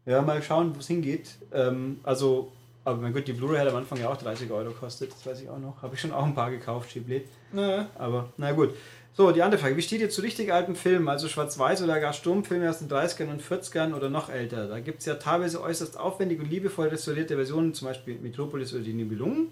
ja, 0.07 0.21
mal 0.21 0.41
schauen, 0.41 0.73
wo 0.73 0.79
es 0.79 0.87
hingeht. 0.87 1.35
Ähm, 1.53 1.99
also, 2.03 2.51
aber 2.85 3.01
mein 3.01 3.13
Gott, 3.13 3.27
die 3.27 3.33
Blu-ray 3.33 3.59
hat 3.59 3.67
am 3.67 3.75
Anfang 3.75 3.99
ja 3.99 4.09
auch 4.09 4.17
30 4.17 4.49
Euro 4.49 4.69
gekostet, 4.69 5.11
das 5.11 5.25
weiß 5.25 5.41
ich 5.41 5.49
auch 5.49 5.59
noch. 5.59 5.81
Habe 5.81 5.95
ich 5.95 6.01
schon 6.01 6.13
auch 6.13 6.23
ein 6.23 6.33
paar 6.33 6.49
gekauft, 6.49 6.89
Chiblet. 6.89 7.25
Ja. 7.53 7.87
Aber 7.95 8.29
na 8.37 8.53
gut. 8.53 8.73
So, 9.13 9.31
die 9.31 9.41
andere 9.41 9.59
Frage. 9.59 9.75
Wie 9.75 9.81
steht 9.81 9.99
ihr 9.99 10.09
zu 10.09 10.21
richtig 10.21 10.53
alten 10.53 10.75
Filmen, 10.75 11.09
also 11.09 11.27
schwarz-weiß 11.27 11.81
oder 11.81 11.99
gar 11.99 12.13
Stummfilme 12.13 12.69
aus 12.69 12.79
den 12.79 12.87
30ern 12.87 13.31
und 13.31 13.41
40ern 13.41 13.95
oder 13.95 14.09
noch 14.09 14.29
älter? 14.29 14.67
Da 14.67 14.79
gibt 14.79 14.99
es 14.99 15.05
ja 15.07 15.15
teilweise 15.15 15.61
äußerst 15.61 15.99
aufwendig 15.99 16.39
und 16.39 16.49
liebevoll 16.49 16.87
restaurierte 16.87 17.35
Versionen, 17.35 17.73
zum 17.73 17.87
Beispiel 17.87 18.17
Metropolis 18.21 18.73
oder 18.73 18.83
die 18.83 18.93
Nibelungen 18.93 19.47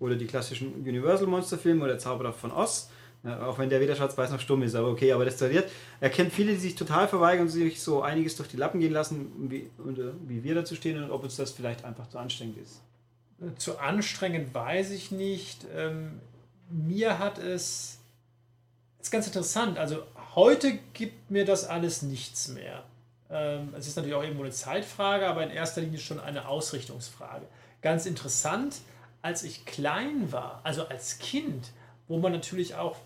oder 0.00 0.16
die 0.16 0.26
klassischen 0.26 0.74
Universal-Monsterfilme 0.84 1.84
oder 1.84 1.98
Zauberer 1.98 2.32
von 2.32 2.50
Oz. 2.50 2.90
Auch 3.24 3.58
wenn 3.58 3.70
der 3.70 3.80
weder 3.80 3.96
schwarz-weiß 3.96 4.30
noch 4.32 4.40
stumm 4.40 4.62
ist, 4.62 4.74
aber 4.74 4.88
okay, 4.88 5.10
aber 5.12 5.24
restauriert. 5.24 5.70
Er 6.00 6.10
kennt 6.10 6.32
viele, 6.32 6.52
die 6.52 6.58
sich 6.58 6.74
total 6.74 7.08
verweigern 7.08 7.46
und 7.46 7.50
sich 7.50 7.80
so 7.80 8.02
einiges 8.02 8.36
durch 8.36 8.50
die 8.50 8.58
Lappen 8.58 8.80
gehen 8.80 8.92
lassen, 8.92 9.50
wie, 9.50 9.70
und, 9.78 9.98
äh, 9.98 10.12
wie 10.26 10.44
wir 10.44 10.54
dazu 10.54 10.74
stehen 10.74 11.02
und 11.02 11.10
ob 11.10 11.22
uns 11.22 11.36
das 11.36 11.50
vielleicht 11.50 11.84
einfach 11.84 12.08
zu 12.08 12.18
anstrengend 12.18 12.58
ist. 12.58 12.82
Zu 13.56 13.78
anstrengend 13.78 14.54
weiß 14.54 14.90
ich 14.90 15.10
nicht. 15.10 15.66
Ähm, 15.74 16.20
mir 16.70 17.18
hat 17.18 17.38
es. 17.38 17.98
Das 18.98 19.08
ist 19.08 19.10
ganz 19.10 19.26
interessant. 19.26 19.78
Also 19.78 20.02
heute 20.34 20.78
gibt 20.92 21.30
mir 21.30 21.44
das 21.44 21.64
alles 21.64 22.02
nichts 22.02 22.48
mehr. 22.48 22.84
Ähm, 23.30 23.74
es 23.76 23.86
ist 23.86 23.96
natürlich 23.96 24.14
auch 24.14 24.22
irgendwo 24.22 24.42
eine 24.42 24.52
Zeitfrage, 24.52 25.26
aber 25.26 25.42
in 25.42 25.50
erster 25.50 25.80
Linie 25.80 25.98
schon 25.98 26.20
eine 26.20 26.46
Ausrichtungsfrage. 26.46 27.46
Ganz 27.82 28.06
interessant, 28.06 28.76
als 29.22 29.42
ich 29.42 29.64
klein 29.64 30.30
war, 30.32 30.60
also 30.64 30.86
als 30.86 31.18
Kind, 31.18 31.70
wo 32.08 32.18
man 32.18 32.32
natürlich 32.32 32.74
auch 32.74 32.96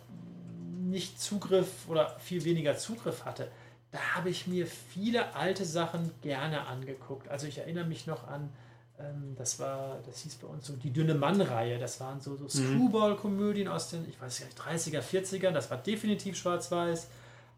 nicht 0.90 1.20
Zugriff 1.20 1.88
oder 1.88 2.16
viel 2.18 2.44
weniger 2.44 2.76
Zugriff 2.76 3.24
hatte, 3.24 3.48
da 3.90 3.98
habe 4.16 4.30
ich 4.30 4.46
mir 4.46 4.66
viele 4.66 5.34
alte 5.34 5.64
Sachen 5.64 6.10
gerne 6.22 6.66
angeguckt. 6.66 7.28
Also 7.28 7.46
ich 7.46 7.58
erinnere 7.58 7.86
mich 7.86 8.06
noch 8.06 8.28
an, 8.28 8.50
ähm, 8.98 9.34
das 9.36 9.58
war, 9.58 9.98
das 10.06 10.22
hieß 10.22 10.36
bei 10.36 10.48
uns 10.48 10.66
so 10.66 10.74
die 10.74 10.92
dünne 10.92 11.14
Mann-Reihe. 11.14 11.78
Das 11.78 12.00
waren 12.00 12.20
so, 12.20 12.36
so 12.36 12.44
mhm. 12.44 12.90
Screwball-Komödien 12.90 13.68
aus 13.68 13.90
den, 13.90 14.06
ich 14.08 14.20
weiß 14.20 14.40
nicht, 14.40 14.60
30er, 14.60 15.00
40ern. 15.00 15.52
Das 15.52 15.70
war 15.70 15.78
definitiv 15.78 16.36
schwarz-weiß. 16.36 17.08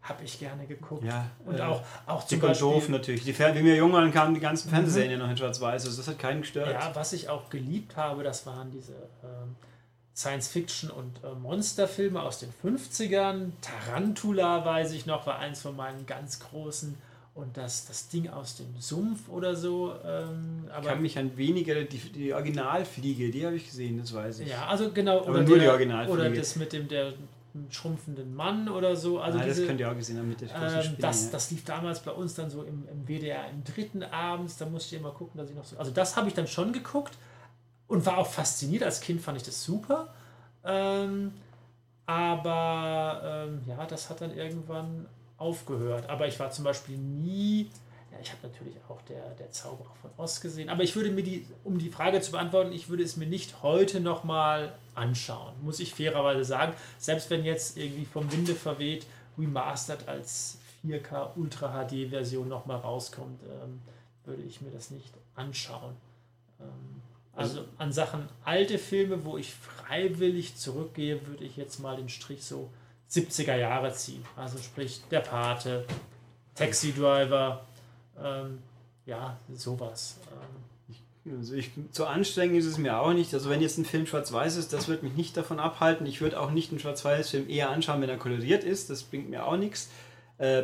Habe 0.03 0.23
ich 0.23 0.39
gerne 0.39 0.65
geguckt. 0.65 1.03
Ja, 1.03 1.29
und 1.45 1.59
äh, 1.59 1.61
auch, 1.61 1.83
auch 2.07 2.25
zum 2.25 2.39
Beispiel. 2.39 2.67
doof 2.67 2.89
natürlich. 2.89 3.23
Die, 3.23 3.37
wie 3.37 3.63
wir 3.63 3.75
jung 3.75 3.93
waren, 3.93 4.11
kamen 4.11 4.33
die 4.33 4.39
ganzen 4.39 4.69
mhm. 4.69 4.75
Fernsehserien 4.75 5.11
ja 5.11 5.17
noch 5.17 5.29
in 5.29 5.37
schwarz-weiß. 5.37 5.85
Also 5.85 5.97
das 5.97 6.07
hat 6.07 6.17
keinen 6.17 6.41
gestört. 6.41 6.71
Ja, 6.71 6.91
was 6.95 7.13
ich 7.13 7.29
auch 7.29 7.49
geliebt 7.49 7.97
habe, 7.97 8.23
das 8.23 8.45
waren 8.45 8.71
diese. 8.71 8.93
Ähm, 9.23 9.55
Science-Fiction- 10.15 10.89
und 10.89 11.23
äh, 11.23 11.33
Monsterfilme 11.41 12.21
aus 12.21 12.39
den 12.39 12.49
50ern. 12.63 13.51
Tarantula, 13.61 14.65
weiß 14.65 14.91
ich 14.93 15.05
noch, 15.05 15.25
war 15.25 15.39
eins 15.39 15.61
von 15.61 15.75
meinen 15.75 16.05
ganz 16.05 16.39
großen. 16.39 16.97
Und 17.33 17.55
das, 17.55 17.85
das 17.87 18.09
Ding 18.09 18.29
aus 18.29 18.57
dem 18.57 18.67
Sumpf 18.77 19.29
oder 19.29 19.55
so. 19.55 19.93
Ähm, 20.05 20.67
aber 20.69 20.81
ich 20.81 20.87
kann 20.87 21.01
mich 21.01 21.17
an 21.17 21.37
weniger, 21.37 21.75
die, 21.83 21.97
die 21.97 22.33
Originalfliege, 22.33 23.31
die 23.31 23.45
habe 23.45 23.55
ich 23.55 23.67
gesehen, 23.67 23.99
das 23.99 24.13
weiß 24.13 24.39
ich. 24.39 24.49
Ja, 24.49 24.67
also 24.67 24.91
genau. 24.91 25.21
Aber 25.21 25.29
oder 25.29 25.43
nur 25.43 25.55
der, 25.55 25.65
die 25.65 25.69
Originalfliege. 25.69 26.19
Oder 26.19 26.29
das 26.29 26.57
mit 26.57 26.73
dem 26.73 26.89
der 26.89 27.13
schrumpfenden 27.69 28.35
Mann 28.35 28.67
oder 28.67 28.97
so. 28.97 29.19
Also 29.19 29.39
ah, 29.39 29.43
diese, 29.43 29.61
das 29.61 29.67
könnt 29.67 29.79
ihr 29.79 29.89
auch 29.89 29.95
gesehen 29.95 30.17
haben 30.17 30.29
mit 30.29 30.41
der 30.41 30.49
ähm, 30.49 30.95
das, 30.99 31.25
ja. 31.25 31.29
das 31.31 31.51
lief 31.51 31.63
damals 31.63 32.01
bei 32.01 32.11
uns 32.11 32.33
dann 32.35 32.49
so 32.49 32.63
im, 32.63 32.85
im 32.89 33.07
WDR 33.07 33.49
im 33.49 33.63
dritten 33.63 34.03
abends. 34.03 34.57
Da 34.57 34.65
musste 34.65 34.95
ich 34.95 35.01
immer 35.01 35.11
gucken, 35.11 35.39
dass 35.39 35.49
ich 35.49 35.55
noch 35.55 35.65
so. 35.65 35.77
Also 35.77 35.91
das 35.91 36.17
habe 36.17 36.27
ich 36.27 36.33
dann 36.33 36.47
schon 36.47 36.73
geguckt 36.73 37.17
und 37.91 38.05
war 38.05 38.17
auch 38.17 38.27
fasziniert. 38.27 38.83
Als 38.83 39.01
Kind 39.01 39.21
fand 39.21 39.37
ich 39.37 39.43
das 39.43 39.63
super. 39.63 40.13
Ähm, 40.63 41.33
aber 42.05 43.47
ähm, 43.49 43.61
ja, 43.67 43.85
das 43.85 44.09
hat 44.09 44.21
dann 44.21 44.35
irgendwann 44.35 45.07
aufgehört. 45.37 46.09
Aber 46.09 46.25
ich 46.25 46.39
war 46.39 46.51
zum 46.51 46.63
Beispiel 46.63 46.97
nie. 46.97 47.69
Ja, 48.09 48.17
ich 48.21 48.31
habe 48.31 48.47
natürlich 48.47 48.75
auch 48.87 49.01
der, 49.03 49.31
der 49.31 49.51
Zauberer 49.51 49.93
von 50.01 50.09
Oz 50.15 50.39
gesehen. 50.39 50.69
Aber 50.69 50.83
ich 50.83 50.95
würde 50.95 51.11
mir 51.11 51.23
die, 51.23 51.45
um 51.65 51.79
die 51.79 51.89
Frage 51.89 52.21
zu 52.21 52.31
beantworten, 52.31 52.71
ich 52.71 52.87
würde 52.87 53.03
es 53.03 53.17
mir 53.17 53.27
nicht 53.27 53.61
heute 53.61 53.99
nochmal 53.99 54.71
anschauen. 54.95 55.53
Muss 55.61 55.81
ich 55.81 55.93
fairerweise 55.93 56.45
sagen. 56.45 56.73
Selbst 56.97 57.29
wenn 57.29 57.43
jetzt 57.43 57.77
irgendwie 57.77 58.05
vom 58.05 58.31
Winde 58.31 58.55
verweht, 58.55 59.05
remastered 59.37 60.07
als 60.07 60.59
4K 60.85 61.35
Ultra 61.35 61.85
HD 61.85 62.09
Version 62.09 62.47
nochmal 62.47 62.77
rauskommt, 62.77 63.41
ähm, 63.43 63.81
würde 64.23 64.43
ich 64.43 64.61
mir 64.61 64.71
das 64.71 64.91
nicht 64.91 65.13
anschauen. 65.35 65.95
Ähm, 67.33 67.39
also 67.39 67.65
an 67.77 67.91
Sachen 67.91 68.27
alte 68.43 68.77
Filme, 68.77 69.25
wo 69.25 69.37
ich 69.37 69.53
freiwillig 69.53 70.55
zurückgehe, 70.55 71.25
würde 71.27 71.43
ich 71.43 71.57
jetzt 71.57 71.79
mal 71.79 71.95
den 71.95 72.09
Strich 72.09 72.43
so 72.43 72.69
70er 73.09 73.55
Jahre 73.55 73.93
ziehen. 73.93 74.23
Also 74.35 74.57
sprich 74.57 75.01
Der 75.11 75.19
Pate, 75.19 75.85
Taxi 76.55 76.93
Driver, 76.93 77.65
ähm, 78.21 78.59
ja, 79.05 79.37
sowas. 79.53 80.17
Ähm. 80.31 80.61
Also 81.37 81.53
ich, 81.53 81.69
zu 81.91 82.07
anstrengend 82.07 82.57
ist 82.57 82.65
es 82.65 82.79
mir 82.79 82.99
auch 82.99 83.13
nicht. 83.13 83.33
Also 83.33 83.49
wenn 83.49 83.61
jetzt 83.61 83.77
ein 83.77 83.85
Film 83.85 84.07
schwarz-weiß 84.07 84.55
ist, 84.55 84.73
das 84.73 84.87
wird 84.87 85.03
mich 85.03 85.13
nicht 85.13 85.37
davon 85.37 85.59
abhalten. 85.59 86.07
Ich 86.07 86.19
würde 86.19 86.39
auch 86.39 86.49
nicht 86.49 86.71
einen 86.71 86.79
schwarz-weiß-Film 86.79 87.47
eher 87.47 87.69
anschauen, 87.69 88.01
wenn 88.01 88.09
er 88.09 88.17
koloriert 88.17 88.63
ist. 88.63 88.89
Das 88.89 89.03
bringt 89.03 89.29
mir 89.29 89.45
auch 89.45 89.57
nichts. 89.57 89.89
Äh, 90.39 90.63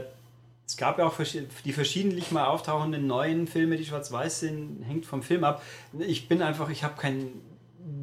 es 0.67 0.75
gab 0.75 0.99
ja 0.99 1.06
auch 1.06 1.15
die 1.63 1.71
verschiedentlich 1.71 2.32
mal 2.32 2.45
auftauchenden 2.45 3.08
neuen 3.08 3.47
Filme, 3.47 3.77
die 3.77 3.86
schwarz-weiß 3.86 4.41
sind, 4.41 4.84
hängt 4.84 5.06
vom 5.06 5.23
Film 5.23 5.45
ab. 5.45 5.63
Ich 5.97 6.27
bin 6.27 6.41
einfach, 6.41 6.69
ich 6.69 6.84
habe 6.84 6.99
kein 6.99 7.30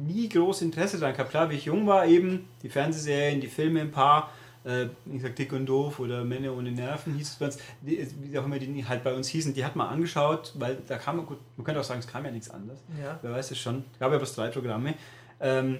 nie 0.07 0.27
großes 0.29 0.63
Interesse 0.63 0.97
daran 0.97 1.13
gehabt. 1.13 1.29
Klar, 1.29 1.51
wie 1.51 1.55
ich 1.55 1.65
jung 1.65 1.85
war, 1.85 2.07
eben 2.07 2.47
die 2.63 2.69
Fernsehserien, 2.69 3.39
die 3.39 3.47
Filme 3.47 3.81
ein 3.81 3.91
paar, 3.91 4.31
äh, 4.65 4.85
ich 5.13 5.21
sag 5.21 5.35
Dick 5.35 5.53
und 5.53 5.67
Doof 5.67 5.99
oder 5.99 6.23
Männer 6.23 6.57
ohne 6.57 6.71
Nerven 6.71 7.13
hieß 7.13 7.29
es 7.29 7.35
bei 7.35 7.45
uns, 7.45 7.59
die, 7.81 8.07
wie 8.23 8.39
auch 8.39 8.45
immer 8.45 8.57
die 8.57 8.85
halt 8.87 9.03
bei 9.03 9.13
uns 9.13 9.27
hießen, 9.27 9.53
die 9.53 9.63
hat 9.63 9.75
man 9.75 9.87
angeschaut, 9.87 10.53
weil 10.55 10.79
da 10.87 10.97
kam, 10.97 11.23
gut, 11.27 11.37
man 11.57 11.65
könnte 11.65 11.79
auch 11.79 11.85
sagen, 11.85 11.99
es 11.99 12.07
kam 12.07 12.25
ja 12.25 12.31
nichts 12.31 12.49
anderes. 12.49 12.83
Ja. 12.99 13.19
Wer 13.21 13.31
weiß 13.31 13.51
es 13.51 13.59
schon. 13.59 13.83
Es 13.93 13.99
gab 13.99 14.11
ja 14.11 14.17
bloß 14.17 14.33
drei 14.33 14.47
Programme. 14.47 14.95
Ähm, 15.39 15.79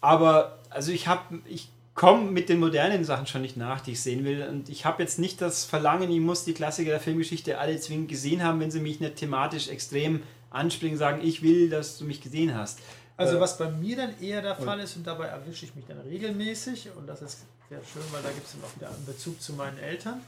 aber 0.00 0.60
also 0.70 0.92
ich 0.92 1.08
habe, 1.08 1.40
ich 1.44 1.68
komme 1.94 2.30
mit 2.30 2.48
den 2.48 2.60
modernen 2.60 3.04
Sachen 3.04 3.26
schon 3.26 3.42
nicht 3.42 3.56
nach, 3.56 3.80
die 3.80 3.92
ich 3.92 4.00
sehen 4.00 4.24
will. 4.24 4.46
Und 4.48 4.68
ich 4.68 4.84
habe 4.84 5.02
jetzt 5.02 5.18
nicht 5.18 5.40
das 5.40 5.64
Verlangen, 5.64 6.10
ich 6.10 6.20
muss 6.20 6.44
die 6.44 6.54
Klassiker 6.54 6.90
der 6.90 7.00
Filmgeschichte 7.00 7.58
alle 7.58 7.78
zwingend 7.78 8.08
gesehen 8.08 8.42
haben, 8.42 8.60
wenn 8.60 8.70
sie 8.70 8.80
mich 8.80 9.00
nicht 9.00 9.16
thematisch 9.16 9.68
extrem 9.68 10.22
anspringen, 10.50 10.98
sagen, 10.98 11.20
ich 11.22 11.42
will, 11.42 11.70
dass 11.70 11.98
du 11.98 12.04
mich 12.04 12.20
gesehen 12.20 12.54
hast. 12.54 12.80
Also 13.16 13.36
äh, 13.36 13.40
was 13.40 13.58
bei 13.58 13.70
mir 13.70 13.96
dann 13.96 14.20
eher 14.20 14.40
der 14.40 14.56
Fall 14.56 14.80
ist, 14.80 14.96
und 14.96 15.06
dabei 15.06 15.26
erwische 15.26 15.66
ich 15.66 15.74
mich 15.74 15.84
dann 15.86 16.00
regelmäßig, 16.00 16.88
und 16.96 17.06
das 17.06 17.22
ist 17.22 17.40
sehr 17.68 17.80
schön, 17.92 18.02
weil 18.12 18.22
da 18.22 18.30
gibt 18.30 18.46
es 18.46 18.52
dann 18.52 18.62
auch 18.64 18.74
wieder 18.76 18.88
einen 18.88 19.04
Bezug 19.04 19.40
zu 19.40 19.52
meinen 19.52 19.78
Eltern, 19.78 20.20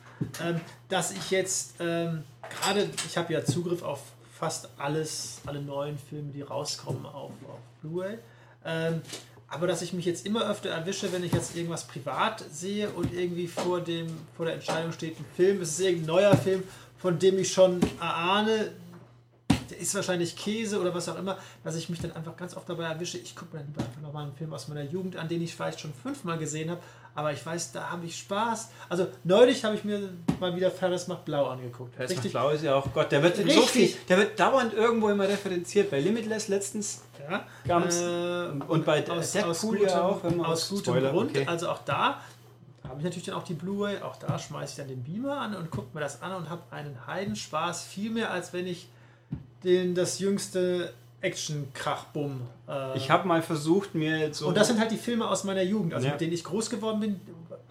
ähm, 0.44 0.60
dass 0.88 1.10
ich 1.10 1.30
jetzt 1.30 1.76
ähm, 1.80 2.22
gerade, 2.60 2.88
ich 3.06 3.16
habe 3.16 3.32
ja 3.32 3.44
Zugriff 3.44 3.82
auf 3.82 4.00
fast 4.38 4.68
alles, 4.76 5.40
alle 5.46 5.62
neuen 5.62 5.98
Filme, 5.98 6.32
die 6.32 6.42
rauskommen 6.42 7.06
auf, 7.06 7.30
auf 7.48 7.60
Blu-ray. 7.80 8.18
Ähm, 8.64 9.00
aber 9.52 9.66
dass 9.66 9.82
ich 9.82 9.92
mich 9.92 10.06
jetzt 10.06 10.24
immer 10.24 10.48
öfter 10.50 10.70
erwische, 10.70 11.12
wenn 11.12 11.22
ich 11.22 11.32
jetzt 11.32 11.54
irgendwas 11.54 11.84
privat 11.84 12.42
sehe 12.50 12.88
und 12.88 13.12
irgendwie 13.12 13.46
vor, 13.46 13.82
dem, 13.82 14.06
vor 14.34 14.46
der 14.46 14.54
Entscheidung 14.54 14.92
steht, 14.92 15.20
ein 15.20 15.26
Film, 15.36 15.60
es 15.60 15.72
ist 15.72 15.80
irgendein 15.80 16.06
neuer 16.06 16.36
Film, 16.36 16.62
von 16.96 17.18
dem 17.18 17.38
ich 17.38 17.52
schon 17.52 17.78
erahne, 18.00 18.72
ist 19.74 19.94
wahrscheinlich 19.94 20.36
Käse 20.36 20.80
oder 20.80 20.94
was 20.94 21.08
auch 21.08 21.18
immer, 21.18 21.38
dass 21.64 21.76
ich 21.76 21.88
mich 21.88 22.00
dann 22.00 22.12
einfach 22.12 22.36
ganz 22.36 22.56
oft 22.56 22.68
dabei 22.68 22.84
erwische, 22.84 23.18
ich 23.18 23.34
gucke 23.34 23.56
mir 23.56 23.62
einfach 23.62 23.84
nochmal 24.02 24.24
einen 24.24 24.34
Film 24.34 24.52
aus 24.52 24.68
meiner 24.68 24.82
Jugend 24.82 25.16
an, 25.16 25.28
den 25.28 25.42
ich 25.42 25.54
vielleicht 25.54 25.80
schon 25.80 25.92
fünfmal 25.94 26.38
gesehen 26.38 26.70
habe, 26.70 26.80
aber 27.14 27.32
ich 27.32 27.44
weiß, 27.44 27.72
da 27.72 27.90
habe 27.90 28.06
ich 28.06 28.18
Spaß. 28.18 28.70
Also 28.88 29.08
neulich 29.24 29.64
habe 29.64 29.74
ich 29.74 29.84
mir 29.84 30.10
mal 30.40 30.56
wieder 30.56 30.70
Ferris 30.70 31.08
macht 31.08 31.24
Blau 31.24 31.46
angeguckt. 31.46 31.94
Ferris 31.94 32.16
macht 32.16 32.30
Blau 32.30 32.50
ist 32.50 32.64
ja 32.64 32.74
auch 32.74 32.92
Gott, 32.92 33.12
der 33.12 33.22
wird 33.22 33.38
Richtig. 33.38 33.54
so 33.54 33.62
viel, 33.62 33.94
der 34.08 34.18
wird 34.18 34.40
dauernd 34.40 34.72
irgendwo 34.72 35.08
immer 35.10 35.28
referenziert. 35.28 35.90
Bei 35.90 36.00
Limitless 36.00 36.48
letztens 36.48 37.02
ja, 37.66 37.80
äh, 37.80 38.50
und 38.66 38.84
bei 38.84 39.08
aus, 39.08 39.32
Deadpool 39.32 39.50
aus 39.50 39.60
gutem, 39.60 39.86
ja 39.86 40.02
auch. 40.02 40.24
Wenn 40.24 40.36
man 40.38 40.46
aus 40.46 40.68
gutem 40.68 40.84
Spoiler, 40.84 41.10
Grund, 41.10 41.30
okay. 41.30 41.46
also 41.46 41.68
auch 41.68 41.84
da 41.84 42.20
habe 42.84 42.98
ich 42.98 43.04
natürlich 43.04 43.26
dann 43.26 43.36
auch 43.36 43.44
die 43.44 43.54
Blu-ray, 43.54 44.02
auch 44.02 44.16
da 44.16 44.38
schmeiße 44.38 44.72
ich 44.72 44.76
dann 44.76 44.88
den 44.88 45.04
Beamer 45.04 45.38
an 45.38 45.54
und 45.54 45.70
gucke 45.70 45.88
mir 45.94 46.00
das 46.00 46.20
an 46.20 46.32
und 46.34 46.50
habe 46.50 46.62
einen 46.70 47.06
Heidenspaß, 47.06 47.84
viel 47.84 48.10
mehr 48.10 48.30
als 48.30 48.52
wenn 48.52 48.66
ich 48.66 48.88
den, 49.64 49.94
das 49.94 50.18
jüngste 50.18 50.92
Action-Krachbumm. 51.22 52.42
Äh 52.68 52.96
ich 52.96 53.10
habe 53.10 53.26
mal 53.26 53.42
versucht, 53.42 53.94
mir 53.94 54.34
so. 54.34 54.48
Und 54.48 54.56
das 54.56 54.68
sind 54.68 54.80
halt 54.80 54.90
die 54.90 54.96
Filme 54.96 55.28
aus 55.28 55.44
meiner 55.44 55.62
Jugend, 55.62 55.94
also 55.94 56.06
ja. 56.06 56.12
mit 56.12 56.20
denen 56.20 56.32
ich 56.32 56.44
groß 56.44 56.68
geworden 56.68 57.00
bin. 57.00 57.20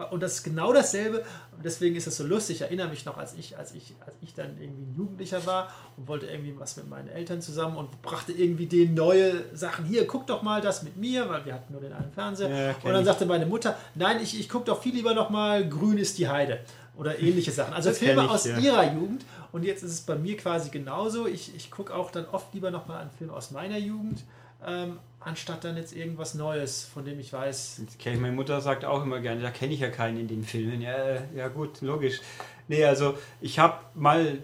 Und 0.09 0.23
das 0.23 0.35
ist 0.35 0.43
genau 0.43 0.73
dasselbe. 0.73 1.23
Und 1.55 1.63
deswegen 1.63 1.95
ist 1.95 2.07
es 2.07 2.17
so 2.17 2.25
lustig. 2.25 2.55
Ich 2.55 2.61
erinnere 2.63 2.87
mich 2.87 3.05
noch, 3.05 3.17
als 3.17 3.35
ich, 3.35 3.57
als 3.57 3.73
ich, 3.73 3.93
als 4.03 4.15
ich 4.21 4.33
dann 4.33 4.57
irgendwie 4.59 4.83
ein 4.83 4.95
Jugendlicher 4.97 5.45
war 5.45 5.71
und 5.95 6.07
wollte 6.07 6.25
irgendwie 6.25 6.55
was 6.57 6.75
mit 6.77 6.89
meinen 6.89 7.07
Eltern 7.07 7.41
zusammen 7.41 7.77
und 7.77 8.01
brachte 8.01 8.31
irgendwie 8.31 8.65
denen 8.65 8.95
neue 8.95 9.43
Sachen. 9.53 9.85
Hier, 9.85 10.07
guck 10.07 10.25
doch 10.25 10.41
mal 10.41 10.61
das 10.61 10.81
mit 10.81 10.97
mir, 10.97 11.29
weil 11.29 11.45
wir 11.45 11.53
hatten 11.53 11.71
nur 11.73 11.81
den 11.81 11.93
einen 11.93 12.11
Fernseher. 12.13 12.49
Ja, 12.49 12.75
und 12.83 12.93
dann 12.93 13.05
sagte 13.05 13.27
meine 13.27 13.45
Mutter, 13.45 13.77
nein, 13.93 14.19
ich, 14.23 14.39
ich 14.39 14.49
gucke 14.49 14.65
doch 14.65 14.81
viel 14.81 14.95
lieber 14.95 15.13
noch 15.13 15.29
mal 15.29 15.67
Grün 15.67 15.97
ist 15.97 16.17
die 16.17 16.27
Heide 16.27 16.61
oder 17.01 17.17
ähnliche 17.19 17.49
Sachen. 17.49 17.73
Also 17.73 17.89
das 17.89 17.97
Filme 17.97 18.25
ich, 18.25 18.29
aus 18.29 18.45
ja. 18.45 18.59
ihrer 18.59 18.93
Jugend. 18.93 19.25
Und 19.51 19.63
jetzt 19.63 19.81
ist 19.81 19.91
es 19.91 20.01
bei 20.01 20.15
mir 20.15 20.37
quasi 20.37 20.69
genauso. 20.69 21.25
Ich, 21.25 21.55
ich 21.55 21.71
gucke 21.71 21.95
auch 21.95 22.11
dann 22.11 22.27
oft 22.31 22.53
lieber 22.53 22.69
noch 22.69 22.87
mal 22.87 22.99
einen 22.99 23.09
Film 23.09 23.31
aus 23.31 23.49
meiner 23.49 23.79
Jugend. 23.79 24.23
Ähm, 24.63 24.99
anstatt 25.19 25.63
dann 25.63 25.77
jetzt 25.77 25.95
irgendwas 25.95 26.35
Neues, 26.35 26.83
von 26.83 27.03
dem 27.03 27.19
ich 27.19 27.33
weiß. 27.33 27.81
Meine 28.05 28.31
Mutter 28.33 28.61
sagt 28.61 28.85
auch 28.85 29.01
immer 29.01 29.19
gerne, 29.19 29.41
da 29.41 29.49
kenne 29.49 29.73
ich 29.73 29.79
ja 29.79 29.89
keinen 29.89 30.19
in 30.19 30.27
den 30.27 30.43
Filmen. 30.43 30.79
Ja, 30.79 30.95
ja 31.35 31.47
gut, 31.47 31.81
logisch. 31.81 32.21
Nee, 32.67 32.85
also 32.85 33.17
ich 33.41 33.57
habe 33.57 33.79
mal 33.95 34.37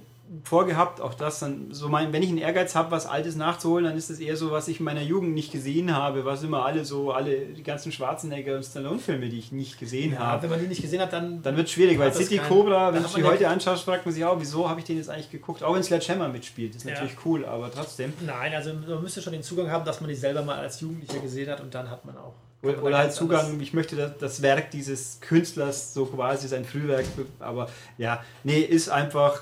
vorgehabt, 0.44 1.00
auch 1.00 1.14
das 1.14 1.40
dann 1.40 1.68
so 1.72 1.88
mein, 1.88 2.12
wenn 2.12 2.22
ich 2.22 2.30
einen 2.30 2.38
Ehrgeiz 2.38 2.76
habe, 2.76 2.92
was 2.92 3.06
Altes 3.06 3.36
nachzuholen, 3.36 3.86
dann 3.86 3.98
ist 3.98 4.10
es 4.10 4.20
eher 4.20 4.36
so, 4.36 4.52
was 4.52 4.68
ich 4.68 4.80
in 4.80 4.86
meiner 4.86 5.02
Jugend 5.02 5.34
nicht 5.34 5.52
gesehen 5.52 5.96
habe, 5.96 6.26
was 6.26 6.44
immer 6.44 6.66
alle 6.66 6.84
so, 6.84 7.12
alle 7.12 7.46
die 7.46 7.64
ganzen 7.64 7.92
Schwarzenegger 7.92 8.56
und 8.56 8.64
Stallone-Filme, 8.64 9.30
die 9.30 9.40
ich 9.40 9.52
nicht 9.52 9.80
gesehen 9.80 10.14
ja, 10.14 10.20
habe. 10.20 10.44
Wenn 10.44 10.50
man 10.50 10.60
die 10.60 10.68
nicht 10.68 10.82
gesehen 10.82 11.02
hat, 11.02 11.14
dann. 11.14 11.42
Dann 11.42 11.56
wird 11.56 11.68
es 11.68 11.74
schwierig, 11.74 11.98
weil 11.98 12.14
City 12.14 12.38
kein, 12.38 12.48
Cobra, 12.48 12.94
wenn 12.94 13.04
du 13.04 13.10
die 13.10 13.24
heute 13.24 13.48
anschaust, 13.48 13.84
fragt 13.84 14.06
man 14.06 14.14
sich 14.14 14.26
auch, 14.26 14.40
wieso 14.40 14.70
habe 14.70 14.80
ich 14.80 14.86
den 14.86 14.98
jetzt 14.98 15.10
eigentlich 15.10 15.32
geguckt? 15.32 15.64
Auch 15.64 15.74
wenn 15.74 15.84
Sledgehammer 15.84 16.28
mitspielt, 16.28 16.76
ist 16.76 16.86
ja. 16.86 16.92
natürlich 16.92 17.16
cool, 17.26 17.46
aber 17.46 17.72
trotzdem. 17.72 18.14
Nein, 18.26 18.54
also 18.54 18.74
man 18.74 19.02
müsste 19.02 19.22
schon 19.22 19.34
den 19.34 19.44
Zugang 19.44 19.72
haben, 19.72 19.86
dass 19.86 20.02
man 20.02 20.10
die 20.10 20.16
selber 20.16 20.42
mal 20.42 20.58
als 20.58 20.82
Jugendlicher 20.82 21.20
gesehen 21.20 21.50
hat 21.50 21.62
und 21.62 21.74
dann 21.74 21.90
hat 21.90 22.06
man 22.06 22.18
auch. 22.18 22.34
Oder, 22.64 22.84
oder 22.84 22.98
halt 22.98 23.14
Zugang, 23.14 23.60
ich 23.62 23.74
möchte 23.74 23.96
das, 23.96 24.18
das 24.18 24.42
Werk 24.42 24.72
dieses 24.72 25.20
Künstlers, 25.22 25.94
so 25.94 26.06
quasi 26.06 26.48
sein 26.48 26.66
Frühwerk, 26.66 27.06
aber 27.40 27.70
ja, 27.98 28.24
nee, 28.44 28.60
ist 28.60 28.90
einfach 28.90 29.42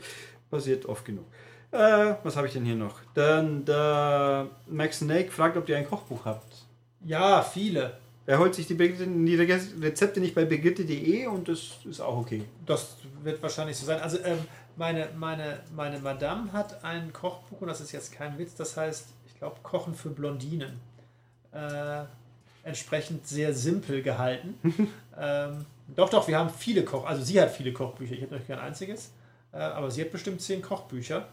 passiert 0.50 0.86
oft 0.86 1.04
genug. 1.04 1.26
Äh, 1.72 2.14
was 2.22 2.36
habe 2.36 2.46
ich 2.46 2.54
denn 2.54 2.64
hier 2.64 2.74
noch? 2.74 3.00
Dann 3.14 3.64
der 3.64 4.48
Max 4.66 4.98
Snake 4.98 5.30
fragt, 5.30 5.56
ob 5.56 5.68
ihr 5.68 5.76
ein 5.76 5.86
Kochbuch 5.86 6.24
habt. 6.24 6.66
Ja, 7.04 7.42
viele. 7.42 7.98
Er 8.30 8.38
holt 8.38 8.54
sich 8.54 8.68
die, 8.68 8.76
die 8.76 9.34
Rezepte 9.34 10.20
nicht 10.20 10.36
bei 10.36 10.44
begitte.de 10.44 11.26
und 11.26 11.48
das 11.48 11.78
ist 11.84 12.00
auch 12.00 12.16
okay. 12.16 12.44
Das 12.64 12.94
wird 13.24 13.42
wahrscheinlich 13.42 13.76
so 13.76 13.86
sein. 13.86 14.00
Also 14.00 14.18
ähm, 14.18 14.38
meine, 14.76 15.08
meine, 15.16 15.58
meine 15.74 15.98
Madame 15.98 16.52
hat 16.52 16.84
ein 16.84 17.12
Kochbuch 17.12 17.60
und 17.60 17.66
das 17.66 17.80
ist 17.80 17.90
jetzt 17.90 18.12
kein 18.12 18.38
Witz, 18.38 18.54
das 18.54 18.76
heißt, 18.76 19.08
ich 19.26 19.36
glaube, 19.36 19.56
Kochen 19.64 19.96
für 19.96 20.10
Blondinen. 20.10 20.78
Äh, 21.50 22.04
entsprechend 22.62 23.26
sehr 23.26 23.52
simpel 23.52 24.00
gehalten. 24.00 24.54
ähm, 25.18 25.66
doch, 25.96 26.08
doch, 26.08 26.28
wir 26.28 26.38
haben 26.38 26.50
viele 26.50 26.84
Koch, 26.84 27.04
also 27.06 27.24
sie 27.24 27.40
hat 27.40 27.50
viele 27.50 27.72
Kochbücher, 27.72 28.14
ich 28.14 28.22
habe 28.22 28.36
noch 28.36 28.46
kein 28.46 28.60
einziges, 28.60 29.10
äh, 29.52 29.56
aber 29.56 29.90
sie 29.90 30.02
hat 30.02 30.12
bestimmt 30.12 30.40
zehn 30.40 30.62
Kochbücher. 30.62 31.26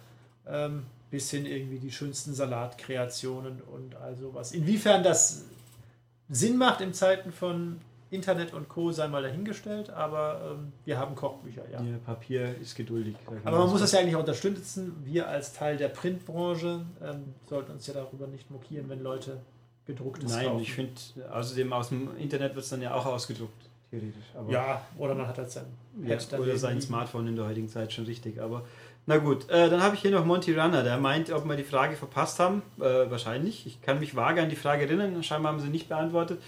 Ähm, 0.47 0.87
bis 1.09 1.31
hin 1.31 1.45
irgendwie 1.45 1.79
die 1.79 1.91
schönsten 1.91 2.33
Salatkreationen 2.33 3.61
und 3.61 3.95
all 3.95 4.15
sowas. 4.17 4.51
Inwiefern 4.51 5.03
das 5.03 5.45
Sinn 6.29 6.57
macht 6.57 6.81
in 6.81 6.93
Zeiten 6.93 7.31
von 7.31 7.79
Internet 8.09 8.53
und 8.53 8.69
Co. 8.69 8.91
sei 8.91 9.07
mal 9.07 9.21
dahingestellt, 9.21 9.89
aber 9.89 10.55
ähm, 10.57 10.71
wir 10.85 10.97
haben 10.97 11.15
Kochbücher, 11.15 11.63
ja. 11.69 11.81
ja 11.81 11.97
Papier 12.05 12.55
ist 12.61 12.75
geduldig. 12.75 13.15
Aber 13.43 13.59
man 13.59 13.69
muss 13.69 13.81
das 13.81 13.91
ja 13.91 13.99
eigentlich 13.99 14.15
auch 14.15 14.21
unterstützen. 14.21 14.95
Wir 15.03 15.27
als 15.27 15.53
Teil 15.53 15.77
der 15.77 15.89
Printbranche 15.89 16.85
ähm, 17.03 17.33
sollten 17.49 17.73
uns 17.73 17.85
ja 17.87 17.93
darüber 17.93 18.27
nicht 18.27 18.49
mokieren, 18.49 18.87
wenn 18.89 19.01
Leute 19.01 19.41
gedrucktes 19.85 20.31
Nein, 20.31 20.47
kaufen. 20.47 20.61
ich 20.61 20.73
finde, 20.73 20.93
außerdem 21.31 21.73
aus 21.73 21.89
dem 21.89 22.15
Internet 22.17 22.55
wird 22.55 22.63
es 22.63 22.69
dann 22.69 22.81
ja 22.81 22.93
auch 22.93 23.05
ausgedruckt, 23.05 23.69
theoretisch. 23.89 24.25
Aber 24.35 24.51
ja, 24.51 24.85
oder 24.97 25.15
man 25.15 25.27
hat 25.27 25.37
halt 25.37 25.51
sein 25.51 25.65
ja, 26.03 26.17
Oder 26.37 26.57
sein 26.57 26.79
Smartphone 26.81 27.27
in 27.27 27.35
der 27.35 27.45
heutigen 27.45 27.67
Zeit 27.67 27.91
schon 27.91 28.05
richtig, 28.05 28.39
aber 28.39 28.65
na 29.07 29.17
gut, 29.17 29.49
äh, 29.49 29.69
dann 29.69 29.81
habe 29.81 29.95
ich 29.95 30.01
hier 30.01 30.11
noch 30.11 30.25
Monty 30.25 30.53
Runner, 30.53 30.83
der 30.83 30.97
meint, 30.97 31.31
ob 31.31 31.45
wir 31.45 31.55
die 31.55 31.63
Frage 31.63 31.95
verpasst 31.95 32.39
haben. 32.39 32.61
Äh, 32.77 33.09
wahrscheinlich. 33.09 33.65
Ich 33.65 33.81
kann 33.81 33.99
mich 33.99 34.17
vage 34.17 34.41
an 34.41 34.49
die 34.49 34.57
Frage 34.57 34.83
erinnern, 34.83 35.23
scheinbar 35.23 35.53
haben 35.53 35.61
sie 35.61 35.69
nicht 35.69 35.87
beantwortet. 35.87 36.41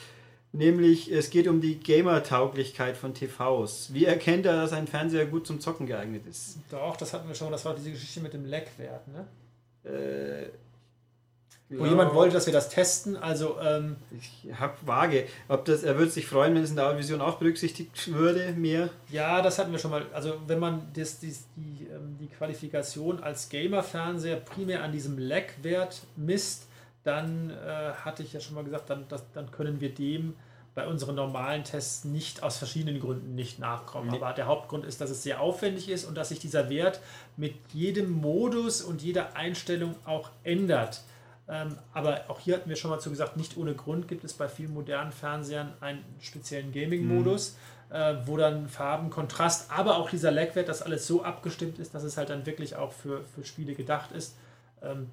Nämlich, 0.51 1.09
es 1.09 1.29
geht 1.29 1.47
um 1.47 1.61
die 1.61 1.79
Gamer-Tauglichkeit 1.79 2.97
von 2.97 3.13
TVs. 3.13 3.93
Wie 3.93 4.03
erkennt 4.03 4.45
er, 4.45 4.57
dass 4.57 4.73
ein 4.73 4.87
Fernseher 4.87 5.25
gut 5.27 5.47
zum 5.47 5.61
Zocken 5.61 5.85
geeignet 5.85 6.25
ist? 6.27 6.57
Doch, 6.69 6.97
das 6.97 7.13
hatten 7.13 7.29
wir 7.29 7.35
schon. 7.35 7.51
Das 7.51 7.63
war 7.63 7.75
diese 7.75 7.91
Geschichte 7.91 8.19
mit 8.19 8.33
dem 8.33 8.45
Leckwert, 8.45 9.07
ne? 9.07 9.25
Äh, 9.89 10.49
wo 11.69 11.83
ja. 11.83 11.91
jemand 11.91 12.13
wollte, 12.15 12.33
dass 12.33 12.47
wir 12.47 12.53
das 12.53 12.69
testen. 12.69 13.15
Also 13.15 13.59
ähm, 13.61 13.97
ich 14.17 14.47
habe 14.59 14.73
vage, 14.85 15.27
ob 15.47 15.65
das, 15.65 15.83
er 15.83 15.97
würde 15.97 16.11
sich 16.11 16.25
freuen, 16.25 16.55
wenn 16.55 16.63
es 16.63 16.71
in 16.71 16.75
der 16.75 16.97
Vision 16.97 17.21
auch 17.21 17.37
berücksichtigt 17.37 18.11
würde, 18.13 18.53
mehr. 18.53 18.89
Ja, 19.09 19.41
das 19.41 19.59
hatten 19.59 19.71
wir 19.71 19.79
schon 19.79 19.91
mal. 19.91 20.05
Also 20.13 20.35
wenn 20.47 20.59
man 20.59 20.87
das, 20.95 21.19
die, 21.19 21.35
die, 21.55 21.85
ähm, 21.85 22.17
die 22.19 22.27
Qualifikation 22.27 23.21
als 23.21 23.49
Gamer-Fernseher 23.49 24.37
primär 24.37 24.83
an 24.83 24.91
diesem 24.91 25.19
Lag-Wert 25.19 26.01
misst, 26.15 26.67
dann 27.03 27.51
äh, 27.51 27.91
hatte 28.03 28.23
ich 28.23 28.33
ja 28.33 28.39
schon 28.39 28.55
mal 28.55 28.63
gesagt, 28.63 28.89
dann, 28.89 29.05
das, 29.07 29.23
dann 29.33 29.51
können 29.51 29.79
wir 29.79 29.93
dem 29.93 30.35
bei 30.75 30.87
unseren 30.87 31.15
normalen 31.15 31.63
Tests 31.63 32.05
nicht 32.05 32.41
aus 32.41 32.57
verschiedenen 32.57 32.99
Gründen 32.99 33.35
nicht 33.35 33.59
nachkommen. 33.59 34.09
Nee. 34.09 34.17
Aber 34.17 34.33
der 34.33 34.47
Hauptgrund 34.47 34.85
ist, 34.85 35.01
dass 35.01 35.09
es 35.09 35.23
sehr 35.23 35.41
aufwendig 35.41 35.89
ist 35.89 36.05
und 36.05 36.15
dass 36.15 36.29
sich 36.29 36.39
dieser 36.39 36.69
Wert 36.69 36.99
mit 37.37 37.53
jedem 37.73 38.11
Modus 38.11 38.81
und 38.81 39.01
jeder 39.01 39.35
Einstellung 39.35 39.95
auch 40.05 40.29
ändert. 40.43 41.01
Ähm, 41.49 41.77
aber 41.93 42.25
auch 42.27 42.39
hier 42.39 42.55
hatten 42.55 42.69
wir 42.69 42.75
schon 42.75 42.91
mal 42.91 42.99
zu 42.99 43.09
gesagt, 43.09 43.35
nicht 43.35 43.57
ohne 43.57 43.73
Grund 43.73 44.07
gibt 44.07 44.23
es 44.23 44.33
bei 44.33 44.47
vielen 44.47 44.73
modernen 44.73 45.11
Fernsehern 45.11 45.73
einen 45.81 46.05
speziellen 46.19 46.71
Gaming-Modus, 46.71 47.57
mhm. 47.89 47.95
äh, 47.95 48.27
wo 48.27 48.37
dann 48.37 48.69
Farben, 48.69 49.09
Kontrast, 49.09 49.71
aber 49.71 49.97
auch 49.97 50.11
dieser 50.11 50.31
Lagwert, 50.31 50.69
dass 50.69 50.83
alles 50.83 51.07
so 51.07 51.23
abgestimmt 51.23 51.79
ist, 51.79 51.95
dass 51.95 52.03
es 52.03 52.17
halt 52.17 52.29
dann 52.29 52.45
wirklich 52.45 52.75
auch 52.75 52.91
für, 52.91 53.23
für 53.23 53.43
Spiele 53.43 53.73
gedacht 53.73 54.11
ist. 54.11 54.35
Ähm, 54.83 55.09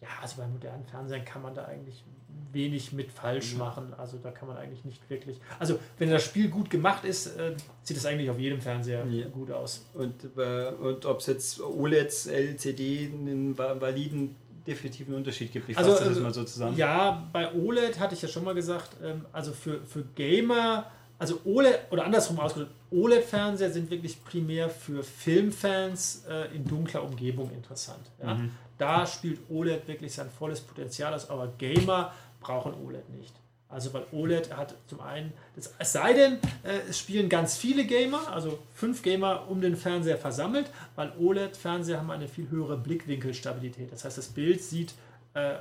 ja, 0.00 0.08
also 0.22 0.36
bei 0.40 0.46
modernen 0.46 0.84
Fernsehern 0.86 1.24
kann 1.26 1.42
man 1.42 1.54
da 1.54 1.66
eigentlich 1.66 2.04
wenig 2.52 2.92
mit 2.92 3.12
falsch 3.12 3.52
mhm. 3.52 3.58
machen. 3.58 3.94
Also 3.98 4.16
da 4.16 4.30
kann 4.30 4.48
man 4.48 4.56
eigentlich 4.56 4.84
nicht 4.84 5.08
wirklich. 5.10 5.40
Also 5.58 5.78
wenn 5.98 6.10
das 6.10 6.24
Spiel 6.24 6.48
gut 6.48 6.70
gemacht 6.70 7.04
ist, 7.04 7.36
äh, 7.36 7.54
sieht 7.82 7.98
es 7.98 8.06
eigentlich 8.06 8.30
auf 8.30 8.38
jedem 8.38 8.62
Fernseher 8.62 9.04
ja. 9.04 9.26
gut 9.28 9.50
aus. 9.50 9.84
Und, 9.92 10.24
äh, 10.38 10.68
und 10.68 11.04
ob 11.04 11.20
es 11.20 11.26
jetzt 11.26 11.60
OLEDs, 11.60 12.26
LCD, 12.26 13.10
einen 13.12 13.58
validen 13.58 14.36
definitiv 14.66 15.06
einen 15.06 15.16
Unterschied 15.16 15.52
gibt. 15.52 15.68
Ich 15.68 15.78
also, 15.78 15.92
fasse 15.92 16.08
das 16.08 16.18
mal 16.18 16.32
so 16.32 16.44
zusammen. 16.44 16.76
Ja, 16.76 17.28
bei 17.32 17.52
OLED 17.52 17.98
hatte 17.98 18.14
ich 18.14 18.22
ja 18.22 18.28
schon 18.28 18.44
mal 18.44 18.54
gesagt, 18.54 18.90
ähm, 19.02 19.24
also 19.32 19.52
für, 19.52 19.84
für 19.84 20.02
Gamer, 20.14 20.90
also 21.18 21.40
OLED 21.44 21.80
oder 21.90 22.04
andersrum 22.04 22.38
ausgedrückt, 22.38 22.72
OLED-Fernseher 22.90 23.70
sind 23.70 23.90
wirklich 23.90 24.22
primär 24.24 24.68
für 24.68 25.02
Filmfans 25.02 26.24
äh, 26.28 26.54
in 26.54 26.64
dunkler 26.64 27.02
Umgebung 27.02 27.50
interessant. 27.52 28.10
Ja? 28.22 28.34
Mhm. 28.34 28.50
Da 28.78 29.06
spielt 29.06 29.40
OLED 29.48 29.88
wirklich 29.88 30.12
sein 30.12 30.28
volles 30.30 30.60
Potenzial 30.60 31.14
aus, 31.14 31.30
aber 31.30 31.48
Gamer 31.58 32.12
brauchen 32.40 32.74
OLED 32.84 33.08
nicht. 33.10 33.34
Also 33.76 33.92
weil 33.92 34.06
OLED 34.10 34.56
hat 34.56 34.74
zum 34.86 35.02
einen, 35.02 35.34
das, 35.54 35.74
es 35.78 35.92
sei 35.92 36.14
denn, 36.14 36.38
äh, 36.64 36.88
es 36.88 36.98
spielen 36.98 37.28
ganz 37.28 37.58
viele 37.58 37.84
Gamer, 37.84 38.32
also 38.32 38.58
fünf 38.72 39.02
Gamer 39.02 39.50
um 39.50 39.60
den 39.60 39.76
Fernseher 39.76 40.16
versammelt, 40.16 40.70
weil 40.94 41.12
OLED-Fernseher 41.20 41.98
haben 41.98 42.10
eine 42.10 42.26
viel 42.26 42.48
höhere 42.48 42.78
Blickwinkelstabilität. 42.78 43.92
Das 43.92 44.06
heißt, 44.06 44.16
das 44.16 44.28
Bild 44.28 44.62
sieht 44.62 44.94
äh, 45.34 45.56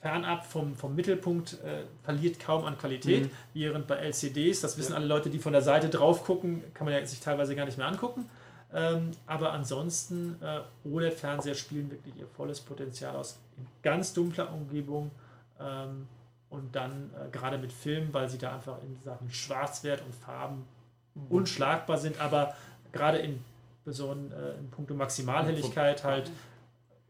fernab 0.00 0.46
vom, 0.46 0.76
vom 0.76 0.94
Mittelpunkt, 0.94 1.54
äh, 1.64 1.82
verliert 2.04 2.38
kaum 2.38 2.64
an 2.66 2.78
Qualität, 2.78 3.24
mhm. 3.24 3.30
während 3.52 3.88
bei 3.88 3.96
LCDs, 3.96 4.60
das 4.60 4.78
wissen 4.78 4.92
ja. 4.92 4.98
alle 4.98 5.06
Leute, 5.06 5.28
die 5.28 5.40
von 5.40 5.52
der 5.52 5.62
Seite 5.62 5.88
drauf 5.88 6.22
gucken, 6.22 6.62
kann 6.72 6.84
man 6.84 6.94
ja 6.94 7.04
sich 7.04 7.18
teilweise 7.18 7.56
gar 7.56 7.64
nicht 7.64 7.78
mehr 7.78 7.88
angucken. 7.88 8.30
Ähm, 8.72 9.10
aber 9.26 9.52
ansonsten, 9.52 10.36
äh, 10.40 10.60
OLED-Fernseher 10.88 11.56
spielen 11.56 11.90
wirklich 11.90 12.14
ihr 12.16 12.28
volles 12.28 12.60
Potenzial 12.60 13.16
aus 13.16 13.40
in 13.58 13.66
ganz 13.82 14.14
dunkler 14.14 14.54
Umgebung. 14.54 15.10
Ähm, 15.58 16.06
und 16.50 16.74
dann 16.74 17.10
äh, 17.14 17.30
gerade 17.30 17.56
mit 17.58 17.72
Filmen, 17.72 18.12
weil 18.12 18.28
sie 18.28 18.38
da 18.38 18.54
einfach 18.54 18.82
in 18.82 19.00
Sachen 19.00 19.30
Schwarzwert 19.30 20.02
und 20.02 20.14
Farben 20.14 20.66
mhm. 21.14 21.26
unschlagbar 21.28 21.96
sind, 21.96 22.20
aber 22.20 22.54
gerade 22.92 23.18
in, 23.18 23.42
besonders, 23.84 24.38
äh, 24.38 24.58
in 24.58 24.70
puncto 24.70 24.94
Maximalhelligkeit 24.94 26.04
halt 26.04 26.30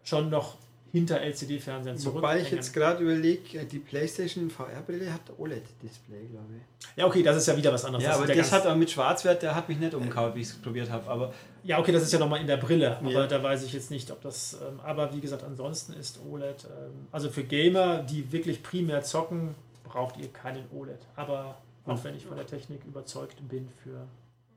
schon 0.05 0.31
noch 0.31 0.57
hinter 0.93 1.21
LCD-Fernsehern 1.21 1.97
zurück. 1.97 2.17
Wobei 2.17 2.41
ich 2.41 2.51
jetzt 2.51 2.73
gerade 2.73 3.03
überlege, 3.03 3.65
die 3.65 3.79
PlayStation 3.79 4.51
VR-Brille 4.51 5.13
hat 5.13 5.21
OLED-Display, 5.39 6.27
glaube 6.31 6.47
ich. 6.57 6.87
Ja, 6.97 7.07
okay, 7.07 7.23
das 7.23 7.37
ist 7.37 7.47
ja 7.47 7.57
wieder 7.57 7.73
was 7.73 7.85
anderes. 7.85 8.03
Ja, 8.05 8.11
Das 8.11 8.19
aber 8.23 8.35
das 8.35 8.53
hat 8.53 8.67
aber 8.67 8.75
mit 8.77 8.91
Schwarzwert, 8.91 9.43
der 9.43 9.55
hat 9.55 9.69
mich 9.69 9.79
nicht 9.79 9.95
umgehauen, 9.95 10.35
wie 10.35 10.41
ich 10.41 10.49
es 10.49 10.55
probiert 10.55 10.91
habe. 10.91 11.09
Aber 11.09 11.33
Ja, 11.63 11.79
okay, 11.79 11.93
das 11.93 12.03
ist 12.03 12.13
ja 12.13 12.19
nochmal 12.19 12.41
in 12.41 12.47
der 12.47 12.57
Brille, 12.57 12.97
aber 12.99 13.11
Ja. 13.11 13.27
da 13.27 13.43
weiß 13.43 13.63
ich 13.65 13.73
jetzt 13.73 13.91
nicht, 13.91 14.11
ob 14.11 14.21
das. 14.23 14.55
Ähm, 14.55 14.81
aber 14.81 15.15
wie 15.15 15.21
gesagt, 15.21 15.45
ansonsten 15.45 15.93
ist 15.93 16.19
OLED. 16.29 16.65
Ähm, 16.65 17.07
also 17.13 17.29
für 17.31 17.45
Gamer, 17.45 18.03
die 18.03 18.33
wirklich 18.33 18.63
primär 18.63 19.03
zocken, 19.03 19.55
braucht 19.85 20.17
ihr 20.19 20.29
keinen 20.33 20.65
OLED. 20.75 20.99
Aber 21.17 21.57
auch 21.87 22.03
wenn 22.05 22.15
ich 22.17 22.25
von 22.27 22.37
der 22.37 22.47
Technik 22.47 22.81
überzeugt 22.85 23.37
bin 23.49 23.69
für, 23.83 24.07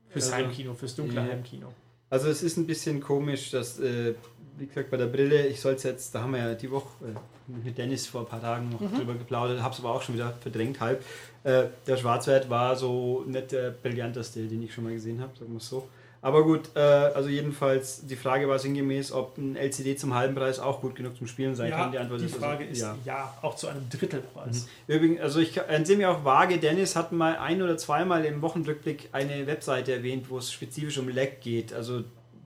fürs 0.08 0.26
Also, 0.32 0.36
Heimkino, 0.36 0.74
fürs 0.74 0.94
dunkle 0.96 1.16
ja. 1.20 1.26
Heimkino. 1.26 1.68
Also 2.10 2.28
es 2.28 2.42
ist 2.44 2.56
ein 2.58 2.66
bisschen 2.66 3.00
komisch, 3.00 3.50
dass, 3.50 3.80
äh, 3.80 4.14
wie 4.58 4.66
gesagt, 4.66 4.90
bei 4.90 4.96
der 4.96 5.06
Brille, 5.06 5.46
ich 5.46 5.60
soll 5.60 5.74
es 5.74 5.82
jetzt, 5.82 6.14
da 6.14 6.22
haben 6.22 6.32
wir 6.32 6.38
ja 6.40 6.54
die 6.54 6.70
Woche 6.70 6.88
äh, 7.04 7.64
mit 7.64 7.76
Dennis 7.78 8.06
vor 8.06 8.20
ein 8.22 8.26
paar 8.26 8.40
Tagen 8.40 8.68
noch 8.70 8.80
Mhm. 8.80 8.96
drüber 8.96 9.14
geplaudert, 9.14 9.60
habe 9.62 9.74
es 9.74 9.80
aber 9.80 9.90
auch 9.94 10.02
schon 10.02 10.14
wieder 10.14 10.32
verdrängt 10.40 10.80
halb. 10.80 11.04
Äh, 11.42 11.64
der 11.86 11.96
Schwarzwert 11.96 12.48
war 12.50 12.76
so 12.76 13.24
nicht 13.26 13.52
der 13.52 13.70
brillanteste, 13.70 14.46
den 14.46 14.62
ich 14.62 14.72
schon 14.72 14.84
mal 14.84 14.92
gesehen 14.92 15.20
habe, 15.20 15.32
sagen 15.38 15.52
wir 15.52 15.58
es 15.58 15.68
so. 15.68 15.88
Aber 16.22 16.42
gut, 16.42 16.70
äh, 16.74 16.78
also 16.80 17.28
jedenfalls, 17.28 18.06
die 18.06 18.16
Frage 18.16 18.48
war 18.48 18.58
sinngemäß, 18.58 19.12
ob 19.12 19.36
ein 19.36 19.56
LCD 19.56 19.94
zum 19.96 20.14
halben 20.14 20.34
Preis 20.34 20.58
auch 20.58 20.80
gut 20.80 20.94
genug 20.94 21.18
zum 21.18 21.26
Spielen 21.26 21.54
sein 21.54 21.68
Ja, 21.70 21.76
kann. 21.82 21.92
Die 21.92 21.98
Antwort 21.98 22.22
die 22.22 22.24
ist 22.24 22.36
Frage 22.36 22.60
also, 22.64 22.72
ist 22.72 22.80
ja. 22.80 22.96
ja. 23.04 23.34
auch 23.42 23.56
zu 23.56 23.68
einem 23.68 23.86
Drittelpreis. 23.90 24.66
Übrigens, 24.86 25.20
also 25.20 25.40
ich 25.40 25.54
entsehe 25.58 25.98
mir 25.98 26.10
auch 26.10 26.24
vage, 26.24 26.56
Dennis 26.56 26.96
hat 26.96 27.12
mal 27.12 27.36
ein 27.36 27.60
oder 27.60 27.76
zweimal 27.76 28.24
im 28.24 28.40
Wochenrückblick 28.40 29.10
eine 29.12 29.46
Webseite 29.46 29.92
erwähnt, 29.92 30.30
wo 30.30 30.38
es 30.38 30.50
spezifisch 30.50 30.96
um 30.96 31.10
Lag 31.10 31.40
geht. 31.42 31.74
Also 31.74 32.04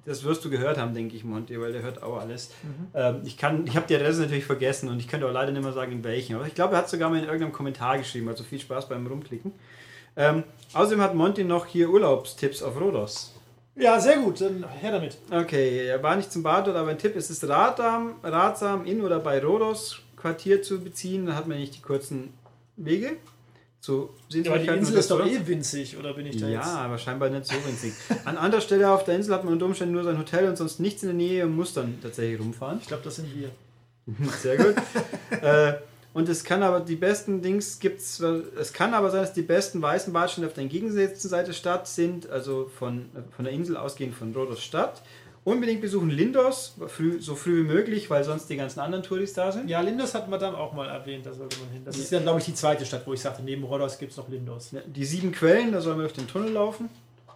das 0.09 0.25
wirst 0.25 0.45
du 0.45 0.51
gehört 0.51 0.79
haben, 0.79 0.95
denke 0.95 1.15
ich, 1.15 1.25
Monty, 1.25 1.61
weil 1.61 1.73
der 1.73 1.83
hört 1.83 2.03
auch 2.03 2.19
alles. 2.19 2.51
Ähm, 2.95 3.21
ich 3.25 3.37
kann, 3.37 3.67
ich 3.67 3.77
habe 3.77 3.87
die 3.87 3.95
Adresse 3.95 4.23
natürlich 4.23 4.45
vergessen 4.45 4.89
und 4.89 4.99
ich 4.99 5.07
könnte 5.07 5.27
auch 5.27 5.33
leider 5.33 5.53
nicht 5.53 5.63
mehr 5.63 5.73
sagen, 5.73 5.93
in 5.93 6.03
welchen. 6.03 6.37
Aber 6.37 6.47
ich 6.47 6.55
glaube, 6.55 6.75
er 6.75 6.79
hat 6.79 6.89
sogar 6.89 7.11
mal 7.11 7.19
in 7.19 7.25
irgendeinem 7.25 7.53
Kommentar 7.53 7.99
geschrieben. 7.99 8.29
Also 8.29 8.43
viel 8.45 8.59
Spaß 8.59 8.89
beim 8.89 9.07
Rumklicken. 9.07 9.53
Ähm, 10.17 10.43
außerdem 10.73 11.01
hat 11.01 11.15
Monty 11.15 11.45
noch 11.45 11.67
hier 11.67 11.91
Urlaubstipps 11.91 12.63
auf 12.63 12.81
Rhodos. 12.81 13.35
Ja, 13.77 14.01
sehr 14.01 14.17
gut, 14.17 14.41
dann 14.41 14.65
her 14.69 14.91
damit. 14.91 15.19
Okay, 15.31 15.87
er 15.87 16.03
war 16.03 16.17
nicht 16.17 16.33
zum 16.33 16.43
Bad 16.43 16.67
aber 16.69 16.89
ein 16.89 16.99
Tipp, 16.99 17.15
es 17.15 17.31
ist 17.31 17.49
ratsam, 17.49 18.17
ratsam 18.25 18.85
in 18.85 19.03
oder 19.03 19.21
bei 19.21 19.41
Rhodos 19.41 20.01
Quartier 20.17 20.63
zu 20.63 20.83
beziehen. 20.83 21.27
Da 21.27 21.35
hat 21.35 21.47
man 21.47 21.59
nicht 21.59 21.77
die 21.77 21.83
kurzen 21.83 22.33
Wege. 22.77 23.19
So 23.81 23.95
Ja, 23.95 24.07
aber 24.07 24.11
die 24.11 24.33
Sehenswürdigkeiten 24.33 24.79
Insel 24.81 24.97
ist 24.99 25.11
doch 25.11 25.24
eh 25.26 25.47
winzig, 25.47 25.97
oder 25.97 26.12
bin 26.14 26.26
ich 26.26 26.37
da 26.37 26.47
Ja, 26.49 26.59
jetzt? 26.61 26.68
aber 26.68 26.99
scheinbar 26.99 27.31
nicht 27.31 27.47
so 27.47 27.55
winzig. 27.64 27.93
An 28.24 28.37
anderer 28.37 28.61
Stelle 28.61 28.91
auf 28.91 29.05
der 29.05 29.14
Insel 29.16 29.35
hat 29.35 29.45
man 29.45 29.53
unter 29.53 29.66
Umständen 29.66 29.95
nur 29.95 30.05
sein 30.05 30.18
Hotel 30.18 30.49
und 30.49 30.57
sonst 30.57 30.81
nichts 30.81 31.03
in 31.03 31.09
der 31.09 31.16
Nähe 31.16 31.45
und 31.47 31.55
muss 31.55 31.74
dann 31.74 31.99
tatsächlich 32.03 32.41
rumfahren. 32.41 32.79
Ich 32.81 32.89
glaube, 32.89 33.05
das 33.05 33.16
sind 33.16 33.29
wir. 33.35 33.51
Sehr 34.43 34.57
gut. 34.57 34.74
äh, 35.43 35.74
und 36.14 36.29
es 36.29 36.43
kann 36.43 36.62
aber 36.62 36.81
die 36.81 36.97
besten 36.97 37.43
Dings 37.43 37.79
gibt's, 37.79 38.18
es 38.18 38.72
kann 38.72 38.95
aber 38.95 39.11
sein, 39.11 39.20
dass 39.20 39.35
die 39.35 39.43
besten 39.43 39.81
weißen 39.81 40.12
Badstände 40.12 40.49
auf 40.49 40.55
der 40.55 40.62
entgegengesetzten 40.64 41.29
Seite 41.31 41.47
der 41.49 41.53
Stadt 41.53 41.87
sind, 41.87 42.29
also 42.29 42.68
von, 42.79 43.07
von 43.37 43.45
der 43.45 43.55
Insel 43.55 43.76
ausgehend 43.76 44.14
von 44.14 44.35
Rhodos 44.35 44.62
Stadt. 44.62 45.03
Unbedingt 45.49 45.80
besuchen 45.80 46.11
Lindos, 46.11 46.74
früh, 46.88 47.22
so 47.22 47.34
früh 47.34 47.64
wie 47.64 47.66
möglich, 47.66 48.11
weil 48.11 48.22
sonst 48.22 48.51
die 48.51 48.57
ganzen 48.57 48.80
anderen 48.80 49.03
Touris 49.03 49.32
da 49.32 49.51
sind. 49.51 49.70
Ja, 49.70 49.80
Lindos 49.80 50.14
hat 50.14 50.28
Madame 50.28 50.59
auch 50.59 50.74
mal 50.74 50.86
erwähnt, 50.88 51.24
da 51.24 51.32
sollte 51.32 51.59
man 51.61 51.70
hin. 51.70 51.82
Das 51.86 51.96
ist 51.96 52.12
ja, 52.12 52.20
glaube 52.20 52.40
ich, 52.40 52.44
die 52.44 52.55
zweite 52.55 52.84
Stadt, 52.84 53.07
wo 53.07 53.14
ich 53.14 53.20
sagte, 53.20 53.42
neben 53.42 53.64
Rhodos 53.64 53.99
gibt 53.99 54.12
es 54.12 54.18
noch 54.18 54.28
Lindos. 54.28 54.72
Die 54.84 55.05
sieben 55.07 55.32
Quellen, 55.32 55.72
da 55.72 55.80
soll 55.80 55.94
man 55.94 56.03
durch 56.03 56.12
den 56.12 56.28
Tunnel 56.28 56.53
laufen. 56.53 56.90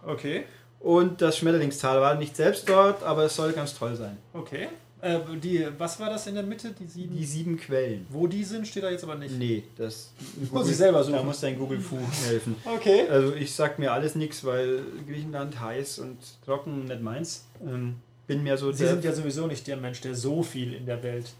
Okay. 0.05 0.43
Und 0.79 1.23
das 1.23 1.39
Schmetterlingstal 1.39 2.01
war 2.01 2.13
nicht 2.13 2.35
selbst 2.35 2.69
dort, 2.69 3.01
aber 3.01 3.23
es 3.23 3.35
soll 3.35 3.51
ganz 3.53 3.73
toll 3.73 3.95
sein. 3.95 4.15
Okay. 4.33 4.67
Äh, 5.03 5.19
die, 5.37 5.67
was 5.77 5.99
war 5.99 6.09
das 6.09 6.27
in 6.27 6.35
der 6.35 6.43
Mitte? 6.43 6.73
Die 6.79 6.85
sieben? 6.87 7.15
Die 7.17 7.25
sieben 7.25 7.57
Quellen. 7.57 8.05
wo 8.09 8.25
die 8.25 8.43
sind, 8.43 8.65
steht 8.67 8.83
da 8.83 8.89
jetzt 8.89 9.03
aber 9.03 9.15
nicht. 9.15 9.37
Nee, 9.37 9.63
das 9.77 10.11
Muss 10.51 10.69
ich 10.69 10.77
selber 10.77 11.03
suchen. 11.03 11.17
Da 11.17 11.23
muss 11.23 11.41
dein 11.41 11.57
Google 11.59 11.79
Fu 11.81 11.97
helfen. 12.27 12.55
Okay. 12.63 13.07
Also 13.09 13.33
ich 13.35 13.53
sag 13.53 13.79
mir 13.79 13.91
alles 13.91 14.15
nichts, 14.15 14.45
weil 14.45 14.81
Griechenland 15.05 15.59
heiß 15.59 15.99
und 15.99 16.17
trocken 16.45 16.85
nicht 16.85 17.01
meins. 17.01 17.45
Ähm, 17.65 17.95
bin 18.27 18.43
mehr 18.43 18.57
so 18.57 18.71
Sie 18.71 18.87
sind 18.87 19.03
ja 19.03 19.11
sowieso 19.11 19.47
nicht 19.47 19.67
der 19.67 19.75
Mensch, 19.77 19.99
der 19.99 20.15
so 20.15 20.41
viel 20.41 20.73
in 20.73 20.85
der 20.85 21.03
Welt. 21.03 21.33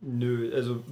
nö, 0.00 0.50
also 0.54 0.82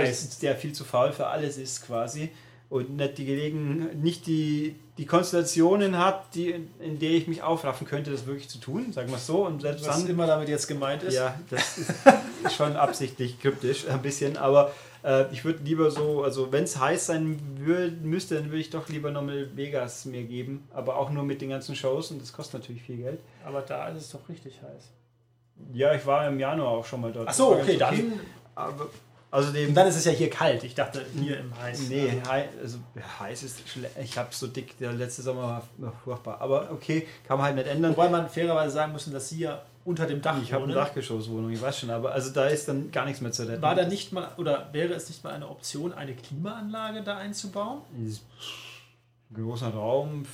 ist 0.00 0.42
der 0.42 0.54
viel 0.54 0.72
zu 0.72 0.84
faul 0.84 1.12
für 1.12 1.26
alles 1.26 1.58
ist 1.58 1.84
quasi 1.84 2.30
und 2.72 2.96
nicht 2.96 3.18
die 3.18 3.26
Gelegen, 3.26 4.00
nicht 4.00 4.26
die, 4.26 4.76
die 4.96 5.04
Konstellationen 5.04 5.98
hat, 5.98 6.34
die, 6.34 6.54
in 6.80 6.98
der 6.98 7.10
ich 7.10 7.28
mich 7.28 7.42
aufraffen 7.42 7.86
könnte, 7.86 8.10
das 8.10 8.24
wirklich 8.24 8.48
zu 8.48 8.56
tun, 8.56 8.94
sagen 8.94 9.10
wir 9.10 9.16
es 9.16 9.26
so. 9.26 9.44
Und 9.44 9.60
selbst 9.60 9.86
Was 9.86 10.00
dann 10.00 10.08
immer 10.08 10.26
damit 10.26 10.48
jetzt 10.48 10.68
gemeint 10.68 11.02
ist. 11.02 11.14
Ja, 11.14 11.38
das 11.50 11.76
ist 11.76 11.92
schon 12.56 12.76
absichtlich 12.76 13.38
kryptisch, 13.38 13.86
ein 13.86 14.00
bisschen, 14.00 14.38
aber 14.38 14.72
äh, 15.04 15.30
ich 15.32 15.44
würde 15.44 15.62
lieber 15.62 15.90
so, 15.90 16.22
also 16.22 16.50
wenn 16.50 16.64
es 16.64 16.80
heiß 16.80 17.04
sein 17.04 17.38
würd, 17.58 18.02
müsste, 18.04 18.36
dann 18.36 18.46
würde 18.46 18.60
ich 18.60 18.70
doch 18.70 18.88
lieber 18.88 19.10
nochmal 19.10 19.54
Vegas 19.54 20.06
mir 20.06 20.22
geben, 20.22 20.66
aber 20.72 20.96
auch 20.96 21.10
nur 21.10 21.24
mit 21.24 21.42
den 21.42 21.50
ganzen 21.50 21.76
Shows 21.76 22.10
und 22.10 22.22
das 22.22 22.32
kostet 22.32 22.62
natürlich 22.62 22.80
viel 22.80 22.96
Geld. 22.96 23.20
Aber 23.44 23.60
da 23.60 23.88
ist 23.88 24.04
es 24.04 24.10
doch 24.12 24.26
richtig 24.30 24.62
heiß. 24.62 24.88
Ja, 25.74 25.94
ich 25.94 26.06
war 26.06 26.26
im 26.26 26.40
Januar 26.40 26.70
auch 26.70 26.86
schon 26.86 27.02
mal 27.02 27.12
dort. 27.12 27.28
Ach 27.28 27.34
so, 27.34 27.52
okay, 27.52 27.76
ganz 27.76 27.98
dann. 27.98 28.20
Aber, 28.54 28.88
außerdem, 29.32 29.70
Und 29.70 29.74
dann 29.74 29.88
ist 29.88 29.96
es 29.96 30.04
ja 30.04 30.12
hier 30.12 30.30
kalt. 30.30 30.62
Ich 30.62 30.76
dachte, 30.76 31.04
hier 31.20 31.40
im 31.40 31.52
Heiß. 31.58 31.88
nee, 31.88 32.22
hei, 32.28 32.48
also 32.62 32.78
heiß 33.18 33.42
ist 33.42 33.68
schlecht. 33.68 33.96
Ich 34.00 34.16
habe 34.16 34.28
so 34.30 34.46
dick, 34.46 34.78
der 34.78 34.92
letzte 34.92 35.22
Sommer 35.22 35.42
war 35.42 35.62
war 35.78 35.92
furchtbar, 36.04 36.40
aber 36.40 36.70
okay, 36.70 37.08
kann 37.26 37.38
man 37.38 37.46
halt 37.46 37.56
nicht 37.56 37.66
ändern. 37.66 37.92
Wobei 37.96 38.08
man 38.08 38.28
fairerweise 38.28 38.74
sagen 38.74 38.92
muss, 38.92 39.10
dass 39.10 39.28
Sie 39.28 39.40
ja 39.40 39.62
unter 39.84 40.06
dem 40.06 40.22
Dach 40.22 40.36
Ich 40.40 40.52
habe 40.52 40.64
eine. 40.64 40.74
Dachgeschosswohnung, 40.74 41.50
ich 41.50 41.60
weiß 41.60 41.80
schon, 41.80 41.90
aber 41.90 42.12
also 42.12 42.30
da 42.30 42.46
ist 42.46 42.68
dann 42.68 42.92
gar 42.92 43.04
nichts 43.04 43.20
mehr 43.20 43.32
zu 43.32 43.48
retten. 43.48 43.62
War 43.62 43.74
da 43.74 43.84
nicht 43.84 44.12
mal, 44.12 44.28
oder 44.36 44.68
wäre 44.72 44.94
es 44.94 45.08
nicht 45.08 45.24
mal 45.24 45.32
eine 45.32 45.48
Option, 45.48 45.92
eine 45.92 46.14
Klimaanlage 46.14 47.02
da 47.02 47.16
einzubauen? 47.16 47.80
Großer 49.34 49.70
Raum. 49.70 50.24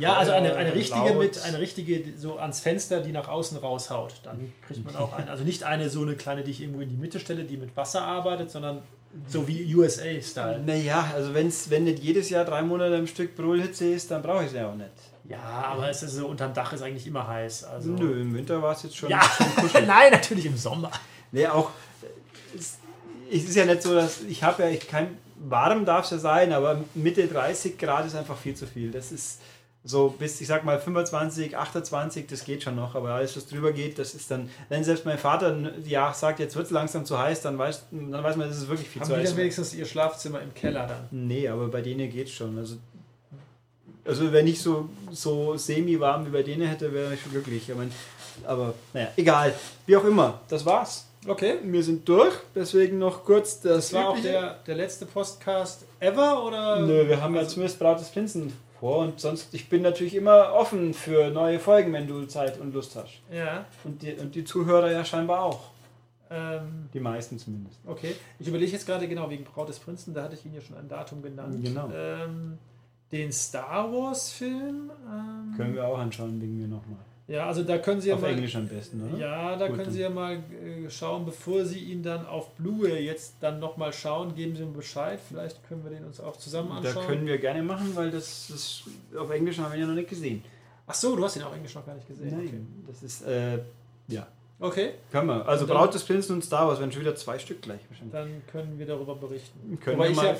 Ja, 0.00 0.16
also 0.16 0.32
eine, 0.32 0.54
eine 0.54 0.74
richtige 0.74 1.08
laut. 1.08 1.18
mit, 1.18 1.42
eine 1.42 1.58
richtige 1.58 2.16
so 2.16 2.38
ans 2.38 2.60
Fenster, 2.60 3.00
die 3.00 3.12
nach 3.12 3.28
außen 3.28 3.58
raushaut. 3.58 4.20
Dann 4.22 4.52
kriegt 4.66 4.84
man 4.84 4.96
auch 4.96 5.12
eine. 5.12 5.30
Also 5.30 5.44
nicht 5.44 5.64
eine 5.64 5.90
so 5.90 6.02
eine 6.02 6.14
kleine, 6.14 6.44
die 6.44 6.52
ich 6.52 6.60
irgendwo 6.60 6.80
in 6.80 6.88
die 6.88 6.96
Mitte 6.96 7.18
stelle, 7.18 7.44
die 7.44 7.56
mit 7.56 7.76
Wasser 7.76 8.02
arbeitet, 8.02 8.50
sondern 8.50 8.82
so 9.26 9.48
wie 9.48 9.74
USA-Style. 9.74 10.62
Naja, 10.64 11.10
also 11.14 11.34
wenn's, 11.34 11.70
wenn 11.70 11.84
nicht 11.84 12.02
jedes 12.02 12.30
Jahr 12.30 12.44
drei 12.44 12.62
Monate 12.62 12.96
am 12.96 13.06
Stück 13.06 13.34
Brüllhitze 13.36 13.86
ist, 13.86 14.10
dann 14.10 14.22
brauche 14.22 14.42
ich 14.42 14.48
es 14.48 14.54
ja 14.54 14.70
auch 14.70 14.74
nicht. 14.74 14.90
Ja, 15.28 15.40
aber 15.40 15.90
es 15.90 16.02
ist 16.02 16.14
so, 16.14 16.26
unterm 16.26 16.54
Dach 16.54 16.72
ist 16.72 16.82
eigentlich 16.82 17.06
immer 17.06 17.26
heiß. 17.26 17.64
Also. 17.64 17.90
Nö, 17.90 18.20
im 18.20 18.34
Winter 18.34 18.62
war 18.62 18.72
es 18.72 18.82
jetzt 18.84 18.96
schon. 18.96 19.10
Ja, 19.10 19.20
nein, 19.86 20.12
natürlich 20.12 20.46
im 20.46 20.56
Sommer. 20.56 20.90
Nee, 21.32 21.46
auch. 21.46 21.70
Es, 22.56 22.78
es 23.30 23.44
ist 23.44 23.56
ja 23.56 23.66
nicht 23.66 23.82
so, 23.82 23.94
dass 23.94 24.22
ich 24.22 24.42
habe 24.42 24.62
ja 24.62 24.68
ich 24.70 24.88
kein. 24.88 25.18
Warm 25.40 25.84
darf 25.84 26.06
es 26.06 26.10
ja 26.10 26.18
sein, 26.18 26.52
aber 26.52 26.80
Mitte 26.94 27.28
30 27.28 27.78
Grad 27.78 28.04
ist 28.06 28.16
einfach 28.16 28.36
viel 28.36 28.54
zu 28.54 28.66
viel. 28.66 28.90
Das 28.90 29.12
ist 29.12 29.38
so 29.88 30.14
bis, 30.18 30.38
ich 30.40 30.46
sag 30.46 30.64
mal, 30.64 30.78
25, 30.78 31.56
28, 31.56 32.26
das 32.26 32.44
geht 32.44 32.62
schon 32.62 32.76
noch, 32.76 32.94
aber 32.94 33.10
alles, 33.10 33.36
was 33.36 33.46
drüber 33.46 33.72
geht, 33.72 33.98
das 33.98 34.14
ist 34.14 34.30
dann, 34.30 34.50
wenn 34.68 34.84
selbst 34.84 35.06
mein 35.06 35.16
Vater 35.16 35.56
ja 35.84 36.12
sagt, 36.12 36.40
jetzt 36.40 36.56
wird 36.56 36.66
es 36.66 36.72
langsam 36.72 37.06
zu 37.06 37.18
heiß, 37.18 37.40
dann 37.40 37.56
weiß, 37.56 37.86
dann 37.90 38.22
weiß 38.22 38.36
man, 38.36 38.48
das 38.48 38.58
ist 38.58 38.68
wirklich 38.68 38.88
viel 38.88 39.00
Haben 39.00 39.08
zu 39.08 39.14
die 39.14 39.20
heiß. 39.20 39.30
dann 39.30 39.38
wenigstens 39.38 39.74
ihr 39.74 39.86
Schlafzimmer 39.86 40.42
im 40.42 40.52
Keller 40.52 40.86
dann? 40.86 41.08
Nee, 41.10 41.48
aber 41.48 41.68
bei 41.68 41.80
denen 41.80 42.10
geht's 42.10 42.32
schon. 42.32 42.58
Also, 42.58 42.76
also 44.04 44.30
wenn 44.30 44.46
ich 44.46 44.60
so, 44.60 44.90
so 45.10 45.56
semi-warm 45.56 46.26
wie 46.26 46.30
bei 46.30 46.42
denen 46.42 46.68
hätte, 46.68 46.92
wäre 46.92 47.14
ich 47.14 47.22
schon 47.22 47.32
glücklich. 47.32 47.68
Ich 47.68 47.74
mein, 47.74 47.90
aber 48.44 48.74
naja, 48.92 49.08
egal. 49.16 49.54
Wie 49.86 49.96
auch 49.96 50.04
immer, 50.04 50.40
das 50.48 50.66
war's. 50.66 51.06
Okay. 51.26 51.56
Wir 51.62 51.82
sind 51.82 52.06
durch, 52.08 52.34
deswegen 52.54 52.98
noch 52.98 53.24
kurz 53.24 53.60
das, 53.60 53.90
Das 53.90 53.92
war 53.94 54.10
auch 54.10 54.20
der, 54.20 54.58
der 54.66 54.76
letzte 54.76 55.06
Podcast 55.06 55.84
ever 55.98 56.44
oder? 56.44 56.80
Nö, 56.80 57.08
wir 57.08 57.20
haben 57.20 57.34
ja 57.34 57.48
zumindest 57.48 57.78
Braut 57.78 57.98
des 57.98 58.08
Prinzen 58.08 58.52
vor 58.80 58.98
und 58.98 59.20
sonst, 59.20 59.52
ich 59.54 59.68
bin 59.68 59.82
natürlich 59.82 60.14
immer 60.14 60.52
offen 60.52 60.94
für 60.94 61.30
neue 61.30 61.58
Folgen, 61.58 61.92
wenn 61.92 62.06
du 62.06 62.24
Zeit 62.26 62.58
und 62.60 62.72
Lust 62.74 62.94
hast. 62.96 63.20
Ja. 63.32 63.64
Und 63.84 64.02
die, 64.02 64.12
und 64.14 64.34
die 64.34 64.44
Zuhörer 64.44 64.90
ja 64.90 65.04
scheinbar 65.04 65.42
auch. 65.42 65.70
Ähm, 66.30 66.88
Die 66.92 67.00
meisten 67.00 67.38
zumindest. 67.38 67.78
okay. 67.86 68.14
Ich 68.38 68.46
überlege 68.46 68.72
jetzt 68.72 68.86
gerade 68.86 69.08
genau 69.08 69.30
wegen 69.30 69.44
Braut 69.44 69.68
des 69.68 69.78
Prinzen, 69.78 70.12
da 70.14 70.24
hatte 70.24 70.34
ich 70.34 70.44
Ihnen 70.44 70.54
ja 70.54 70.60
schon 70.60 70.76
ein 70.76 70.88
Datum 70.88 71.22
genannt. 71.22 71.56
Genau. 71.64 71.88
Ähm, 71.94 72.58
den 73.10 73.32
Star 73.32 73.90
Wars 73.90 74.30
Film. 74.30 74.90
Ähm, 75.10 75.54
Können 75.56 75.74
wir 75.74 75.86
auch 75.86 75.98
anschauen, 75.98 76.40
wegen 76.40 76.58
mir 76.58 76.68
nochmal. 76.68 76.98
Ja, 77.28 77.46
also 77.46 77.62
da 77.62 77.76
können 77.76 78.00
Sie 78.00 78.08
ja 78.08 78.14
Auf 78.14 78.22
mal. 78.22 78.30
Englisch 78.30 78.56
am 78.56 78.66
besten, 78.66 79.06
oder? 79.06 79.18
Ja, 79.18 79.54
da 79.56 79.68
Gut, 79.68 79.76
können. 79.76 79.92
Sie 79.92 80.00
ja 80.00 80.08
mal 80.08 80.36
äh, 80.36 80.88
schauen, 80.88 81.26
bevor 81.26 81.62
Sie 81.64 81.78
ihn 81.78 82.02
dann 82.02 82.24
auf 82.26 82.54
Blu-ray 82.54 83.04
jetzt 83.04 83.34
dann 83.40 83.58
nochmal 83.60 83.92
schauen, 83.92 84.34
geben 84.34 84.56
Sie 84.56 84.64
mir 84.64 84.72
Bescheid. 84.72 85.20
Vielleicht 85.28 85.62
können 85.68 85.84
wir 85.84 85.90
den 85.90 86.04
uns 86.06 86.20
auch 86.20 86.38
zusammen 86.38 86.70
Da 86.70 86.76
anschauen. 86.88 87.06
können 87.06 87.26
wir 87.26 87.36
gerne 87.36 87.62
machen, 87.62 87.94
weil 87.94 88.10
das 88.10 88.48
ist 88.48 88.84
auf 89.16 89.30
Englisch 89.30 89.58
haben 89.58 89.70
wir 89.72 89.78
ja 89.78 89.86
noch 89.86 89.94
nicht 89.94 90.08
gesehen. 90.08 90.42
Ach 90.86 90.94
so, 90.94 91.14
du 91.14 91.22
hast 91.22 91.36
ihn 91.36 91.42
auf 91.42 91.54
Englisch 91.54 91.74
noch 91.74 91.84
gar 91.84 91.94
nicht 91.94 92.08
gesehen. 92.08 92.30
Nein, 92.34 92.84
das 92.86 93.02
ist, 93.02 93.22
äh, 93.26 93.58
ja. 94.08 94.26
Okay. 94.60 94.94
Können 95.12 95.28
wir. 95.28 95.46
Also 95.46 95.66
dann- 95.66 95.76
Braut 95.76 95.94
des 95.94 96.02
Prinzen 96.02 96.32
und 96.32 96.44
Star 96.44 96.66
Wars 96.66 96.80
werden 96.80 96.90
schon 96.90 97.02
wieder 97.02 97.14
zwei 97.14 97.38
Stück 97.38 97.62
gleich 97.62 97.80
wahrscheinlich. 97.88 98.12
Dann 98.12 98.42
können 98.50 98.76
wir 98.78 98.86
darüber 98.86 99.14
berichten. 99.14 99.78
Können 99.80 99.98
wir 100.00 100.10
ich 100.10 100.16
habe 100.18 100.36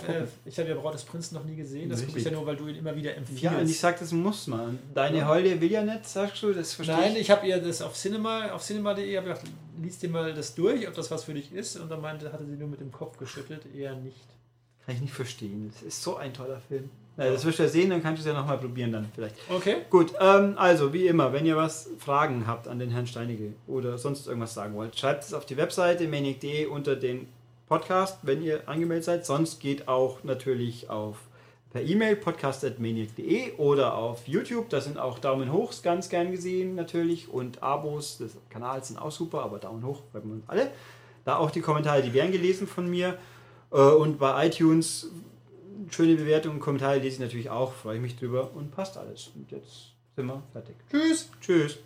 äh, 0.46 0.50
hab 0.50 0.68
ja 0.68 0.74
Braut 0.74 0.94
des 0.94 1.04
Prinzen 1.04 1.36
noch 1.36 1.44
nie 1.44 1.54
gesehen. 1.54 1.88
Das 1.88 2.04
gucke 2.04 2.18
ich 2.18 2.24
ja 2.24 2.32
nur, 2.32 2.44
weil 2.44 2.56
du 2.56 2.66
ihn 2.66 2.74
immer 2.76 2.96
wieder 2.96 3.14
empfiehlst. 3.16 3.42
Ja, 3.44 3.56
und 3.56 3.68
ich 3.70 3.78
sag, 3.78 3.98
das 4.00 4.10
muss 4.10 4.48
man. 4.48 4.78
Deine 4.92 5.18
Ja. 5.18 5.28
Holde 5.28 5.60
will 5.60 5.70
ja 5.70 5.82
nicht, 5.84 6.04
sagst 6.08 6.42
du, 6.42 6.52
das 6.52 6.72
verstehe 6.74 6.96
Nein, 6.96 7.12
ich. 7.12 7.20
ich 7.20 7.30
habe 7.30 7.46
ihr 7.46 7.58
das 7.62 7.80
auf 7.80 7.94
Cinema, 7.94 8.50
auf 8.50 8.62
cinema.de 8.64 9.16
habe 9.16 9.28
gedacht, 9.28 9.44
liest 9.80 10.02
dir 10.02 10.08
mal 10.10 10.34
das 10.34 10.54
durch, 10.56 10.88
ob 10.88 10.94
das 10.94 11.10
was 11.12 11.22
für 11.24 11.34
dich 11.34 11.52
ist. 11.52 11.76
Und 11.76 11.88
dann 11.88 12.00
meinte, 12.00 12.32
hatte 12.32 12.44
sie 12.44 12.56
nur 12.56 12.68
mit 12.68 12.80
dem 12.80 12.90
Kopf 12.90 13.18
geschüttelt, 13.18 13.62
eher 13.72 13.94
nicht. 13.94 14.16
Kann 14.84 14.96
ich 14.96 15.00
nicht 15.00 15.14
verstehen. 15.14 15.70
Das 15.72 15.82
ist 15.82 16.02
so 16.02 16.16
ein 16.16 16.32
toller 16.34 16.60
Film. 16.66 16.90
Na, 17.18 17.28
das 17.28 17.44
wirst 17.44 17.58
du 17.58 17.64
ja 17.64 17.68
sehen, 17.68 17.90
dann 17.90 18.00
kannst 18.00 18.24
du 18.24 18.28
es 18.28 18.32
ja 18.32 18.40
nochmal 18.40 18.58
probieren 18.58 18.92
dann 18.92 19.06
vielleicht. 19.12 19.34
Okay. 19.50 19.78
Gut, 19.90 20.12
ähm, 20.20 20.54
also 20.56 20.92
wie 20.92 21.08
immer, 21.08 21.32
wenn 21.32 21.44
ihr 21.44 21.56
was 21.56 21.90
Fragen 21.98 22.46
habt 22.46 22.68
an 22.68 22.78
den 22.78 22.90
Herrn 22.90 23.08
Steinige 23.08 23.54
oder 23.66 23.98
sonst 23.98 24.28
irgendwas 24.28 24.54
sagen 24.54 24.74
wollt, 24.76 24.96
schreibt 24.96 25.24
es 25.24 25.34
auf 25.34 25.44
die 25.44 25.56
Webseite 25.56 26.06
maniac.de 26.06 26.66
unter 26.66 26.94
den 26.94 27.26
Podcast, 27.66 28.18
wenn 28.22 28.40
ihr 28.40 28.68
angemeldet 28.68 29.04
seid. 29.04 29.26
Sonst 29.26 29.58
geht 29.58 29.88
auch 29.88 30.22
natürlich 30.22 30.90
auf 30.90 31.16
per 31.72 31.82
E-Mail 31.82 32.14
podcast.maniac.de 32.14 33.54
oder 33.56 33.94
auf 33.94 34.28
YouTube. 34.28 34.68
Da 34.70 34.80
sind 34.80 34.96
auch 34.96 35.18
Daumen 35.18 35.52
hoch 35.52 35.72
ganz 35.82 36.08
gern 36.08 36.30
gesehen 36.30 36.76
natürlich 36.76 37.28
und 37.28 37.64
Abos 37.64 38.18
des 38.18 38.36
Kanals 38.48 38.88
sind 38.88 38.96
auch 38.96 39.10
super, 39.10 39.42
aber 39.42 39.58
Daumen 39.58 39.84
hoch 39.84 40.02
wir 40.12 40.22
uns 40.22 40.48
alle. 40.48 40.70
Da 41.24 41.36
auch 41.36 41.50
die 41.50 41.62
Kommentare, 41.62 42.00
die 42.00 42.14
werden 42.14 42.30
gelesen 42.30 42.68
von 42.68 42.88
mir. 42.88 43.18
Äh, 43.72 43.80
Und 43.80 44.18
bei 44.18 44.46
iTunes 44.46 45.10
schöne 45.90 46.16
Bewertungen 46.16 46.60
Kommentare 46.60 46.98
lese 46.98 47.16
ich 47.16 47.20
natürlich 47.20 47.50
auch, 47.50 47.72
freue 47.72 47.96
ich 47.96 48.02
mich 48.02 48.16
drüber 48.16 48.52
und 48.54 48.70
passt 48.70 48.96
alles. 48.96 49.30
Und 49.34 49.50
jetzt 49.50 49.92
sind 50.16 50.26
wir 50.26 50.42
fertig. 50.52 50.76
Tschüss. 50.90 51.30
Tschüss. 51.40 51.78